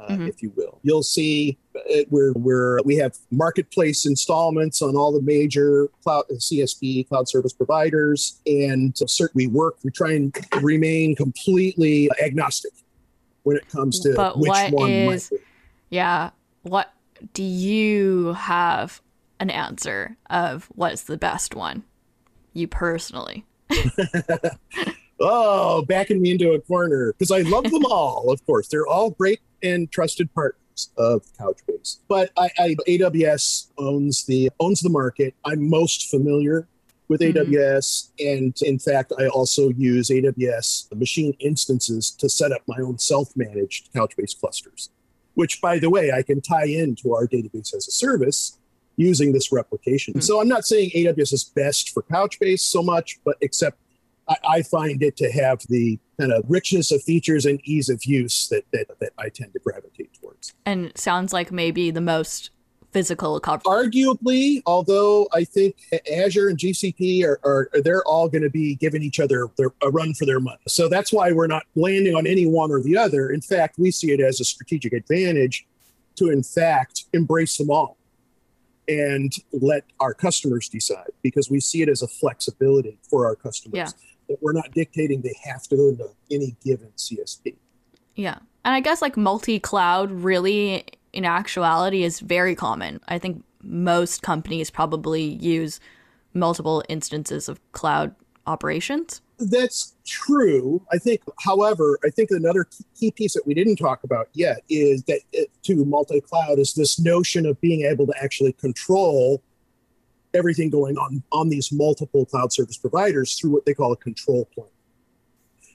uh, 0.00 0.12
mm-hmm. 0.12 0.26
if 0.26 0.42
you 0.42 0.52
will. 0.56 0.78
You'll 0.82 1.02
see 1.02 1.58
uh, 1.76 2.02
where 2.08 2.32
we're 2.32 2.80
we 2.82 2.96
have 2.96 3.16
marketplace 3.30 4.06
installments 4.06 4.82
on 4.82 4.96
all 4.96 5.12
the 5.12 5.22
major 5.22 5.88
cloud 6.02 6.24
CSP 6.30 7.08
cloud 7.08 7.28
service 7.28 7.52
providers, 7.52 8.40
and 8.46 8.96
certainly 8.96 9.46
we 9.46 9.52
work. 9.52 9.76
We 9.84 9.90
try 9.90 10.12
and 10.12 10.34
remain 10.62 11.14
completely 11.16 12.08
agnostic 12.22 12.72
when 13.42 13.56
it 13.56 13.68
comes 13.68 14.00
to 14.00 14.14
but 14.14 14.38
which 14.38 14.48
what 14.48 14.72
one. 14.72 14.90
Is, 14.90 15.32
yeah, 15.90 16.30
what 16.62 16.92
do 17.34 17.42
you 17.42 18.32
have 18.34 19.00
an 19.38 19.50
answer 19.50 20.16
of 20.28 20.68
what's 20.74 21.02
the 21.04 21.18
best 21.18 21.54
one? 21.54 21.84
You 22.52 22.68
personally. 22.68 23.44
oh, 25.20 25.82
backing 25.82 26.20
me 26.20 26.32
into 26.32 26.52
a 26.52 26.60
corner 26.60 27.12
because 27.12 27.30
I 27.30 27.42
love 27.42 27.64
them 27.70 27.84
all. 27.86 28.30
Of 28.30 28.44
course, 28.46 28.68
they're 28.68 28.86
all 28.86 29.10
great 29.10 29.40
and 29.62 29.90
trusted 29.90 30.32
partners 30.34 30.90
of 30.96 31.22
Couchbase. 31.38 31.98
But 32.08 32.30
I, 32.36 32.50
I, 32.58 32.76
AWS 32.88 33.68
owns 33.78 34.24
the 34.24 34.50
owns 34.58 34.80
the 34.80 34.90
market. 34.90 35.34
I'm 35.44 35.68
most 35.68 36.10
familiar 36.10 36.66
with 37.08 37.20
mm-hmm. 37.20 37.52
AWS, 37.52 38.10
and 38.20 38.54
in 38.62 38.78
fact, 38.78 39.12
I 39.18 39.26
also 39.26 39.70
use 39.70 40.08
AWS 40.08 40.96
machine 40.96 41.36
instances 41.40 42.10
to 42.12 42.28
set 42.28 42.52
up 42.52 42.62
my 42.68 42.78
own 42.78 42.98
self-managed 42.98 43.92
Couchbase 43.92 44.38
clusters. 44.38 44.90
Which, 45.34 45.60
by 45.60 45.78
the 45.78 45.90
way, 45.90 46.12
I 46.12 46.22
can 46.22 46.40
tie 46.40 46.66
into 46.66 47.14
our 47.14 47.26
database 47.26 47.74
as 47.74 47.88
a 47.88 47.92
service 47.92 48.58
using 48.96 49.32
this 49.32 49.52
replication. 49.52 50.14
Mm-hmm. 50.14 50.20
So 50.20 50.40
I'm 50.40 50.48
not 50.48 50.64
saying 50.64 50.90
AWS 50.90 51.32
is 51.32 51.44
best 51.44 51.90
for 51.90 52.02
Couchbase 52.02 52.60
so 52.60 52.82
much, 52.82 53.18
but 53.24 53.36
except 53.40 53.78
I, 54.28 54.36
I 54.48 54.62
find 54.62 55.02
it 55.02 55.16
to 55.18 55.30
have 55.32 55.60
the 55.68 55.98
kind 56.18 56.32
of 56.32 56.44
richness 56.48 56.92
of 56.92 57.02
features 57.02 57.46
and 57.46 57.60
ease 57.64 57.88
of 57.88 58.04
use 58.04 58.48
that, 58.48 58.64
that, 58.72 58.86
that 59.00 59.12
I 59.18 59.28
tend 59.28 59.52
to 59.54 59.58
gravitate 59.58 60.12
towards. 60.20 60.52
And 60.66 60.92
sounds 60.96 61.32
like 61.32 61.50
maybe 61.50 61.90
the 61.90 62.00
most 62.00 62.50
physical 62.92 63.38
coverage. 63.40 63.64
Arguably, 63.64 64.62
although 64.66 65.28
I 65.32 65.44
think 65.44 65.76
Azure 66.12 66.48
and 66.48 66.58
GCP 66.58 67.24
are, 67.24 67.40
are 67.44 67.68
they're 67.82 68.04
all 68.04 68.28
going 68.28 68.42
to 68.42 68.50
be 68.50 68.74
giving 68.74 69.02
each 69.02 69.20
other 69.20 69.48
their, 69.56 69.70
a 69.82 69.90
run 69.90 70.12
for 70.14 70.26
their 70.26 70.40
money. 70.40 70.58
So 70.66 70.88
that's 70.88 71.12
why 71.12 71.32
we're 71.32 71.46
not 71.46 71.64
landing 71.76 72.14
on 72.14 72.26
any 72.26 72.46
one 72.46 72.70
or 72.70 72.82
the 72.82 72.96
other. 72.96 73.30
In 73.30 73.40
fact, 73.40 73.78
we 73.78 73.90
see 73.90 74.10
it 74.10 74.20
as 74.20 74.40
a 74.40 74.44
strategic 74.44 74.92
advantage 74.92 75.66
to, 76.16 76.30
in 76.30 76.42
fact, 76.42 77.04
embrace 77.12 77.56
them 77.56 77.70
all 77.70 77.96
and 78.90 79.32
let 79.52 79.84
our 80.00 80.12
customers 80.12 80.68
decide 80.68 81.10
because 81.22 81.48
we 81.48 81.60
see 81.60 81.80
it 81.80 81.88
as 81.88 82.02
a 82.02 82.08
flexibility 82.08 82.98
for 83.08 83.26
our 83.26 83.36
customers. 83.36 83.76
Yeah 83.76 83.88
that 84.30 84.40
we're 84.40 84.52
not 84.52 84.70
dictating 84.72 85.20
they 85.20 85.34
have 85.44 85.64
to 85.64 85.76
go 85.76 85.94
to 85.94 86.08
any 86.30 86.56
given 86.64 86.88
CSP. 86.96 87.56
Yeah. 88.14 88.38
And 88.64 88.74
I 88.74 88.80
guess 88.80 89.02
like 89.02 89.16
multi 89.16 89.58
cloud 89.58 90.10
really, 90.10 90.84
in 91.12 91.24
actuality, 91.24 92.04
is 92.04 92.20
very 92.20 92.54
common. 92.54 93.00
I 93.08 93.18
think 93.18 93.42
most 93.62 94.22
companies 94.22 94.70
probably 94.70 95.22
use 95.22 95.80
multiple 96.32 96.82
instances 96.88 97.48
of 97.48 97.60
cloud 97.72 98.14
operations. 98.46 99.20
That's 99.40 99.94
true. 100.06 100.84
I 100.92 100.98
think, 100.98 101.22
however, 101.40 101.98
I 102.04 102.10
think 102.10 102.30
another 102.30 102.66
key 102.98 103.10
piece 103.10 103.32
that 103.32 103.46
we 103.46 103.54
didn't 103.54 103.76
talk 103.76 104.04
about 104.04 104.28
yet 104.34 104.62
is 104.68 105.02
that 105.04 105.20
it, 105.32 105.50
to 105.62 105.84
multi 105.84 106.20
cloud 106.20 106.58
is 106.58 106.74
this 106.74 107.00
notion 107.00 107.46
of 107.46 107.58
being 107.60 107.86
able 107.86 108.06
to 108.06 108.14
actually 108.22 108.52
control 108.52 109.42
everything 110.34 110.70
going 110.70 110.96
on 110.98 111.22
on 111.32 111.48
these 111.48 111.72
multiple 111.72 112.26
cloud 112.26 112.52
service 112.52 112.76
providers 112.76 113.38
through 113.38 113.50
what 113.50 113.64
they 113.64 113.74
call 113.74 113.92
a 113.92 113.96
control 113.96 114.44
plane. 114.54 114.68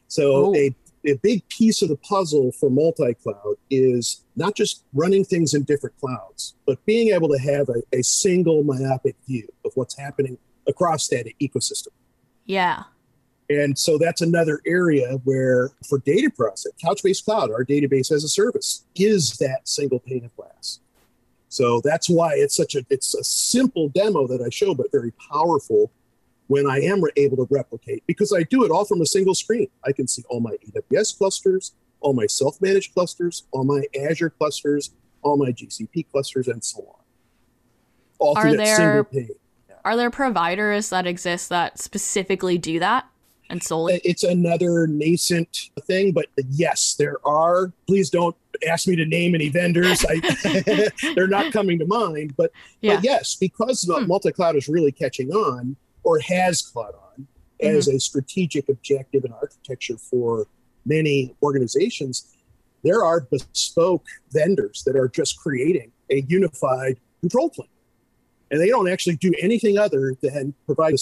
So 0.07 0.47
oh. 0.47 0.55
a, 0.55 0.73
a 1.05 1.15
big 1.15 1.47
piece 1.49 1.81
of 1.81 1.89
the 1.89 1.97
puzzle 1.97 2.51
for 2.51 2.69
multi-cloud 2.69 3.55
is 3.69 4.23
not 4.35 4.55
just 4.55 4.83
running 4.93 5.25
things 5.25 5.53
in 5.53 5.63
different 5.63 5.97
clouds, 5.99 6.53
but 6.65 6.83
being 6.85 7.09
able 7.09 7.29
to 7.29 7.39
have 7.39 7.67
a, 7.69 7.81
a 7.97 8.03
single 8.03 8.63
myopic 8.63 9.15
view 9.27 9.47
of 9.65 9.71
what's 9.75 9.97
happening 9.97 10.37
across 10.67 11.07
that 11.07 11.25
ecosystem. 11.41 11.89
Yeah. 12.45 12.83
And 13.49 13.77
so 13.77 13.97
that's 13.97 14.21
another 14.21 14.61
area 14.65 15.19
where 15.23 15.71
for 15.87 15.99
data 15.99 16.31
process, 16.35 16.71
Couchbase 16.83 17.23
Cloud, 17.23 17.51
our 17.51 17.63
database 17.63 18.11
as 18.11 18.23
a 18.23 18.27
service, 18.27 18.85
is 18.95 19.37
that 19.37 19.67
single 19.67 19.99
pane 19.99 20.25
of 20.25 20.35
glass. 20.35 20.79
So 21.49 21.79
that's 21.83 22.09
why 22.09 22.33
it's 22.35 22.55
such 22.55 22.75
a 22.75 22.85
it's 22.89 23.13
a 23.13 23.23
simple 23.23 23.89
demo 23.89 24.27
that 24.27 24.41
I 24.41 24.49
show, 24.49 24.73
but 24.73 24.91
very 24.91 25.13
powerful 25.31 25.91
when 26.47 26.67
I 26.67 26.79
am 26.81 27.01
able 27.15 27.37
to 27.37 27.47
replicate 27.49 28.03
because 28.07 28.33
I 28.33 28.43
do 28.43 28.63
it 28.65 28.71
all 28.71 28.85
from 28.85 29.01
a 29.01 29.05
single 29.05 29.35
screen. 29.35 29.67
I 29.85 29.91
can 29.91 30.07
see 30.07 30.23
all 30.29 30.39
my 30.39 30.57
AWS 30.67 31.17
clusters, 31.17 31.73
all 32.01 32.13
my 32.13 32.25
self-managed 32.25 32.93
clusters, 32.93 33.43
all 33.51 33.63
my 33.63 33.83
Azure 34.09 34.31
clusters, 34.31 34.91
all 35.21 35.37
my 35.37 35.51
GCP 35.51 36.07
clusters, 36.11 36.47
and 36.47 36.63
so 36.63 36.79
on. 36.79 37.01
All 38.19 38.37
are 38.37 38.55
there, 38.55 38.75
single 38.75 39.03
pane. 39.05 39.29
Are 39.83 39.95
there 39.95 40.09
providers 40.09 40.89
that 40.89 41.05
exist 41.05 41.49
that 41.49 41.79
specifically 41.79 42.57
do 42.57 42.79
that? 42.79 43.07
And 43.49 43.61
solely 43.61 44.01
it's 44.03 44.23
another 44.23 44.87
nascent 44.87 45.69
thing 45.81 46.11
but 46.11 46.27
yes 46.49 46.95
there 46.95 47.17
are 47.25 47.71
please 47.87 48.09
don't 48.09 48.35
ask 48.67 48.87
me 48.87 48.95
to 48.95 49.05
name 49.05 49.35
any 49.35 49.49
vendors 49.49 50.05
I, 50.07 50.89
they're 51.15 51.27
not 51.27 51.51
coming 51.51 51.79
to 51.79 51.85
mind 51.85 52.35
but, 52.37 52.51
yeah. 52.81 52.95
but 52.95 53.03
yes 53.03 53.35
because 53.35 53.81
the 53.81 53.99
hmm. 53.99 54.07
multi-cloud 54.07 54.55
is 54.55 54.67
really 54.67 54.91
catching 54.91 55.31
on 55.31 55.75
or 56.03 56.19
has 56.19 56.61
caught 56.61 56.95
on 56.95 57.27
mm-hmm. 57.61 57.77
as 57.77 57.87
a 57.87 57.99
strategic 57.99 58.69
objective 58.69 59.23
and 59.23 59.33
architecture 59.33 59.97
for 59.97 60.47
many 60.85 61.35
organizations 61.43 62.31
there 62.83 63.03
are 63.03 63.21
bespoke 63.21 64.05
vendors 64.31 64.83
that 64.85 64.95
are 64.95 65.07
just 65.07 65.37
creating 65.37 65.91
a 66.11 66.21
unified 66.27 66.97
control 67.21 67.49
plane 67.49 67.67
and 68.51 68.61
they 68.61 68.67
don't 68.67 68.89
actually 68.89 69.15
do 69.15 69.33
anything 69.41 69.77
other 69.77 70.15
than 70.21 70.53
provide 70.65 70.93
a 70.93 70.97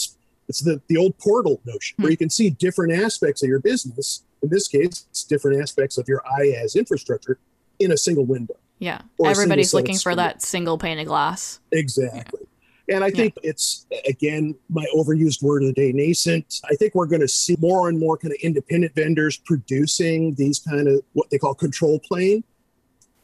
it's 0.48 0.60
the, 0.60 0.80
the 0.88 0.96
old 0.96 1.18
portal 1.18 1.60
notion 1.64 1.96
where 1.98 2.08
hmm. 2.08 2.12
you 2.12 2.16
can 2.16 2.30
see 2.30 2.50
different 2.50 2.92
aspects 2.92 3.42
of 3.42 3.48
your 3.48 3.60
business. 3.60 4.24
In 4.42 4.48
this 4.50 4.68
case, 4.68 5.06
it's 5.10 5.24
different 5.24 5.60
aspects 5.60 5.98
of 5.98 6.06
your 6.08 6.22
IaaS 6.38 6.76
infrastructure 6.76 7.38
in 7.78 7.92
a 7.92 7.96
single 7.96 8.24
window. 8.24 8.54
Yeah. 8.78 9.00
Everybody's 9.24 9.70
single 9.70 9.78
set 9.78 9.78
of 9.78 9.82
looking 9.84 9.98
for 9.98 10.14
that 10.16 10.42
single 10.42 10.78
pane 10.78 10.98
of 10.98 11.06
glass. 11.06 11.60
Exactly. 11.72 12.40
And 12.88 13.02
I 13.02 13.10
think 13.10 13.34
it's, 13.42 13.86
again, 14.06 14.54
my 14.68 14.84
overused 14.94 15.42
word 15.42 15.62
of 15.62 15.68
the 15.68 15.72
day, 15.72 15.90
nascent. 15.92 16.60
I 16.70 16.74
think 16.74 16.94
we're 16.94 17.06
going 17.06 17.22
to 17.22 17.28
see 17.28 17.56
more 17.58 17.88
and 17.88 17.98
more 17.98 18.18
kind 18.18 18.32
of 18.32 18.38
independent 18.42 18.94
vendors 18.94 19.38
producing 19.38 20.34
these 20.34 20.58
kind 20.58 20.88
of 20.88 21.00
what 21.14 21.30
they 21.30 21.38
call 21.38 21.54
control 21.54 21.98
plane. 21.98 22.44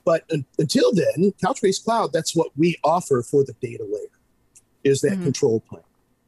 But 0.04 0.24
un- 0.32 0.46
until 0.58 0.92
then, 0.94 1.34
Couchbase 1.44 1.84
Cloud, 1.84 2.10
that's 2.12 2.34
what 2.34 2.48
we 2.56 2.78
offer 2.82 3.22
for 3.22 3.44
the 3.44 3.52
data 3.60 3.84
layer, 3.84 4.08
is 4.82 5.02
that 5.02 5.18
Mhm. 5.18 5.24
control 5.24 5.60
plane. 5.60 5.82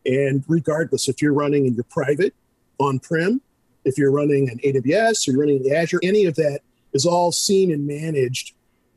And 0.07 0.45
regardless 0.49 1.09
if 1.09 1.23
you're 1.23 1.35
running 1.35 1.67
in 1.67 1.75
your 1.75 1.85
private, 1.85 2.35
on-prem, 2.79 3.41
if 3.85 3.99
you're 3.99 4.13
running 4.13 4.49
in 4.49 4.59
AWS 4.59 5.29
or 5.29 5.33
you're 5.33 5.41
running 5.41 5.65
in 5.65 5.75
Azure, 5.75 6.01
any 6.03 6.25
of 6.25 6.35
that 6.37 6.61
is 6.93 7.07
all 7.07 7.33
seen 7.33 7.73
and 7.73 7.87
managed 7.87 8.55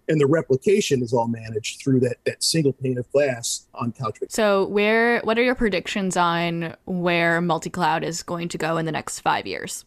and 0.08 0.20
the 0.22 0.28
replication 0.28 1.02
is 1.02 1.14
all 1.14 1.28
managed 1.28 1.82
through 1.82 2.00
that 2.00 2.18
that 2.26 2.44
single 2.44 2.74
pane 2.74 2.98
of 2.98 3.12
glass 3.12 3.66
on 3.74 3.92
Couchbase. 3.92 4.32
So, 4.32 4.66
where 4.66 5.20
what 5.22 5.38
are 5.38 5.44
your 5.44 5.56
predictions 5.56 6.16
on 6.18 6.76
where 6.86 7.42
multi-cloud 7.42 8.04
is 8.04 8.24
going 8.24 8.50
to 8.50 8.58
go 8.58 8.78
in 8.78 8.86
the 8.86 8.92
next 8.92 9.20
5 9.22 9.48
years? 9.48 9.86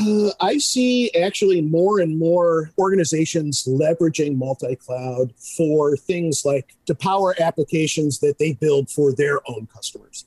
Uh, 0.00 0.30
I 0.40 0.58
see 0.58 1.12
actually 1.12 1.60
more 1.60 2.00
and 2.00 2.18
more 2.18 2.70
organizations 2.78 3.64
leveraging 3.64 4.36
multi-cloud 4.36 5.34
for 5.56 5.96
things 5.96 6.44
like 6.44 6.74
to 6.86 6.94
power 6.94 7.34
applications 7.40 8.18
that 8.20 8.38
they 8.38 8.54
build 8.54 8.90
for 8.90 9.12
their 9.12 9.40
own 9.48 9.66
customers. 9.66 10.24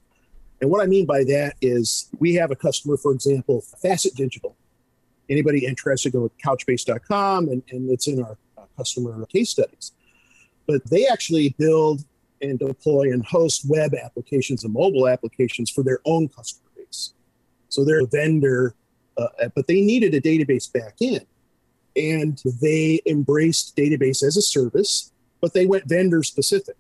And 0.62 0.70
what 0.70 0.82
I 0.82 0.86
mean 0.86 1.06
by 1.06 1.24
that 1.26 1.56
is 1.62 2.10
we 2.20 2.36
have 2.36 2.52
a 2.52 2.56
customer, 2.56 2.98
for 2.98 3.12
example, 3.12 3.62
Facet 3.82 4.16
Digital. 4.16 4.56
Anybody 5.30 5.66
interested, 5.66 6.14
go 6.14 6.28
to 6.28 6.34
couchbase.com 6.46 7.50
and, 7.50 7.64
and 7.72 7.90
it's 7.90 8.08
in 8.08 8.22
our 8.22 8.38
uh, 8.58 8.66
customer 8.78 9.26
case 9.26 9.50
studies. 9.50 9.94
But 10.68 10.88
they 10.90 11.08
actually 11.08 11.56
build 11.58 12.04
and 12.42 12.60
deploy 12.60 13.12
and 13.12 13.26
host 13.26 13.66
web 13.68 13.94
applications 13.96 14.64
and 14.64 14.74
mobile 14.74 15.08
applications 15.08 15.72
for 15.72 15.84
their 15.84 16.00
own 16.06 16.28
customer 16.28 16.70
base. 16.76 17.14
So 17.70 17.84
they're 17.84 18.04
a 18.04 18.08
vendor, 18.08 18.76
uh, 19.18 19.50
but 19.56 19.68
they 19.68 19.82
needed 19.82 20.14
a 20.14 20.22
database 20.22 20.72
back 20.72 20.96
in. 21.00 21.22
And 21.96 22.42
they 22.62 23.02
embraced 23.06 23.76
database 23.76 24.22
as 24.22 24.36
a 24.36 24.42
service, 24.42 25.12
but 25.40 25.54
they 25.54 25.66
went 25.66 25.88
vendor 25.88 26.24
specific. 26.24 26.76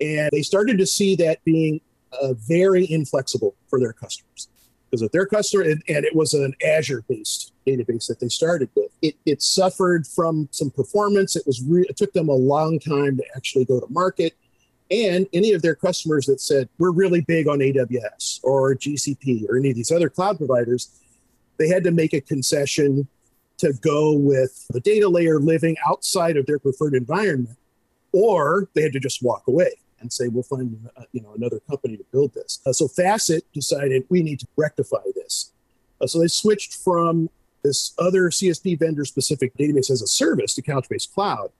And 0.00 0.30
they 0.32 0.42
started 0.42 0.78
to 0.78 0.86
see 0.86 1.16
that 1.16 1.44
being 1.44 1.82
uh, 2.12 2.32
very 2.34 2.90
inflexible 2.90 3.54
for 3.68 3.78
their 3.78 3.92
customers. 3.92 4.48
Because 4.90 5.02
if 5.02 5.12
their 5.12 5.26
customer, 5.26 5.62
and, 5.62 5.82
and 5.88 6.04
it 6.04 6.16
was 6.16 6.34
an 6.34 6.54
Azure 6.64 7.04
based 7.08 7.52
database 7.66 8.08
that 8.08 8.18
they 8.18 8.28
started 8.28 8.70
with, 8.74 8.90
it, 9.02 9.14
it 9.24 9.40
suffered 9.42 10.06
from 10.06 10.48
some 10.50 10.70
performance. 10.70 11.36
It 11.36 11.46
was 11.46 11.62
re- 11.62 11.86
it 11.88 11.96
took 11.96 12.12
them 12.12 12.28
a 12.28 12.34
long 12.34 12.80
time 12.80 13.16
to 13.18 13.24
actually 13.36 13.66
go 13.66 13.78
to 13.78 13.86
market. 13.88 14.34
And 14.90 15.28
any 15.32 15.52
of 15.52 15.62
their 15.62 15.76
customers 15.76 16.26
that 16.26 16.40
said, 16.40 16.68
we're 16.78 16.90
really 16.90 17.20
big 17.20 17.46
on 17.46 17.60
AWS 17.60 18.40
or 18.42 18.74
GCP 18.74 19.48
or 19.48 19.56
any 19.56 19.70
of 19.70 19.76
these 19.76 19.92
other 19.92 20.08
cloud 20.08 20.38
providers, 20.38 21.00
they 21.60 21.68
had 21.68 21.84
to 21.84 21.90
make 21.90 22.14
a 22.14 22.22
concession 22.22 23.06
to 23.58 23.74
go 23.74 24.14
with 24.14 24.66
the 24.70 24.80
data 24.80 25.06
layer 25.06 25.38
living 25.38 25.76
outside 25.86 26.38
of 26.38 26.46
their 26.46 26.58
preferred 26.58 26.94
environment, 26.94 27.58
or 28.12 28.70
they 28.74 28.80
had 28.80 28.94
to 28.94 28.98
just 28.98 29.22
walk 29.22 29.46
away 29.46 29.70
and 30.00 30.10
say, 30.10 30.28
"We'll 30.28 30.42
find 30.42 30.88
uh, 30.96 31.02
you 31.12 31.20
know 31.20 31.34
another 31.36 31.60
company 31.68 31.98
to 31.98 32.04
build 32.10 32.32
this." 32.32 32.60
Uh, 32.64 32.72
so 32.72 32.88
Facet 32.88 33.44
decided 33.52 34.06
we 34.08 34.22
need 34.22 34.40
to 34.40 34.46
rectify 34.56 35.04
this. 35.14 35.52
Uh, 36.00 36.06
so 36.06 36.18
they 36.18 36.28
switched 36.28 36.74
from 36.74 37.28
this 37.62 37.92
other 37.98 38.30
CSP 38.30 38.78
vendor 38.78 39.04
specific 39.04 39.54
database 39.58 39.90
as 39.90 40.00
a 40.00 40.06
service 40.06 40.54
to 40.54 40.62
Couchbase 40.62 41.12
Cloud. 41.12 41.50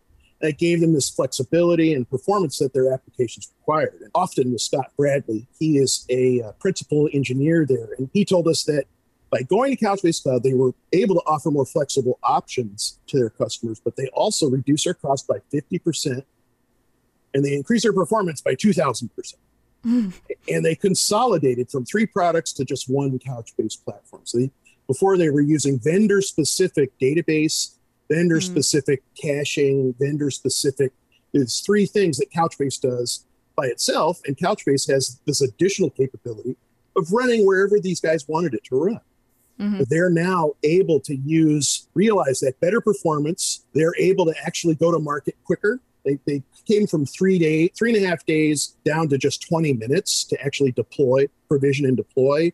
That 0.40 0.56
gave 0.56 0.80
them 0.80 0.94
this 0.94 1.10
flexibility 1.10 1.92
and 1.92 2.08
performance 2.08 2.58
that 2.60 2.72
their 2.72 2.90
applications 2.90 3.52
required. 3.58 3.98
And 4.00 4.10
often 4.14 4.52
with 4.52 4.62
Scott 4.62 4.90
Bradley, 4.96 5.46
he 5.58 5.76
is 5.76 6.06
a 6.08 6.40
uh, 6.40 6.52
principal 6.52 7.10
engineer 7.12 7.66
there, 7.66 7.90
and 7.98 8.08
he 8.14 8.24
told 8.24 8.48
us 8.48 8.64
that 8.64 8.86
by 9.30 9.42
going 9.42 9.76
to 9.76 9.84
Couchbase 9.84 10.22
Cloud, 10.22 10.42
they 10.42 10.54
were 10.54 10.72
able 10.92 11.14
to 11.14 11.22
offer 11.26 11.50
more 11.50 11.64
flexible 11.64 12.18
options 12.22 12.98
to 13.06 13.18
their 13.18 13.30
customers, 13.30 13.80
but 13.82 13.96
they 13.96 14.08
also 14.08 14.50
reduce 14.50 14.84
their 14.84 14.94
cost 14.94 15.28
by 15.28 15.38
50% 15.52 16.24
and 17.32 17.44
they 17.44 17.54
increase 17.54 17.82
their 17.82 17.92
performance 17.92 18.40
by 18.40 18.54
2,000%. 18.54 19.34
Mm. 19.86 20.12
And 20.48 20.64
they 20.64 20.74
consolidated 20.74 21.70
from 21.70 21.84
three 21.84 22.06
products 22.06 22.52
to 22.54 22.64
just 22.64 22.90
one 22.90 23.18
Couchbase 23.18 23.82
platform. 23.82 24.22
So 24.24 24.38
they, 24.38 24.50
before 24.86 25.16
they 25.16 25.30
were 25.30 25.40
using 25.40 25.78
vendor 25.78 26.20
specific 26.20 26.90
database, 26.98 27.74
vendor 28.10 28.40
specific 28.40 29.02
mm. 29.02 29.22
caching, 29.22 29.94
vendor 29.98 30.30
specific. 30.30 30.92
There's 31.32 31.60
three 31.60 31.86
things 31.86 32.18
that 32.18 32.32
Couchbase 32.32 32.80
does 32.80 33.24
by 33.56 33.66
itself, 33.66 34.20
and 34.26 34.36
Couchbase 34.36 34.90
has 34.90 35.20
this 35.26 35.40
additional 35.40 35.90
capability 35.90 36.56
of 36.96 37.12
running 37.12 37.46
wherever 37.46 37.78
these 37.78 38.00
guys 38.00 38.26
wanted 38.26 38.54
it 38.54 38.64
to 38.64 38.84
run. 38.84 39.00
Mhm. 39.60 39.88
They're 39.88 40.10
now 40.10 40.52
able 40.62 41.00
to 41.00 41.14
use, 41.14 41.86
realize 41.94 42.40
that 42.40 42.58
better 42.60 42.80
performance. 42.80 43.64
They're 43.74 43.94
able 43.98 44.24
to 44.26 44.34
actually 44.44 44.74
go 44.74 44.90
to 44.90 44.98
market 44.98 45.36
quicker. 45.44 45.80
They, 46.04 46.18
they 46.26 46.42
came 46.66 46.86
from 46.86 47.04
three 47.04 47.38
day, 47.38 47.68
three 47.68 47.94
and 47.94 48.02
a 48.02 48.08
half 48.08 48.24
days 48.24 48.74
down 48.84 49.08
to 49.10 49.18
just 49.18 49.46
20 49.46 49.74
minutes 49.74 50.24
to 50.24 50.42
actually 50.42 50.72
deploy, 50.72 51.26
provision 51.48 51.84
and 51.84 51.96
deploy 51.96 52.52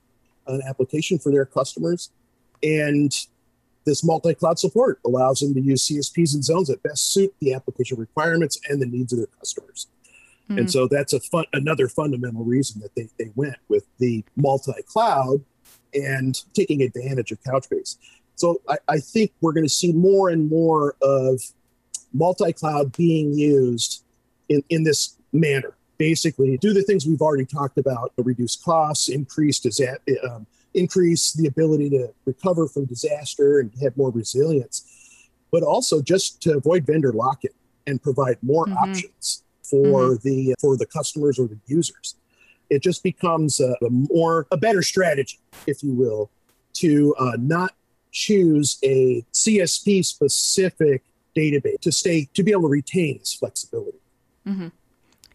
an 0.48 0.62
application 0.66 1.18
for 1.18 1.30
their 1.30 1.44
customers. 1.44 2.11
And 2.62 3.12
this 3.84 4.02
multi-cloud 4.02 4.59
support 4.59 4.98
allows 5.07 5.38
them 5.40 5.54
to 5.54 5.61
use 5.61 5.86
CSPs 5.88 6.34
and 6.34 6.44
zones 6.44 6.68
that 6.68 6.82
best 6.82 7.12
suit 7.12 7.32
the 7.40 7.54
application 7.54 7.98
requirements 7.98 8.59
and 8.68 8.82
the 8.82 8.86
needs 8.86 9.12
of 9.12 9.18
their 9.20 9.28
customers. 9.38 9.86
Mhm. 10.50 10.59
And 10.59 10.70
so 10.70 10.88
that's 10.88 11.12
a 11.12 11.20
fun, 11.20 11.44
another 11.52 11.86
fundamental 11.86 12.42
reason 12.44 12.80
that 12.80 12.94
they, 12.96 13.09
they 13.16 13.30
went 13.36 13.57
with 13.68 13.84
the 13.98 14.24
multi-cloud 14.34 15.44
and 15.97 16.42
taking 16.55 16.82
advantage 16.82 17.32
of 17.32 17.42
Couchbase. 17.42 17.97
So 18.36 18.61
I, 18.68 18.76
I 18.88 18.99
think 18.99 19.32
we're 19.40 19.53
going 19.53 19.64
to 19.64 19.68
see 19.82 19.92
more 19.92 20.28
and 20.28 20.49
more 20.49 20.94
of 21.03 21.40
multi-cloud 22.12 22.97
being 22.97 23.32
used 23.32 24.03
in, 24.49 24.62
in 24.68 24.84
this 24.84 25.16
manner. 25.32 25.72
Basically, 25.99 26.59
do 26.59 26.74
the 26.74 26.82
things 26.82 27.07
we've 27.07 27.22
already 27.22 27.47
talked 27.47 27.78
about: 27.78 28.12
reduce 28.18 28.55
costs, 28.57 29.09
increase 29.09 29.59
disa- 29.59 29.99
um, 30.30 30.47
increase 30.74 31.32
the 31.32 31.47
ability 31.49 31.88
to 31.88 32.12
recover 32.26 32.68
from 32.68 32.84
disaster 32.84 33.61
and 33.61 33.72
have 33.82 33.97
more 33.97 34.11
resilience, 34.11 34.84
but 35.51 35.62
also 35.62 36.03
just 36.03 36.42
to 36.42 36.55
avoid 36.55 36.84
vendor 36.84 37.12
lock-in 37.12 37.51
and 37.86 38.03
provide 38.03 38.36
more 38.42 38.66
Mhm. 38.66 38.76
options 38.76 39.42
for 39.62 40.18
the 40.18 40.55
for 40.61 40.76
the 40.76 40.84
customers 40.84 41.38
or 41.38 41.49
the 41.49 41.59
users. 41.66 42.14
It 42.71 42.83
just 42.83 43.03
becomes 43.03 43.61
a, 43.61 43.75
a 43.83 43.91
more 43.91 44.47
a 44.51 44.57
better 44.57 44.83
strategy, 44.83 45.39
if 45.67 45.83
you 45.83 45.93
will, 45.93 46.31
to 46.75 47.14
uh, 47.19 47.33
not 47.39 47.73
choose 48.12 48.79
a 48.83 49.25
CSP 49.33 50.05
specific 50.05 51.03
database 51.37 51.81
to 51.81 51.93
stay 51.93 52.29
to 52.35 52.43
be 52.43 52.51
able 52.51 52.62
to 52.62 52.69
retain 52.69 53.19
this 53.19 53.35
flexibility. 53.35 53.99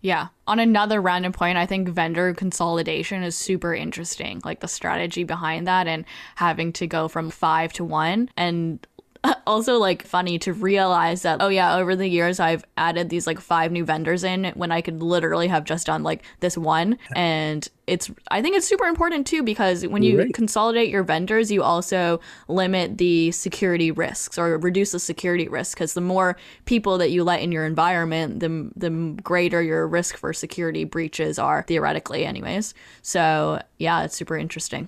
Yeah. 0.02 0.30
On 0.48 0.60
another 0.60 1.00
random 1.00 1.32
point, 1.32 1.60
I 1.60 1.68
think 1.68 1.88
vendor 1.88 2.34
consolidation 2.34 3.22
is 3.22 3.36
super 3.36 3.74
interesting. 3.74 4.42
Like 4.44 4.60
the 4.60 4.68
strategy 4.68 5.24
behind 5.24 5.68
that 5.68 5.88
and 5.88 6.06
having 6.36 6.74
to 6.74 6.88
go 6.88 7.08
from 7.08 7.30
five 7.30 7.72
to 7.74 7.84
one. 7.84 8.30
And 8.36 8.86
also, 9.48 9.78
like, 9.78 10.04
funny 10.06 10.40
to 10.40 10.54
realize 10.54 11.22
that, 11.22 11.38
oh, 11.42 11.48
yeah, 11.50 11.76
over 11.78 11.96
the 11.96 12.08
years, 12.08 12.40
I've 12.40 12.64
added 12.78 13.10
these 13.10 13.28
like 13.28 13.40
five 13.40 13.72
new 13.72 13.86
vendors 13.86 14.24
in 14.24 14.46
when 14.56 14.72
I 14.72 14.82
could 14.82 15.02
literally 15.04 15.48
have 15.48 15.64
just 15.64 15.86
done 15.88 16.04
like 16.04 16.24
this 16.40 16.58
one. 16.58 16.98
And 17.14 17.68
it's, 17.88 18.10
I 18.32 18.42
think 18.42 18.56
it's 18.56 18.68
super 18.68 18.86
important 18.86 19.28
too 19.28 19.44
because 19.44 19.86
when 19.86 20.02
you 20.02 20.18
Right. 20.18 20.32
consolidate 20.34 20.90
your 20.90 21.04
vendors, 21.04 21.52
you 21.52 21.62
also 21.62 22.20
limit 22.48 22.98
the 22.98 23.32
security 23.32 23.92
risks 23.92 24.38
or 24.40 24.58
reduce 24.58 24.92
the 24.94 25.00
security 25.00 25.48
risk 25.48 25.78
because 25.78 25.94
the 25.94 26.02
more 26.02 26.38
people 26.66 26.98
that 26.98 27.12
you 27.12 27.24
let 27.24 27.42
in 27.42 27.52
your 27.52 27.66
environment, 27.66 28.40
the 28.40 28.72
the 28.76 28.90
greater 29.22 29.62
your 29.62 29.88
risk 29.88 30.18
for 30.18 30.34
security 30.34 30.84
breaches 30.86 31.38
are 31.38 31.64
theoretically, 31.64 32.26
anyways. 32.26 32.74
So 33.02 33.62
yeah, 33.78 34.04
it's 34.04 34.16
super 34.16 34.38
interesting. 34.38 34.88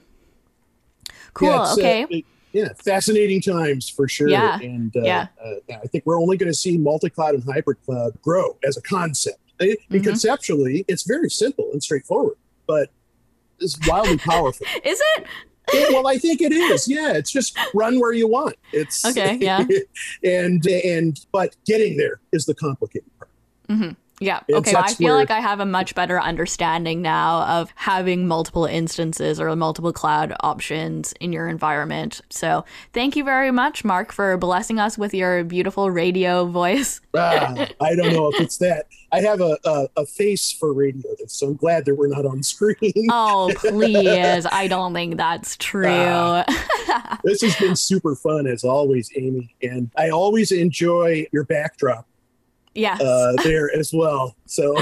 Cool. 1.34 1.60
Yeah, 1.60 1.62
uh, 1.62 1.76
okay. 1.76 2.08
it- 2.10 2.26
yeah, 2.54 2.70
fascinating 2.84 3.42
times 3.42 3.90
for 3.90 4.08
sure. 4.08 4.30
Yeah, 4.30 4.60
And 4.60 4.96
uh, 4.96 5.02
yeah. 5.02 5.28
uh, 5.44 5.56
I 5.84 5.88
think 5.88 6.06
we're 6.06 6.20
only 6.20 6.38
going 6.38 6.52
to 6.52 6.58
see 6.58 6.78
multi-cloud 6.78 7.34
and 7.36 7.44
hybrid 7.44 7.78
cloud 7.86 8.14
grow 8.22 8.58
as 8.64 8.78
a 8.78 8.82
concept. 8.82 9.40
Mean, 9.60 9.76
Mhm. 9.92 10.04
conceptually, 10.04 10.86
it's 10.88 11.04
very 11.04 11.30
simple 11.30 11.70
and 11.72 11.82
straightforward, 11.82 12.38
but 12.68 12.90
it's 13.60 13.78
wildly 13.88 14.18
powerful. 14.18 14.66
Is 14.84 15.02
it? 15.18 15.26
Yeah, 15.74 15.86
well, 15.92 16.08
I 16.08 16.18
think 16.18 16.42
it 16.42 16.52
is. 16.52 16.88
Yeah, 16.90 17.14
it's 17.14 17.32
just 17.32 17.58
run 17.74 17.98
where 18.00 18.12
you 18.12 18.28
want. 18.28 18.56
It's 18.74 19.06
Okay, 19.06 19.36
yeah. 19.42 19.66
and 20.24 20.66
and 20.68 21.26
but 21.32 21.56
getting 21.66 21.96
there 21.96 22.20
is 22.34 22.46
the 22.46 22.54
complicated 22.54 23.10
part. 23.18 23.30
Yeah. 24.24 24.40
Okay. 24.52 24.74
I 24.76 24.94
feel 24.94 25.10
where- 25.10 25.16
like 25.18 25.32
I 25.32 25.40
have 25.40 25.60
a 25.60 25.66
much 25.66 25.96
better 25.96 26.20
understanding 26.20 27.02
now 27.02 27.44
of 27.44 27.72
having 27.76 28.28
multiple 28.28 28.66
instances 28.66 29.40
or 29.40 29.54
multiple 29.56 29.92
cloud 29.94 30.34
options 30.40 31.14
in 31.20 31.34
your 31.34 31.48
environment. 31.48 32.22
So 32.30 32.64
thank 32.94 33.16
you 33.16 33.24
very 33.24 33.52
much, 33.52 33.84
Mark, 33.84 34.12
for 34.12 34.38
blessing 34.38 34.80
us 34.80 34.98
with 34.98 35.14
your 35.14 35.44
beautiful 35.44 35.92
radio 35.92 36.46
voice. 36.46 37.00
Ah, 37.16 37.68
I 37.80 37.96
don't 37.96 38.12
know 38.12 38.32
if 38.34 38.42
it's 38.42 38.58
that. 38.58 38.88
I 39.12 39.22
have 39.22 39.40
a, 39.40 39.56
a, 39.66 39.88
a 39.98 40.06
face 40.08 40.52
for 40.52 40.74
radio, 40.74 41.04
so 41.28 41.46
I'm 41.50 41.56
glad 41.56 41.86
that 41.86 41.94
we're 41.94 42.08
not 42.08 42.26
on 42.26 42.42
screen. 42.42 43.08
Oh, 43.12 43.54
please. 43.56 44.48
I 44.52 44.68
don't 44.68 44.96
think 44.96 45.18
that's 45.18 45.56
true. 45.58 45.86
Ah. 45.88 47.20
this 47.24 47.42
has 47.44 47.56
been 47.58 47.76
super 47.76 48.16
fun 48.16 48.48
as 48.48 48.64
always, 48.64 49.12
Amy, 49.16 49.54
and 49.62 49.92
I 49.96 50.10
always 50.10 50.52
enjoy 50.52 51.28
your 51.32 51.44
backdrop 51.44 52.08
yes. 52.76 53.02
uh, 53.02 53.34
there 53.44 53.76
as 53.76 53.94
well. 53.94 54.36
So 54.46 54.76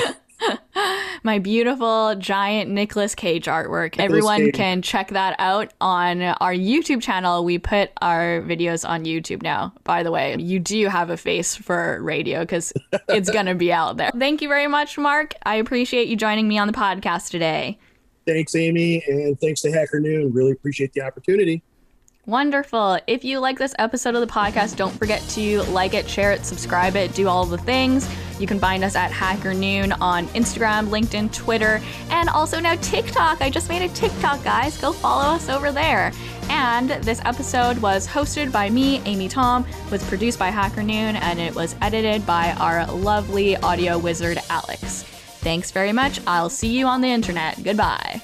My 1.23 1.39
beautiful 1.39 2.15
giant 2.15 2.71
Nicolas 2.71 3.15
Cage 3.15 3.45
artwork. 3.45 3.99
Everyone 3.99 4.45
Cage. 4.45 4.53
can 4.53 4.81
check 4.81 5.09
that 5.09 5.35
out 5.37 5.73
on 5.79 6.21
our 6.21 6.53
YouTube 6.53 7.01
channel. 7.01 7.43
We 7.43 7.59
put 7.59 7.91
our 8.01 8.41
videos 8.41 8.87
on 8.87 9.05
YouTube 9.05 9.43
now. 9.43 9.73
By 9.83 10.03
the 10.03 10.11
way, 10.11 10.35
you 10.39 10.59
do 10.59 10.87
have 10.87 11.09
a 11.09 11.17
face 11.17 11.55
for 11.55 12.01
radio 12.01 12.41
because 12.41 12.73
it's 13.09 13.29
going 13.29 13.45
to 13.45 13.55
be 13.55 13.71
out 13.71 13.97
there. 13.97 14.11
Thank 14.17 14.41
you 14.41 14.47
very 14.47 14.67
much, 14.67 14.97
Mark. 14.97 15.35
I 15.43 15.55
appreciate 15.55 16.07
you 16.07 16.15
joining 16.15 16.47
me 16.47 16.57
on 16.57 16.67
the 16.67 16.73
podcast 16.73 17.29
today. 17.29 17.77
thanks, 18.25 18.55
Amy, 18.55 19.03
and 19.07 19.39
thanks 19.39 19.61
to 19.61 19.71
Hacker 19.71 19.99
Noon. 19.99 20.31
Really 20.33 20.51
appreciate 20.51 20.93
the 20.93 21.01
opportunity. 21.01 21.61
Wonderful. 22.31 22.97
If 23.07 23.25
you 23.25 23.39
like 23.39 23.59
this 23.59 23.75
episode 23.77 24.15
of 24.15 24.21
the 24.21 24.33
podcast, 24.33 24.77
don't 24.77 24.97
forget 24.97 25.21
to 25.31 25.63
like 25.63 25.93
it, 25.93 26.09
share 26.09 26.31
it, 26.31 26.45
subscribe 26.45 26.95
it, 26.95 27.13
do 27.13 27.27
all 27.27 27.43
the 27.43 27.57
things. 27.57 28.09
You 28.39 28.47
can 28.47 28.57
find 28.57 28.85
us 28.85 28.95
at 28.95 29.11
Hacker 29.11 29.53
Noon 29.53 29.91
on 29.91 30.27
Instagram, 30.27 30.87
LinkedIn, 30.87 31.33
Twitter, 31.33 31.81
and 32.09 32.29
also 32.29 32.61
now 32.61 32.75
TikTok. 32.75 33.41
I 33.41 33.49
just 33.49 33.67
made 33.67 33.81
a 33.81 33.93
TikTok, 33.93 34.45
guys. 34.45 34.79
Go 34.79 34.93
follow 34.93 35.35
us 35.35 35.49
over 35.49 35.73
there. 35.73 36.13
And 36.43 36.91
this 37.03 37.19
episode 37.25 37.77
was 37.79 38.07
hosted 38.07 38.49
by 38.49 38.69
me, 38.69 39.01
Amy 39.03 39.27
Tom, 39.27 39.65
was 39.91 40.01
produced 40.07 40.39
by 40.39 40.51
Hacker 40.51 40.83
Noon, 40.83 41.17
and 41.17 41.37
it 41.37 41.53
was 41.53 41.75
edited 41.81 42.25
by 42.25 42.53
our 42.53 42.89
lovely 42.93 43.57
audio 43.57 43.97
wizard, 43.97 44.39
Alex. 44.49 45.03
Thanks 45.03 45.71
very 45.71 45.91
much. 45.91 46.21
I'll 46.25 46.49
see 46.49 46.69
you 46.69 46.85
on 46.85 47.01
the 47.01 47.09
internet. 47.09 47.61
Goodbye. 47.61 48.21